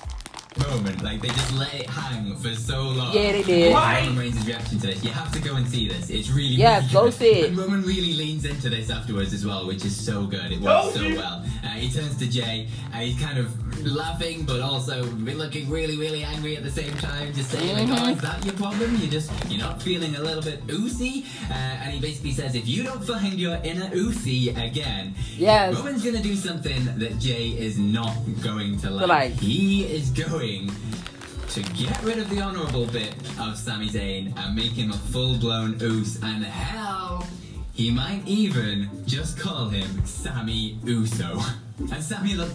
[0.58, 1.02] Moment.
[1.02, 3.14] Like they just let it hang for so long.
[3.16, 3.72] Yeah, they did.
[3.72, 4.02] Why?
[4.02, 5.02] Roman Reigns' reaction to this.
[5.02, 6.10] You have to go and see this.
[6.10, 7.14] It's really Yeah, really go good.
[7.14, 7.50] see it.
[7.50, 10.52] And Roman really leans into this afterwards as well, which is so good.
[10.52, 11.46] It Told works so well.
[11.64, 12.68] Uh, he turns to Jey.
[12.94, 13.48] Uh, he's kind of
[13.86, 17.34] laughing, but also looking really, really angry at the same time.
[17.34, 18.08] Just saying, like, Mhm.
[18.08, 18.98] "Oh, is that your problem?
[18.98, 22.68] You're just you're not feeling a little bit oozy." Uh, and he basically says, "If
[22.68, 25.76] you don't find your inner oozy again, Yes.
[25.76, 28.14] Roman's gonna do something that Jey is not
[28.44, 29.08] going to like.
[29.08, 34.56] like- He is going to get rid of the honourable bit of Sami Zayn and
[34.56, 37.28] make him a full-blown oos, and hell,
[37.74, 41.40] he might even just call him Sami Uso.
[41.92, 42.50] And Sami look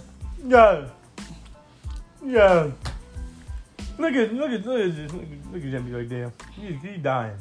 [0.44, 0.86] Yeah.
[2.24, 2.70] Yeah.
[3.98, 5.12] Look at look at look at this.
[5.12, 6.32] Look at, look at Jimmy right there.
[6.54, 7.36] He, he dying.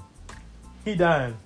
[0.84, 1.38] He dying.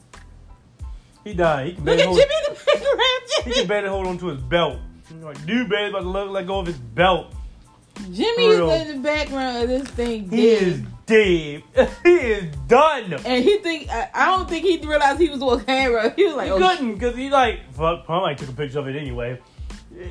[1.23, 1.67] He dying.
[1.67, 3.45] He can Look at hold, Jimmy in the background.
[3.45, 4.79] He can barely hold on to his belt.
[5.21, 7.33] Like dude, barely about to let, let go of his belt.
[8.11, 8.69] Jimmy real.
[8.71, 10.29] is in the background of this thing.
[10.29, 11.63] He is dead.
[12.03, 13.13] he is done.
[13.25, 16.11] And he think I, I don't think he realized he was on camera.
[16.15, 18.07] He was like, He oh, couldn't because he like fuck.
[18.07, 19.39] Might took a picture of it anyway.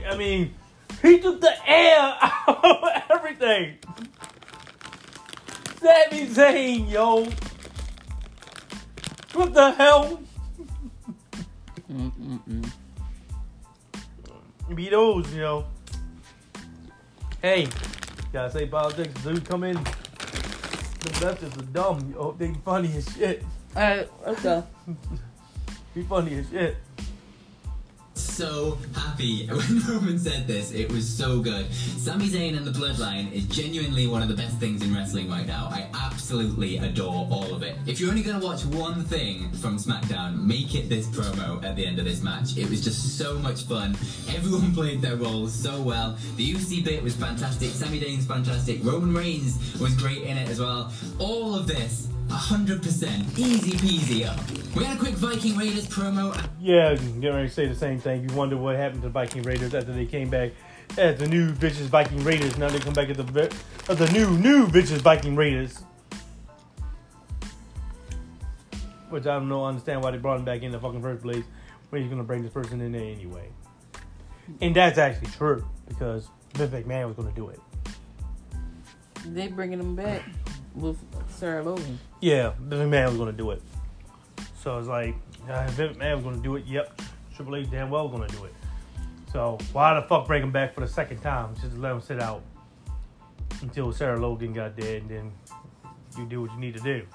[0.09, 0.55] I mean,
[1.03, 3.79] he took the air out of everything.
[5.81, 7.25] Sami Zayn, yo.
[9.35, 10.21] What the hell?
[11.91, 12.73] Mm, mm, mm.
[14.75, 15.65] Be those, you know.
[17.41, 17.69] Hey,
[18.33, 19.45] gotta say politics, dude.
[19.49, 19.77] Come in.
[19.77, 22.13] The leftists are dumb.
[22.13, 23.45] Yo, they funny as shit.
[23.77, 24.67] All right, let's go.
[25.95, 26.77] Be funny as shit.
[28.19, 30.73] So happy when Roman said this.
[30.73, 31.73] It was so good.
[31.73, 35.47] Sami Zayn and the Bloodline is genuinely one of the best things in wrestling right
[35.47, 35.69] now.
[35.71, 37.77] I absolutely adore all of it.
[37.87, 41.77] If you're only going to watch one thing from SmackDown, make it this promo at
[41.77, 42.57] the end of this match.
[42.57, 43.97] It was just so much fun.
[44.35, 46.17] Everyone played their roles so well.
[46.37, 47.71] The UC bit was fantastic.
[47.71, 48.85] Sami Zayn's fantastic.
[48.85, 50.93] Roman Reigns was great in it as well.
[51.19, 54.39] All of this 100% easy peasy up.
[54.77, 56.39] We had a quick Viking Raiders promo.
[56.61, 58.29] Yeah, getting ready to say the same thing.
[58.29, 60.53] You wonder what happened to the Viking Raiders after they came back
[60.99, 62.59] as the new vicious Viking Raiders.
[62.59, 63.55] Now they come back as the
[63.89, 65.83] as the new new vicious Viking Raiders.
[69.09, 71.45] Which I don't know, understand why they brought him back in the fucking first place.
[71.89, 73.49] When he's gonna bring this person in there anyway.
[74.61, 77.61] And that's actually true because Vince McMahon was gonna do it.
[79.27, 80.23] They bringing him back
[80.81, 80.99] with
[81.29, 81.99] Sarah Logan.
[82.21, 83.63] Yeah, Vince McMahon was gonna do it.
[84.63, 85.15] So it's like,
[85.49, 86.67] uh, Vince McMahon was gonna do it.
[86.67, 87.03] Yep,
[87.35, 88.55] Triple H damn well gonna do it.
[89.33, 91.55] So why the fuck bring him back for the second time?
[91.61, 92.43] Just let him sit out
[93.61, 95.33] until Sarah Logan got dead, and then
[96.17, 97.07] you do what you need to do.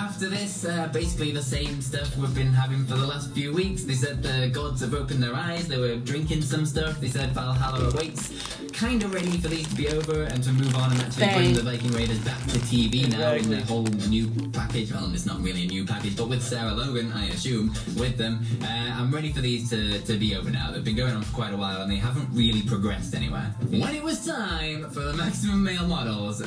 [0.00, 3.84] After this, uh, basically the same stuff we've been having for the last few weeks.
[3.84, 7.30] They said the gods have opened their eyes, they were drinking some stuff, they said
[7.32, 8.32] Valhalla awaits.
[8.72, 11.54] Kind of ready for these to be over and to move on and actually bring
[11.54, 13.54] Thank- the Viking Raiders back to TV now in Exactly.
[13.56, 14.90] their whole new package.
[14.90, 17.68] Well, it's not really a new package, but with Sarah Logan, I assume,
[17.98, 18.40] with them.
[18.62, 20.70] Uh, I'm ready for these to, to be over now.
[20.70, 23.54] They've been going on for quite a while and they haven't really progressed anywhere.
[23.68, 26.42] When it was time for the maximum male models,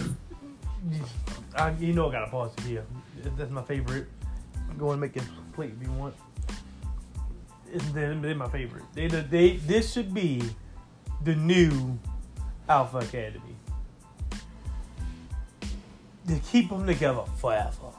[1.55, 2.83] I, you know I got to pause here.
[3.23, 4.07] That's my favorite.
[4.77, 5.23] Go and make it
[5.53, 6.15] plate if you want.
[7.71, 8.83] It's, they're, they're my favorite.
[8.93, 10.43] They, they, this should be
[11.23, 11.97] the new
[12.67, 13.55] Alpha Academy.
[16.27, 17.91] To keep them together forever.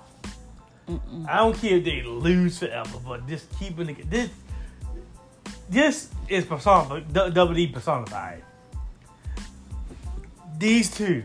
[1.28, 4.08] I don't care if they lose forever, but just keep them together.
[4.08, 4.30] This,
[5.68, 8.42] this is personified, WWE personified.
[10.58, 11.24] These two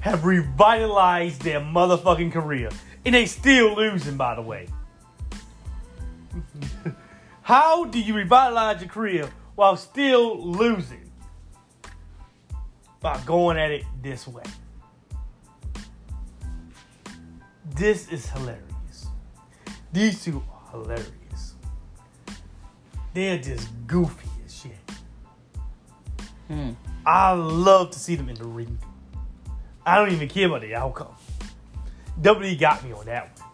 [0.00, 2.70] have revitalized their motherfucking career.
[3.06, 4.66] And they still losing, by the way.
[7.42, 11.12] How do you revitalize your career while still losing?
[13.00, 14.42] By going at it this way.
[17.76, 19.06] This is hilarious.
[19.92, 21.54] These two are hilarious.
[23.14, 24.72] They're just goofy as shit.
[26.48, 26.72] Hmm.
[27.06, 28.78] I love to see them in the ring.
[29.84, 31.15] I don't even care about the outcome.
[32.20, 33.48] WWE got me on that one.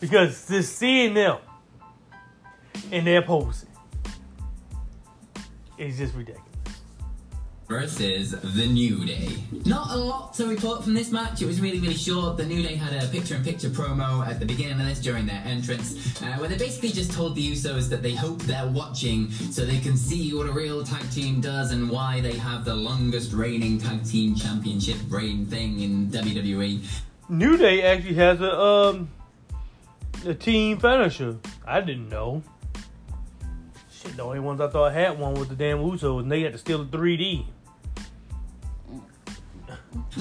[0.00, 1.38] Because just seeing them
[2.90, 3.68] in their posing
[5.76, 6.47] is just ridiculous.
[7.68, 9.28] Versus The New Day.
[9.66, 11.42] Not a lot to report from this match.
[11.42, 12.36] It was really, really short.
[12.36, 16.20] The New Day had a picture-in-picture promo at the beginning of this during their entrance,
[16.22, 19.78] uh, where they basically just told the Usos that they hope they're watching so they
[19.78, 23.78] can see what a real tag team does and why they have the longest reigning
[23.78, 26.08] tag team championship reign thing in.
[26.08, 26.84] WWE.
[27.28, 29.10] New Day actually has a um
[30.26, 31.36] a team finisher.
[31.66, 32.42] I didn't know.
[33.92, 36.52] Shit, the only ones I thought had one was the damn Usos, and they had
[36.52, 37.44] to steal the 3D.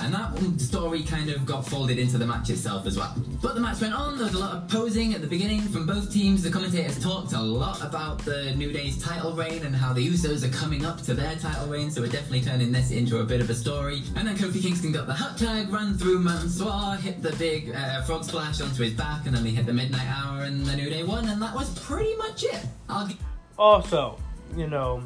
[0.02, 3.16] And that story kind of got folded into the match itself as well.
[3.42, 5.86] But the match went on, there was a lot of posing at the beginning from
[5.86, 6.44] both teams.
[6.44, 10.44] The commentators talked a lot about the New Day's title reign and how the Usos
[10.44, 13.42] are coming up to their title reign, so we're definitely turning this into a bit
[13.42, 14.04] of a story.
[14.16, 18.02] And then Kofi Kingston got the hot tag, ran through Mansoor, hit the big uh,
[18.04, 20.90] frog splash onto his back, and then they hit the midnight hour and the New
[20.90, 22.66] Day won, and that was pretty much it.
[22.90, 23.10] I'll
[23.58, 24.20] Also,
[24.56, 25.04] you know,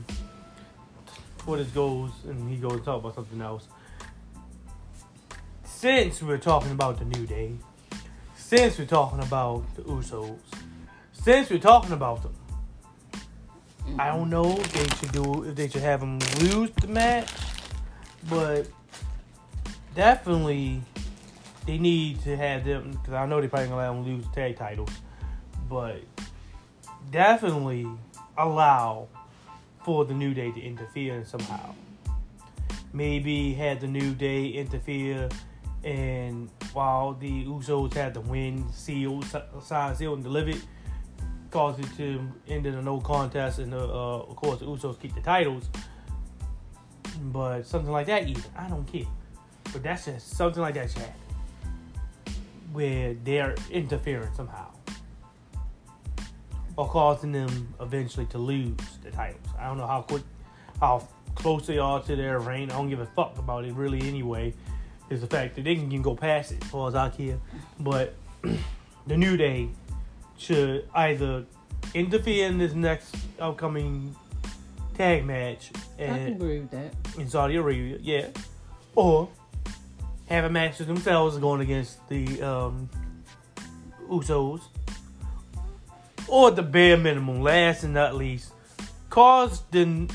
[1.40, 3.68] Twitter goes and he goes talk about something else.
[5.82, 7.54] Since we're talking about the New Day,
[8.36, 10.38] since we're talking about the Usos,
[11.12, 12.36] since we're talking about them,
[13.98, 17.32] I don't know if they should do if they should have them lose the match,
[18.30, 18.68] but
[19.96, 20.84] definitely
[21.66, 24.36] they need to have them because I know they're probably gonna let them lose the
[24.36, 24.92] tag titles,
[25.68, 26.04] but
[27.10, 27.88] definitely
[28.38, 29.08] allow
[29.84, 31.74] for the New Day to interfere somehow.
[32.94, 35.28] Maybe had the New Day interfere,
[35.84, 40.62] and while the Usos had the win sealed, si- signed, sealed, and delivered,
[41.50, 45.00] cause it to end in a no contest, and uh, uh, of course the Usos
[45.00, 45.70] keep the titles.
[47.24, 49.08] But something like that, even I don't care.
[49.74, 51.14] But that's just something like that happen,
[52.72, 54.68] where they're interfering somehow
[56.78, 59.46] or causing them eventually to lose the titles.
[59.60, 60.24] I don't know how quick,
[60.80, 62.72] how close they are to their reign.
[62.72, 64.54] I don't give a fuck about it really anyway.
[65.12, 67.38] Is the fact that they can, can go past it as far as I care.
[67.80, 68.14] But
[69.08, 69.70] the New Day
[70.38, 71.46] should either
[71.94, 74.16] interfere in this next upcoming
[74.96, 76.94] tag match and agree with that.
[77.18, 78.28] in Saudi Arabia, yeah,
[78.96, 79.30] or
[80.28, 82.90] have a match with themselves going against the um,
[84.10, 84.62] Usos,
[86.28, 88.54] or at the bare minimum, last and not least,
[89.10, 90.10] cause the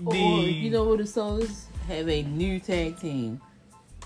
[0.00, 3.40] the or you know what the Souls have a new tag team,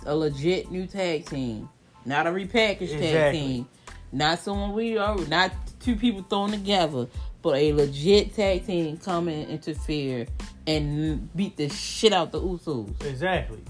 [0.06, 1.68] a legit new tag team,
[2.04, 3.68] not a repackaged tag team,
[4.12, 7.06] not someone we are, not two people thrown together,
[7.42, 10.26] but a legit tag team come and interfere
[10.66, 13.04] and beat the shit out the Usos.
[13.04, 13.60] exactly,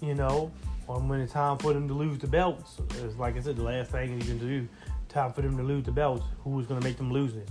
[0.00, 0.50] you know,
[0.86, 3.90] when it's time for them to lose the belts, it's like I said, the last
[3.90, 4.68] thing you can do,
[5.08, 6.24] time for them to lose the belts.
[6.42, 7.48] Who is going to make them lose it?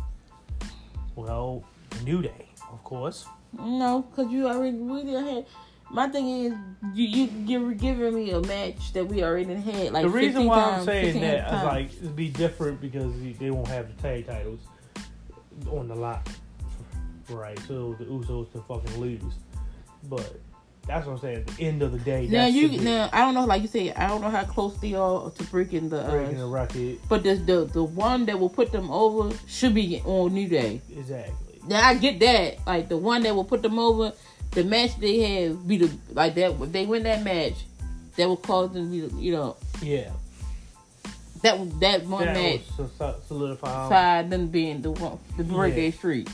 [1.16, 1.64] Well,
[2.04, 3.26] New Day, of course.
[3.58, 5.46] No, because you already we had.
[5.94, 6.54] My thing is,
[6.94, 9.92] you you give giving me a match that we already had.
[9.94, 11.66] Like the reason why times, I'm saying 15 that is times.
[11.66, 14.60] like it'd be different because they won't have the tag titles
[15.72, 16.28] on the lot,
[17.30, 17.60] right?
[17.68, 19.22] So the Usos can fucking lose,
[20.10, 20.40] but
[20.88, 21.38] that's what I'm saying.
[21.38, 23.94] At the end of the day, now you now I don't know, like you said,
[23.96, 26.02] I don't know how close they are to breaking the.
[26.10, 29.76] breaking the Uh, record but the, the the one that will put them over should
[29.76, 30.82] be on New Day.
[30.92, 31.62] exactly.
[31.68, 34.12] Now I get that, like the one that will put them over,
[34.54, 36.52] the match they have be the like that.
[36.62, 37.54] If they win that match,
[38.16, 40.12] that will cause them, to be, you know, Yeah,
[41.42, 43.90] that will- that one that match was so- solidify.
[43.90, 45.92] side them being the one the break Yeah.
[45.92, 46.28] streak.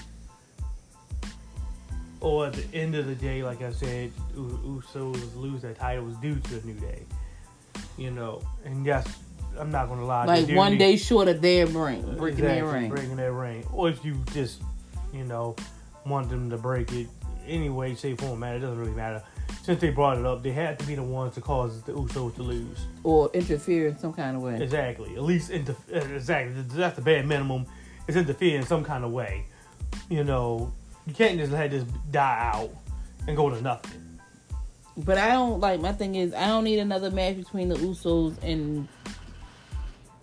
[2.21, 6.15] Or at the end of the day, like I said, Usos lose that title was
[6.17, 7.03] due to the New Day.
[7.97, 9.07] You know, and yes,
[9.57, 10.25] I'm not gonna lie.
[10.25, 12.89] Like one day short of their ring, breaking their ring.
[12.89, 13.65] breaking their ring.
[13.73, 14.61] Or if you just,
[15.13, 15.55] you know,
[16.05, 17.07] want them to break it
[17.49, 18.57] anyway, shape, form, matter.
[18.57, 19.23] It doesn't really matter.
[19.63, 22.35] Since they brought it up, they had to be the ones to cause the Usos
[22.35, 22.79] to lose.
[23.03, 24.61] or interfere in some kind of way.
[24.61, 25.15] Exactly.
[25.15, 26.61] At least, inter- uh, exactly.
[26.61, 27.65] That's the bare minimum.
[28.07, 29.45] It's interfere in some kind of way.
[30.09, 30.71] You know,
[31.05, 32.71] you can't just let this die out
[33.27, 34.19] and go to nothing.
[34.97, 38.35] But I don't like my thing is I don't need another match between the Usos
[38.43, 38.87] and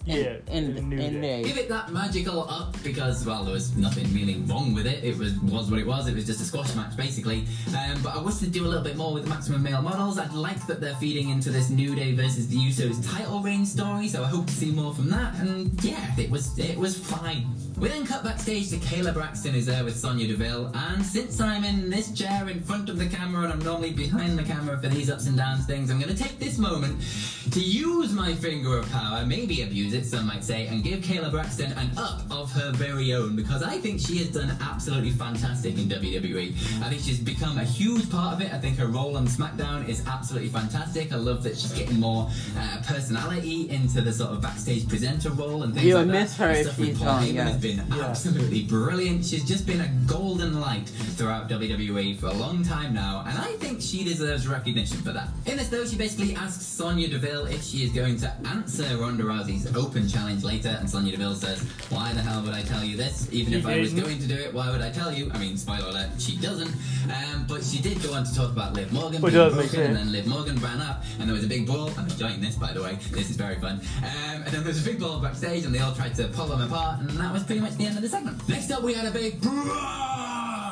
[0.06, 1.42] Yeah, and, and New and Day.
[1.42, 5.02] Give it that magical up because, well, there was nothing really wrong with it.
[5.02, 6.06] It was was what it was.
[6.06, 7.44] It was just a squash match, basically.
[7.68, 10.18] Um, but I wish to do a little bit more with the Maximum Male models.
[10.18, 14.08] I'd like that they're feeding into this New Day versus the Usos title reign story,
[14.08, 15.34] so I hope to see more from that.
[15.40, 17.46] And yeah, it was it was fine.
[17.78, 21.64] We then cut backstage to Kayla Braxton is there with Sonya Deville, and since I'm
[21.64, 24.88] in this chair in front of the camera and I'm normally behind the camera for
[24.88, 27.02] these ups and downs things, I'm going to take this moment
[27.50, 31.30] to use my finger of power, maybe abuse it, some might say, and give Kayla
[31.30, 35.78] Braxton an up of her very own because I think she has done absolutely fantastic
[35.78, 36.52] in WWE.
[36.82, 38.52] I think she's become a huge part of it.
[38.52, 41.12] I think her role on SmackDown is absolutely fantastic.
[41.12, 42.28] I love that she's getting more
[42.58, 46.12] uh, personality into the sort of backstage presenter role and things You'll like that.
[46.12, 47.52] miss her if she's Heyman yes.
[47.52, 49.24] has been absolutely brilliant.
[49.24, 53.52] She's just been a golden light throughout WWE for a long time now, and I
[53.58, 55.28] think she deserves recognition for that.
[55.46, 59.24] In this, though, she basically asks Sonya Deville if she is going to answer Ronda
[59.24, 61.60] Rousey's open challenge later, and Sonya Deville says,
[61.90, 63.28] Why the hell would I tell you this?
[63.32, 65.30] Even if I was going to do it, why would I tell you?
[65.32, 66.72] I mean, spoiler alert, she doesn't.
[67.06, 69.96] Um, but she did go on to talk about Liv Morgan Which being broken, and
[69.96, 71.90] then Liv Morgan ran up, and there was a big brawl.
[71.96, 72.98] I'm enjoying this, by the way.
[73.12, 73.80] This is very fun.
[73.98, 76.46] Um, and then there was a big brawl backstage, and they all tried to pull
[76.46, 78.48] them apart, and that was pretty much the end of the segment.
[78.48, 79.40] Next up, we had a big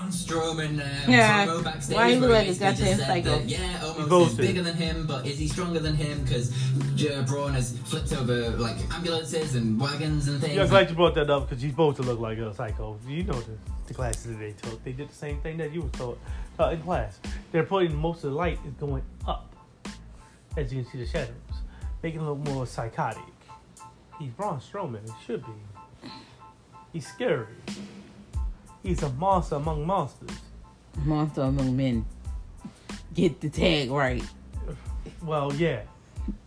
[0.04, 0.70] Braun Strowman
[1.06, 1.46] um, Yeah.
[1.46, 1.96] promo backstage.
[1.96, 4.08] Why he where look like a basically just goddamn said that, yeah, He almost is
[4.08, 4.46] boasted.
[4.46, 6.22] bigger than him, but is he stronger than him?
[6.22, 10.54] Because uh, Braun has flipped over like ambulances and wagons and things.
[10.54, 12.98] Yeah, I'm glad you brought that up because he's supposed to look like a psycho.
[13.06, 13.52] You know the,
[13.86, 14.82] the classes that they took.
[14.84, 16.18] They did the same thing that you was taught
[16.58, 17.18] uh, in class.
[17.52, 19.54] They're putting most of the light is going up,
[20.56, 21.34] as you can see the shadows,
[22.02, 23.22] making it look more psychotic.
[24.18, 25.04] He's Braun Strowman.
[25.04, 26.08] It should be.
[26.92, 27.46] He's scary.
[28.84, 30.38] He's a monster among monsters.
[31.04, 32.04] Monster among men.
[33.14, 34.22] Get the tag right.
[35.22, 35.80] Well, yeah.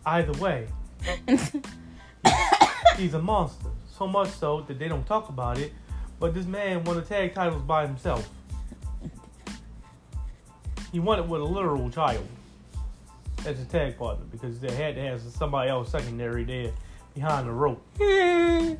[0.06, 0.68] Either way,
[2.98, 3.70] he's a monster.
[3.98, 5.74] So much so that they don't talk about it.
[6.20, 8.30] But this man won the tag titles by himself.
[10.92, 12.28] He won it with a literal child
[13.48, 16.72] as a tag partner because they had to have somebody else secondary there
[17.16, 17.84] behind the rope.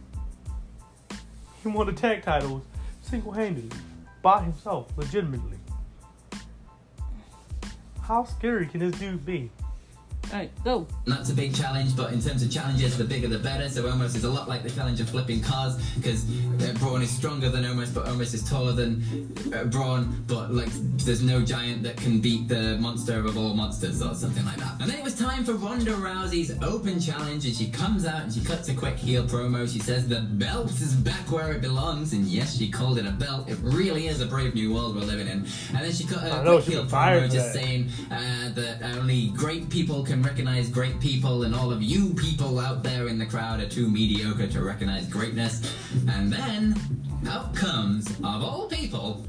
[1.64, 2.62] He won the tag titles
[3.08, 3.78] single handedly
[4.22, 5.58] by himself, legitimately.
[8.02, 9.50] How scary can this dude be?
[10.26, 10.86] All right, go.
[11.06, 13.70] And that's a big challenge, but in terms of challenges, the bigger the better.
[13.70, 16.26] So Omos is a lot like the challenge of flipping cars, because
[16.62, 20.26] uh, Braun is stronger than Omos, but Omos is taller than uh, Braun.
[20.28, 20.68] But like,
[21.06, 24.82] there's no giant that can beat the monster of all monsters, or something like that.
[24.82, 28.34] And then it was time for Ronda Rousey's open challenge, and she comes out and
[28.34, 29.72] she cuts a quick heel promo.
[29.72, 33.12] She says the belt is back where it belongs, and yes, she called it a
[33.12, 33.48] belt.
[33.48, 35.48] It really is a brave new world we're living in.
[35.70, 39.30] And then she cut a I know, quick heel promo, just saying uh, that only
[39.30, 43.26] great people can recognize great people, and all of you people out there in the
[43.26, 45.76] crowd are too mediocre to recognize greatness.
[46.10, 46.76] And then
[47.28, 49.26] out comes, of all people,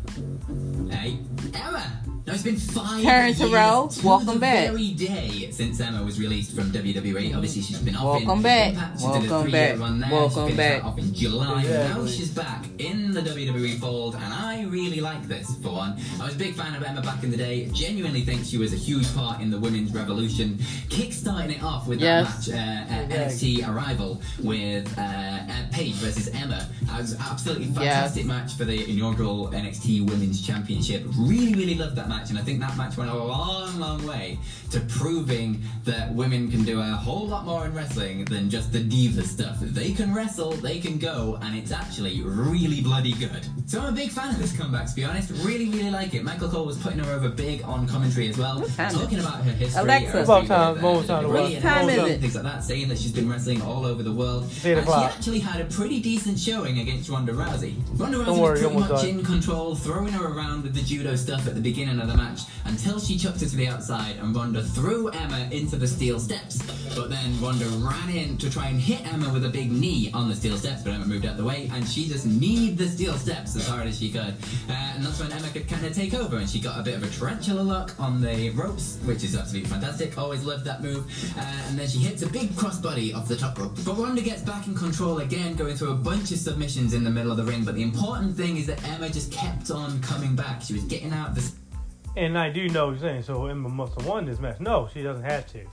[0.91, 1.19] hey,
[1.55, 2.08] Emma.
[2.29, 4.69] Now it's been five Karen years Terrell, to welcome the back.
[4.69, 7.35] very day since Emma was released from WWE.
[7.35, 8.69] Obviously, she's been off Welcome in back.
[8.75, 9.01] Impact.
[9.01, 9.79] She did a three-year back.
[9.81, 10.11] run there.
[10.11, 10.85] Welcome she finished back.
[10.85, 11.63] off in July.
[11.63, 15.99] Now she's back in the WWE fold, and I really like this for one.
[16.21, 17.71] I was a big fan of Emma back in the day.
[17.73, 20.59] Genuinely think she was a huge part in the women's revolution,
[20.91, 22.45] kick-starting it off with Yes.
[22.47, 26.69] that match uh, at NXT Arrival with uh, uh, Paige versus Emma.
[26.83, 31.05] It was absolutely fantastic match for the inaugural NXT Women's Championship.
[31.17, 34.39] Really, really loved that match, and I think that match went a long, long way
[34.71, 38.81] to proving that women can do a whole lot more in wrestling than just the
[38.81, 39.57] diva stuff.
[39.61, 43.47] They can wrestle, they can go, and it's actually really bloody good.
[43.67, 45.31] So I'm a big fan of this comeback, to be honest.
[45.45, 46.23] Really, really like it.
[46.25, 49.53] Michael Cole was putting her over big on commentary as well, What talking about her
[49.53, 49.81] history.
[49.83, 50.13] Alexa.
[50.13, 51.53] her About time, with, time to WWE watch.
[51.55, 52.21] and Time is it?
[52.21, 54.45] Things like that, saying that she's been wrestling all over the world.
[54.65, 57.75] And she actually had a pretty decent showing against Ronda Rousey.
[57.99, 59.07] Ronda Rousey worry, was pretty much done.
[59.09, 62.43] in control, throwing her around with the judo stuff at the beginning of the match
[62.65, 66.59] until she chucked her to the outside and Ronda threw Emma into the steel steps.
[66.95, 70.29] But then Ronda ran in to try and hit Emma with a big knee on
[70.29, 73.15] the steel steps, but Emma moved out the way and she just kneed the steel
[73.15, 74.35] steps as hard as she could.
[74.69, 76.95] Uh, and that's when Emma could kind of take over and she got a bit
[76.95, 80.19] of a tarantula lock on the ropes, which is absolutely fantastic.
[80.19, 81.05] Always loved that move.
[81.37, 83.77] Uh, and then she hits a big crossbody off the top rope.
[83.85, 87.11] But Ronda gets back in control again, going through a bunch of submissions in the
[87.11, 87.65] middle of the ring.
[87.65, 90.63] But the important thing is that Emma just kept on coming back.
[90.63, 91.68] She was getting out of the
[92.17, 93.23] And I do know what you're saying.
[93.23, 94.61] So Emma must have won this match.
[94.61, 95.65] No, she doesn't have to.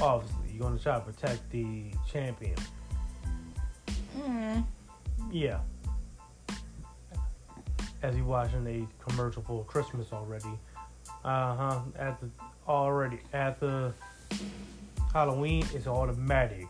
[0.00, 2.56] Obviously, you're going to try to protect the champion.
[5.30, 5.60] Yeah.
[8.02, 10.58] As you watching a commercial for Christmas already.
[11.24, 11.80] Uh huh.
[11.98, 12.28] At the
[12.68, 13.92] already at the
[15.12, 16.66] Halloween, it's automatic.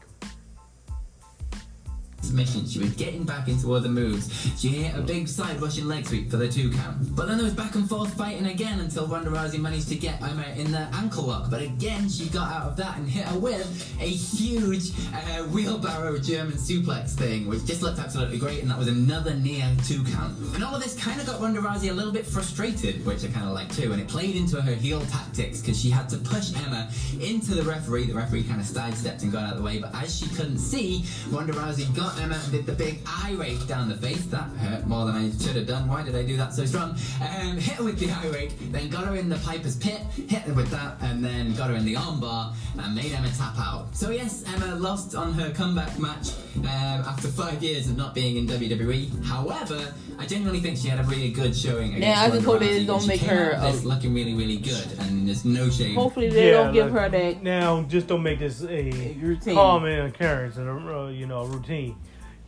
[2.24, 2.66] Submission.
[2.66, 4.30] She was getting back into other moves.
[4.58, 7.14] She hit a big side Russian leg sweep for the two count.
[7.14, 10.22] But then there was back and forth fighting again until Ronda Rousey managed to get
[10.22, 11.50] Emma in the ankle lock.
[11.50, 16.18] But again, she got out of that and hit her with a huge uh, wheelbarrow
[16.18, 18.62] German suplex thing, which just looked absolutely great.
[18.62, 20.36] And that was another near two count.
[20.54, 23.28] And all of this kind of got Ronda Rousey a little bit frustrated, which I
[23.28, 23.92] kind of like too.
[23.92, 26.90] And it played into her heel tactics because she had to push Emma
[27.20, 28.06] into the referee.
[28.06, 29.78] The referee kind of sidestepped and got out of the way.
[29.78, 33.66] But as she couldn't see, Ronda Rousey got Emma and did the big eye rake
[33.66, 34.24] down the face.
[34.26, 35.88] That hurt more than I should have done.
[35.88, 36.90] Why did I do that so strong?
[37.20, 40.42] Um, hit her with the eye rake, then got her in the Piper's Pit, hit
[40.42, 43.94] her with that, and then got her in the armbar and made Emma tap out.
[43.94, 48.36] So yes, Emma lost on her comeback match um, after five years of not being
[48.36, 49.24] in WWE.
[49.24, 51.94] However, I genuinely think she had a really good showing.
[51.94, 54.34] Against Yeah, I just Ronda hope they don't make her, out this uh, looking really,
[54.34, 55.94] really good, and there's no shame.
[55.94, 59.54] Hopefully they don't give her that Now, just don't make this a routine.
[59.54, 61.96] common occurrence and a uh, you know a routine.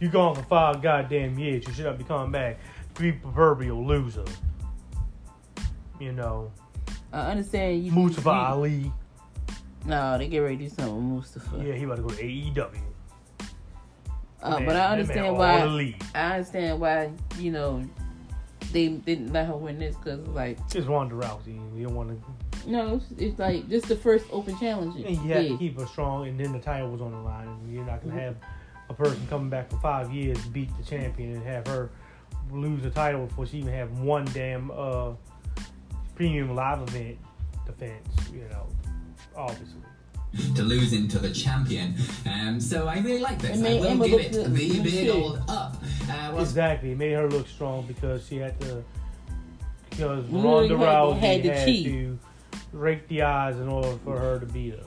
[0.01, 1.67] You gone for five goddamn years.
[1.67, 2.59] You should not be coming back.
[2.99, 4.25] Be proverbial loser.
[5.99, 6.51] You know,
[7.13, 7.93] I understand you.
[7.93, 8.93] Mustafa you- Ali.
[9.87, 11.63] No, they get ready to do something with Mustafa.
[11.65, 12.81] Yeah, he about to go to AEW.
[14.43, 15.95] Uh, Man, but I understand why.
[16.15, 17.83] I understand why you know
[18.73, 21.59] they didn't let her win this because like It's Ronda Rousey.
[21.77, 22.11] You don't want
[22.65, 22.71] to.
[22.71, 24.95] no, it's, it's like just the first open challenge.
[24.97, 25.49] And you have Yeah.
[25.51, 27.49] to keep her strong, and then the title was on the line.
[27.49, 28.11] And you're not Mm-hmm.
[28.11, 28.37] gonna have
[28.89, 31.91] a person coming back for five years beat the champion and have her
[32.53, 35.13] lose the title before she even have one damn uh,
[36.15, 37.19] premium live event
[37.67, 38.09] defense.
[38.33, 38.67] You know,
[39.37, 39.81] obviously.
[40.55, 41.95] to losing to the champion.
[42.31, 43.59] Um, so I really like this.
[43.61, 44.55] It I will Emma give it good.
[44.55, 45.77] the Good big old up.
[46.09, 48.85] Uh, well, Exactly, it made her look strong because she had to.
[49.91, 52.19] Because Literally Ronda had- Rousey had had, to to
[52.73, 54.85] rake the eyes in order for her to beat her.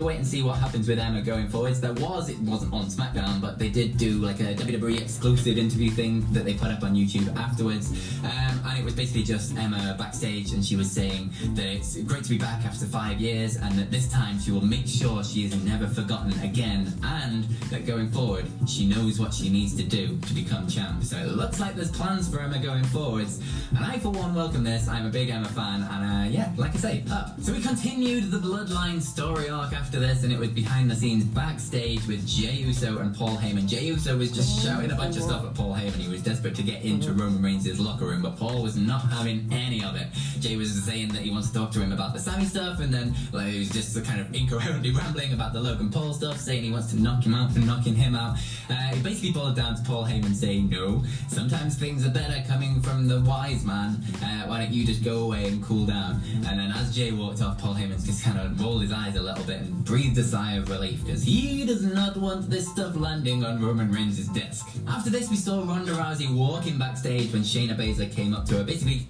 [0.00, 1.80] Wait and see what happens with Emma going forwards.
[1.80, 5.90] There was, it wasn't on SmackDown, but they did do like a WWE exclusive interview
[5.90, 7.90] thing that they put up on YouTube afterwards.
[8.22, 12.22] Um, and it was basically just Emma backstage, and she was saying that it's great
[12.24, 15.44] to be back after five years, and that this time she will make sure she
[15.44, 20.16] is never forgotten again, and that going forward, she knows what she needs to do
[20.18, 21.02] to become champ.
[21.02, 23.40] So it looks like there's plans for Emma going forwards,
[23.74, 24.86] and I, for one, welcome this.
[24.86, 27.40] I'm a big Emma fan, and uh, yeah, like I say, up.
[27.40, 31.24] So we continued the Bloodline story arc after this, and it was behind the scenes
[31.24, 33.66] backstage with Jey Uso and Paul Heyman.
[33.66, 35.94] Jey Uso was just shouting a bunch of stuff at Paul Heyman.
[35.94, 39.48] He was desperate to get into Roman Reigns' locker room, but Paul was not having
[39.50, 40.08] any of it.
[40.40, 42.92] Jey was saying that he wants to talk to him about the Sami stuff, and
[42.92, 46.62] then like he was just kind of incoherently rambling about the Logan Paul stuff, saying
[46.62, 48.36] he wants to knock him out for knocking him out.
[48.70, 52.82] Uh, it basically boiled down to Paul Heyman saying, "No, sometimes things are better coming
[52.82, 54.02] from the wise man.
[54.22, 57.42] Uh, why don't you just go away and cool down?" And then as Jey walked
[57.42, 60.22] off, Paul Heyman just kind of rolled his eyes a little bit and breathed a
[60.22, 64.66] sigh of relief because he does not want this stuff landing on Roman Reigns' desk.
[64.86, 68.64] After this, we saw Ronda Rousey walking backstage when Shayna Baszler came up to her,
[68.64, 69.08] basically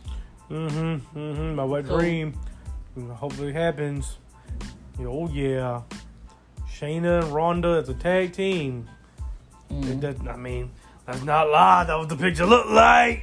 [0.51, 1.19] Mm-hmm.
[1.19, 1.55] Mm-hmm.
[1.57, 2.35] My wet So- dream.
[3.11, 4.16] Hopefully it happens.
[5.01, 5.82] Oh yeah.
[6.69, 8.89] Shayna and Ronda as a tag team.
[9.70, 9.90] Mm.
[9.90, 10.70] It does, I mean,
[11.07, 11.85] let's not lie.
[11.85, 13.23] That was the picture looked like.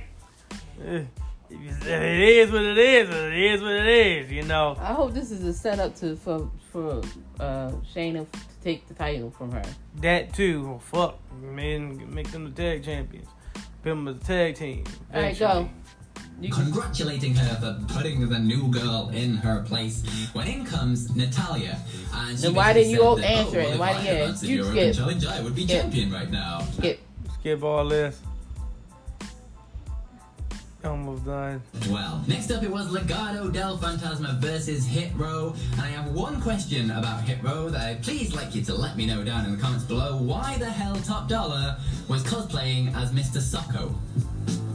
[0.85, 1.03] Eh,
[1.49, 3.09] It is what it is.
[3.09, 4.31] It is what it is.
[4.31, 4.75] You know.
[4.79, 7.01] I hope this is a setup to for for
[7.39, 9.63] uh, Shayna to take the title from her.
[10.01, 10.75] That too.
[10.75, 11.19] Oh, fuck.
[11.41, 13.27] Man, make them the tag champions.
[13.83, 14.83] Put them as a tag team.
[15.13, 15.69] All right, go.
[16.41, 17.55] You congratulating her
[17.87, 20.03] for putting the new girl in her place.
[20.33, 21.79] When in comes Natalya,
[22.13, 23.79] and she Then why didn't you said that, answer oh, it?
[23.79, 24.75] Why I didn't had you- you your skip.
[24.75, 25.81] open challenge, I would be Skip.
[25.83, 26.59] champion right now.
[26.77, 26.99] skip.
[27.39, 28.19] Skip all this.
[30.85, 31.61] Almost done.
[31.89, 36.39] Well, next up it was Legado del Fantasma versus Hit Row, and I have one
[36.41, 39.55] question about Hit Row that I'd please like you to let me know down in
[39.55, 40.17] the comments below.
[40.17, 43.39] Why the hell Top Dollar was cosplaying as Mr.
[43.39, 43.95] Socko?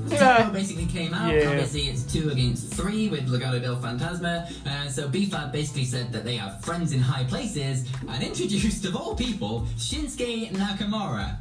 [0.08, 0.50] Yeah.
[0.50, 1.32] Basically came out.
[1.32, 1.50] Yeah.
[1.50, 4.50] Obviously, it's two against three with Legado del Fantasma.
[4.66, 8.96] Uh, so B-Fab basically said that they have friends in high places and introduced, of
[8.96, 11.36] all people, Shinsuke Nakamura.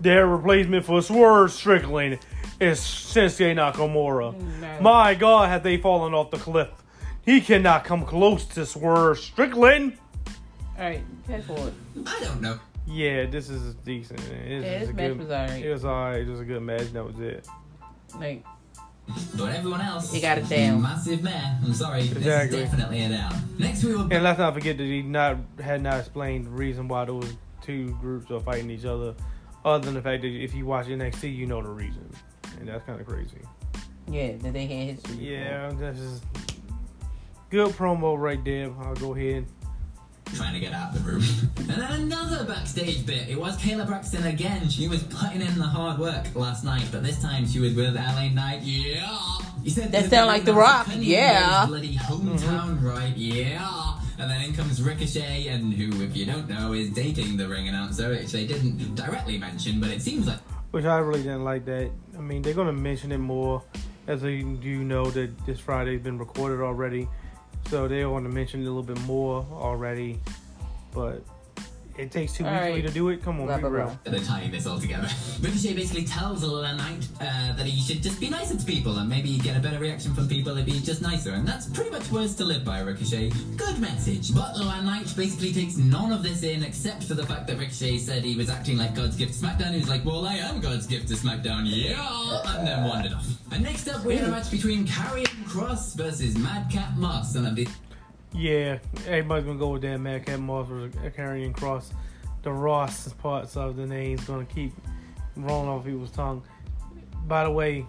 [0.00, 2.18] Their replacement for Swerve Strickland
[2.60, 4.34] is Shinsuke Nakamura.
[4.60, 4.80] No.
[4.80, 6.68] My God, have they fallen off the cliff?
[7.24, 9.98] He cannot come close to Swerve Strickland.
[10.78, 11.74] All right, head forward.
[12.06, 12.58] I don't know.
[12.86, 14.20] Yeah, this is decent.
[14.20, 15.64] It's Yeah, this a match good, was alright.
[15.64, 16.20] It was alright.
[16.22, 16.92] It was a good match.
[16.92, 17.46] That was it.
[18.18, 18.44] Like,
[19.36, 20.80] But everyone else, He got it down.
[20.82, 21.60] Massive man.
[21.62, 23.34] I'm sorry, this is definitely a down.
[23.58, 24.08] Next we will.
[24.10, 27.94] And let's not forget that he not had not explained the reason why those two
[28.00, 29.14] groups are fighting each other,
[29.64, 32.10] other than the fact that if you watch NXT, you know the reason,
[32.60, 33.38] and that's kind of crazy.
[34.08, 35.16] yeah, that they had history.
[35.16, 35.32] before.
[35.32, 36.24] Yeah, that's just
[37.50, 38.70] good promo right there.
[38.80, 39.46] I'll go ahead.
[40.34, 41.22] trying to get out of the room.
[41.56, 43.28] and then another backstage bit.
[43.28, 44.68] It was Kayla Braxton again.
[44.68, 47.94] She was putting in the hard work last night, but this time she was with
[47.94, 48.60] LA Knight.
[48.62, 49.18] Yeah.
[49.64, 50.84] He said That to sound like The Rock.
[50.86, 51.64] "Couldn't Yeah.
[51.64, 52.86] even Bloody hometown, mm-hmm.
[52.86, 53.16] right?
[53.16, 53.94] Yeah.
[54.18, 57.68] And then in comes Ricochet, and who, if you don't know, is dating the ring
[57.68, 60.40] announcer, which they didn't directly mention, but it seems like
[60.72, 61.90] Which I really didn't like that.
[62.18, 63.62] I mean, they're gonna mention it more,
[64.08, 67.08] as they do know that this Friday's been recorded already,
[67.68, 70.18] so they're gonna mention it a little bit more already.
[70.92, 71.22] But
[71.98, 73.22] it takes two All weeks for you to do it.
[73.22, 73.86] Come on, Blah, be blah, real.
[73.86, 74.12] blah.
[74.12, 75.08] they're tying this all together.
[75.40, 79.08] Ricochet basically tells LA Knight uh, that he should just be nicer to people and
[79.08, 81.32] maybe get a better reaction from people if he's just nicer.
[81.32, 83.30] And that's pretty much words to live by, Ricochet.
[83.56, 84.34] Good message.
[84.34, 87.98] But LA Knight basically takes none of this in except for the fact that Ricochet
[87.98, 89.72] said he was acting like God's gift to SmackDown.
[89.72, 92.40] He was like, well, I am God's gift to SmackDown, yeah!
[92.56, 93.26] And then wandered off.
[93.50, 97.34] And next up, we had a match between Karrion Kross versus Madcap Moss.
[97.34, 97.66] And the
[98.32, 99.98] Yeah, everybody's gonna go with that.
[99.98, 101.92] Madcap Moss or Karrion Kross.
[102.42, 104.72] The Ross parts of the name's gonna keep
[105.36, 106.42] rolling off people's tongue.
[107.26, 107.84] By the way,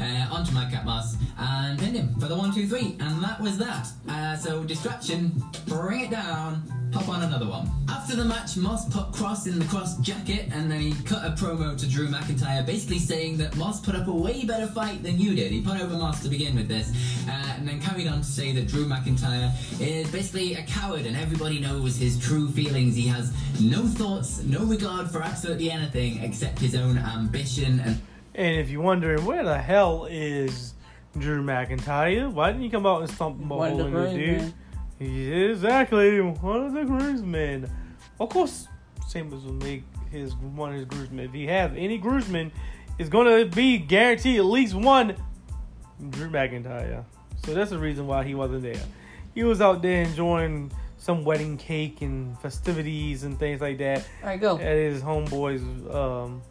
[0.00, 3.58] uh, onto Madcap Moss and pinned him for the one, two, three, and that was
[3.58, 3.88] that.
[4.08, 7.70] Uh, so distraction, bring it down, hop on another one.
[7.88, 11.30] After the match, Moss put Kross in the Kross jacket, and then he cut a
[11.30, 15.18] promo to Drew McIntyre, basically saying that Moss put up a way better fight than
[15.18, 15.52] you did.
[15.52, 16.90] He put over Moss to begin with this,
[17.28, 21.16] uh, and then carried on to say that Drew McIntyre is basically a coward, and
[21.16, 22.96] everybody knows his true feelings.
[22.96, 28.00] He has no thoughts, no regard for absolutely anything except his own ambition and.
[28.34, 30.72] and if you're wondering where the hell is
[31.18, 33.92] Drew McIntyre, why didn't he come out and stomp him all One the dude?
[33.92, 34.54] groomsmen.
[34.98, 37.70] Exactly one of the groomsmen.
[38.18, 38.66] Of course,
[39.10, 41.26] Sheamus will make his one of his groomsmen.
[41.26, 42.50] If he have any groomsmen,
[42.98, 45.16] it's gonna be guaranteed at least one
[46.10, 47.04] Drew McIntyre.
[47.44, 48.80] So that's the reason why he wasn't there.
[49.34, 54.28] He was out there enjoying some wedding cake and festivities and things like that All
[54.30, 54.56] right, go.
[54.56, 55.62] at his homeboy's
[55.94, 56.42] um,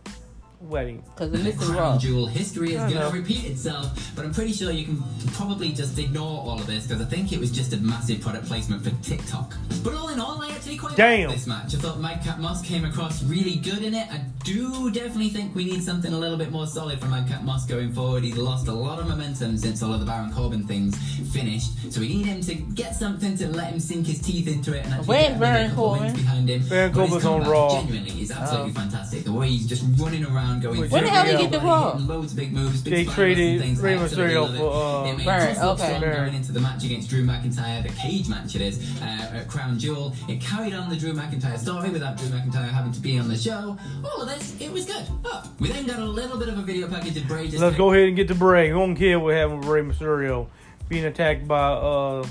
[0.70, 1.04] wedding.
[1.14, 4.54] Because the The missing crown jewel history is going to repeat itself, but I'm pretty
[4.54, 7.74] sure you can probably just ignore all of this because I think it was just
[7.74, 9.54] a massive product placement for TikTok.
[9.84, 11.28] But all in all, I actually quite Damn.
[11.30, 11.76] liked this match.
[11.76, 14.08] I thought Madcap Moss came across really good in it.
[14.12, 17.66] I do definitely think we need something a little bit more solid from Madcap Moss
[17.66, 18.24] going forward.
[18.24, 20.96] He's lost a lot of momentum since all of the Baron Corbin things
[21.32, 24.74] finished, so we need him to get something to let him sink his teeth into
[24.74, 26.16] it and actually Where's get Baron a couple wins Corbin?
[26.22, 26.68] behind him.
[26.68, 27.82] Baron But Corbin's on Raw.
[27.82, 28.74] Genuinely is absolutely Oh.
[28.74, 29.24] fantastic.
[29.24, 30.90] The way he's just running around going.
[30.90, 31.94] When the hell did he get the Raw?
[31.94, 32.82] Hitting Loads of big moves.
[32.82, 33.80] Big They spiders traded things.
[33.82, 34.58] Rey Mysterio it.
[34.58, 36.00] for, uh, It made Baron, Chris look okay.
[36.00, 39.78] going into the match against Drew McIntyre, the cage match it is, uh, at Crown
[39.80, 40.14] Jewel.
[40.28, 43.38] It carried on the Drew McIntyre story without Drew McIntyre having to be on the
[43.38, 43.78] show.
[44.04, 45.06] All of this, it was good.
[45.24, 47.78] Oh, we then got a little bit of a video package of Bray just Let's
[47.78, 48.72] go ahead and get to Bray.
[48.72, 50.48] We don't care what happened with Rey Mysterio
[50.88, 52.28] being attacked by uh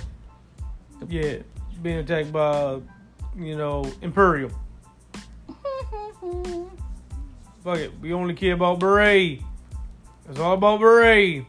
[1.08, 1.38] yeah,
[1.82, 2.80] being attacked by
[3.36, 4.52] you know Imperium.
[7.64, 9.40] Fuck it, we only care about Bray.
[10.28, 11.46] It's all about Bray.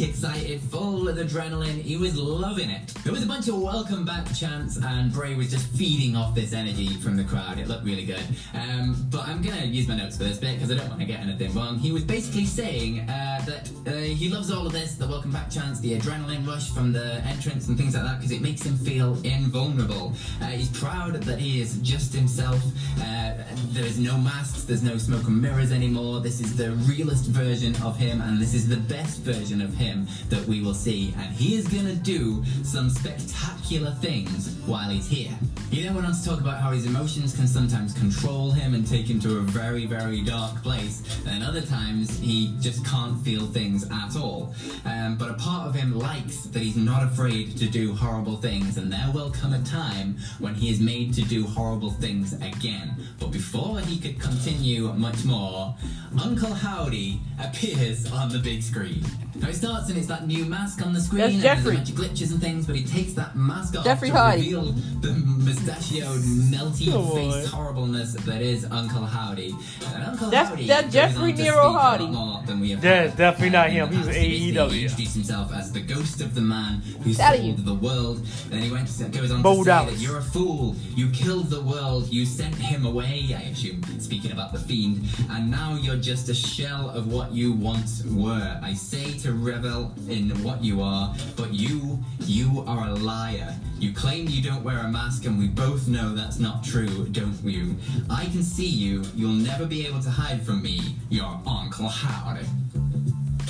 [0.00, 1.82] Excited, full of adrenaline.
[1.82, 2.88] He was loving it.
[3.04, 6.54] There was a bunch of welcome back chants, and Bray was just feeding off this
[6.54, 7.58] energy from the crowd.
[7.58, 8.22] It looked really good.
[8.54, 11.06] Um, but I'm gonna use my notes for this bit because I don't want to
[11.06, 11.78] get anything wrong.
[11.78, 15.50] He was basically saying uh, that uh, he loves all of this, the welcome back
[15.50, 18.78] chants, the adrenaline rush from the entrance and things like that, because it makes him
[18.78, 20.14] feel invulnerable.
[20.40, 22.62] Uh, he's proud that he is just himself.
[22.98, 23.34] Uh,
[23.72, 26.20] there is no masks, there's no smoke and mirrors anymore.
[26.20, 29.81] This is the realest version of him, and this is the best version of him
[30.28, 31.14] that we will see.
[31.18, 35.32] And he is gonna do some spectacular things while he's here.
[35.70, 38.86] He then went on to talk about how his emotions can sometimes control him and
[38.86, 43.46] take him to a very, very dark place, and other times he just can't feel
[43.46, 44.54] things at all.
[44.84, 48.76] Um, but a part of him likes that he's not afraid to do horrible things,
[48.76, 52.94] and there will come a time when he is made to do horrible things again.
[53.18, 55.74] But before he could continue much more,
[56.22, 59.02] Uncle Howdy appears on the big screen.
[59.36, 61.76] Now starts and it's that new mask on the screen, That's Jeffrey.
[61.76, 64.16] there's a bunch of glitches and things, but he takes that mask off Jeffrey to
[64.16, 64.42] Hardy.
[64.42, 66.20] reveal the mustachioed,
[66.52, 69.54] melty Come face horribleness that is Uncle Howdy.
[69.94, 72.06] And Uncle That's- Howdy that's Jeffrey Nero speak a lot Hardy.
[72.06, 73.88] more than we have That's had, definitely not him.
[73.88, 74.18] He's past.
[74.18, 77.54] He basically introduced himself as the ghost of the man who Telling you.
[77.56, 78.26] sold the world.
[78.50, 79.94] Then he went to, goes on Bo to say Dallas.
[79.94, 80.76] that you're a fool.
[80.94, 82.08] You killed the world.
[82.12, 83.34] You sent him away.
[83.36, 85.04] I assume speaking about the fiend.
[85.30, 88.58] And now you're just a shell of what you once were.
[88.62, 89.32] I say to
[89.64, 93.54] in what you are, but you, you are a liar.
[93.78, 97.40] You claim you don't wear a mask, and we both know that's not true, don't
[97.44, 97.76] you?
[98.10, 99.04] I can see you.
[99.14, 100.96] You'll never be able to hide from me.
[101.10, 102.46] Your Uncle Howdy.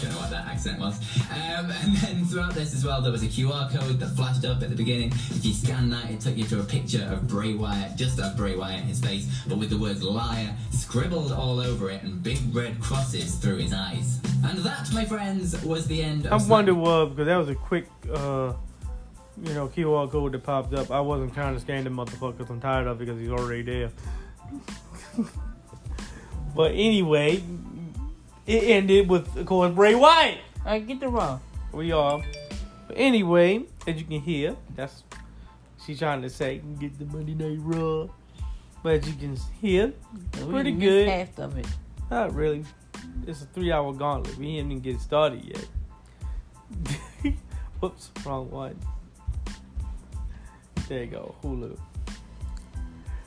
[0.02, 0.98] Don't know what that accent was.
[1.30, 4.60] Um, and then throughout this as well, there was a QR code that flashed up
[4.60, 5.12] at the beginning.
[5.12, 8.36] If you scan that, it took you to a picture of Bray Wyatt, just of
[8.36, 12.20] Bray Wyatt, in his face, but with the words liar scribbled all over it and
[12.20, 14.18] big red crosses through his eyes.
[14.44, 17.54] And that, my friends, was the end of I wonder what because that was a
[17.54, 18.52] quick uh
[19.42, 20.90] you know QR code that popped up.
[20.90, 23.62] I wasn't trying to scan the motherfucker 'cause I'm tired of it because he's already
[23.62, 23.90] there.
[26.56, 27.42] but anyway,
[28.46, 30.38] it ended with of course Bray Wyatt.
[30.64, 31.40] Right, get the wrong.
[31.72, 32.22] We are.
[32.88, 35.02] But anyway, as you can hear, that's
[35.84, 38.08] she's trying to say get the Monday Night Raw.
[38.82, 39.92] But as you can hear,
[40.44, 41.08] We pretty good.
[41.08, 41.66] Half of it.
[42.10, 42.64] Not really.
[43.26, 44.36] It's a three hour gauntlet.
[44.36, 47.34] We didn't even get started yet.
[47.80, 48.78] Whoops, wrong one.
[50.88, 51.78] There you go, Hulu.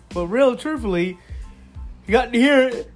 [0.10, 1.18] But real truthfully,
[2.06, 2.92] you got to hear it.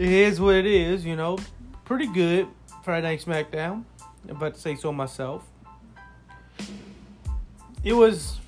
[0.00, 1.36] It is what it is, you know.
[1.84, 2.48] Pretty good.
[2.82, 3.84] Friday Night SmackDown.
[4.26, 5.46] I'm about to say so myself.
[7.84, 8.38] It was,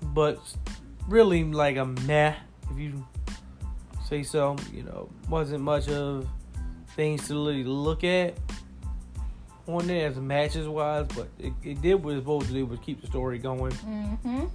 [0.00, 0.40] but
[1.06, 2.34] really like a meh,
[2.70, 3.06] if you
[4.08, 4.56] say so.
[4.72, 6.26] You know, wasn't much of
[6.94, 8.38] things to really look at
[9.66, 12.64] on there as matches wise, but it, it did what it was supposed to do
[12.64, 13.72] was keep the story going.
[13.72, 14.46] Mm-hmm.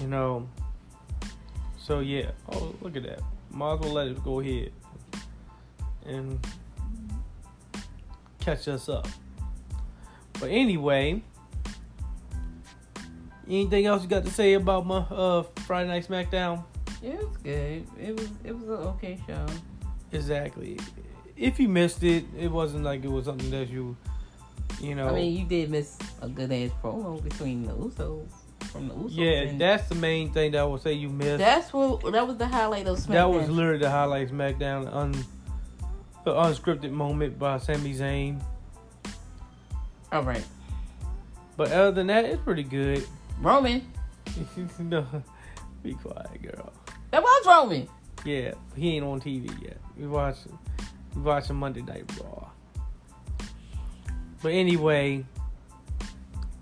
[0.00, 0.48] You know.
[1.78, 2.32] So yeah.
[2.50, 3.20] Oh, look at that.
[3.52, 4.72] Might as well let it go ahead
[6.06, 6.46] and
[8.40, 9.08] catch us up.
[10.38, 11.22] But anyway,
[13.48, 16.64] anything else you got to say about my uh Friday Night SmackDown?
[17.02, 17.86] It was good.
[18.00, 19.46] It was it was an okay show.
[20.12, 20.78] Exactly.
[21.36, 23.96] If you missed it, it wasn't like it was something that you,
[24.80, 25.08] you know.
[25.08, 28.28] I mean, you did miss a good ass promo between the Usos
[28.60, 29.10] from the Usos.
[29.10, 31.38] yeah, that's the main thing that I would say you missed.
[31.38, 33.12] that's what that was the highlight of SmackDown.
[33.12, 35.24] That was literally the highlight SmackDown, un,
[36.26, 38.42] the unscripted moment by Sami Zayn.
[40.10, 40.44] all right.
[41.56, 43.06] But other than that, it's pretty good.
[43.40, 43.88] Roman.
[44.80, 45.06] no,
[45.84, 46.72] be quiet, girl.
[47.12, 47.88] That was Roman.
[48.24, 49.76] Yeah, he ain't on TV yet.
[49.96, 50.58] We watching,
[51.14, 52.48] we watch watching Monday Night Raw.
[54.42, 55.24] But anyway,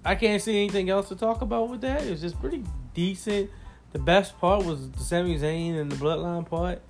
[0.05, 2.03] I can't see anything else to talk about with that.
[2.03, 3.49] It was just pretty decent.
[3.93, 6.83] The best part was the Sami Zayn and the Bloodline part.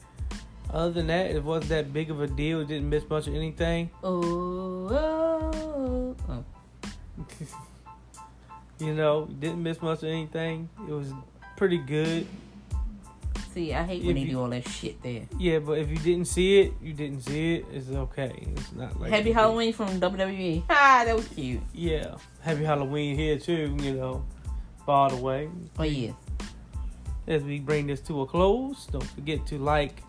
[0.74, 2.60] Other than that, it wasn't that big of a deal.
[2.60, 3.90] It didn't miss much of anything.
[4.02, 6.44] Oh, oh, oh.
[8.80, 10.68] You know, didn't miss much of anything.
[10.88, 11.12] It was
[11.56, 12.26] pretty good.
[13.52, 15.22] See, I hate when If they you- do all that shit there.
[15.38, 17.66] Yeah, but if you didn't see it, you didn't see it.
[17.72, 18.32] It's okay.
[18.56, 20.64] It's not like Happy Halloween from WWE.
[20.68, 21.60] Ah, that was cute.
[21.72, 23.76] Yeah, happy Halloween here too.
[23.80, 24.24] You know,
[24.84, 25.48] by the way,
[25.78, 26.10] Oh yeah.
[27.28, 30.02] as we bring this to a close, don't forget to like,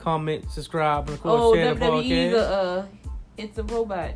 [0.00, 2.32] comment, subscribe, and of course Oh, share the podcast.
[2.32, 2.86] a uh,
[3.36, 4.14] it's a robot.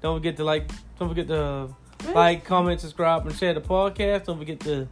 [0.00, 0.70] Don't forget to like.
[0.98, 1.68] Don't forget to
[2.14, 4.24] like, comment, subscribe, and share the podcast.
[4.24, 4.88] Don't forget to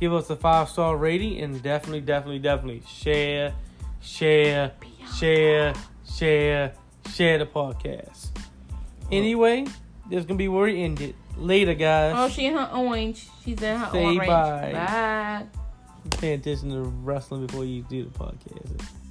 [0.00, 3.52] give us a five star rating and definitely, definitely, definitely share,
[4.00, 4.72] share,
[5.16, 5.74] share,
[6.04, 6.74] share,
[7.12, 8.28] share the podcast.
[9.10, 9.64] Anyway,
[10.08, 11.14] this is gonna be where we end it.
[11.36, 12.14] Later, guys.
[12.16, 13.26] Oh, she in her orange.
[13.44, 14.26] She's in her Say orange.
[14.26, 14.72] bye.
[14.72, 15.61] Bye.
[16.10, 19.01] Pay attention to wrestling before you do the podcast.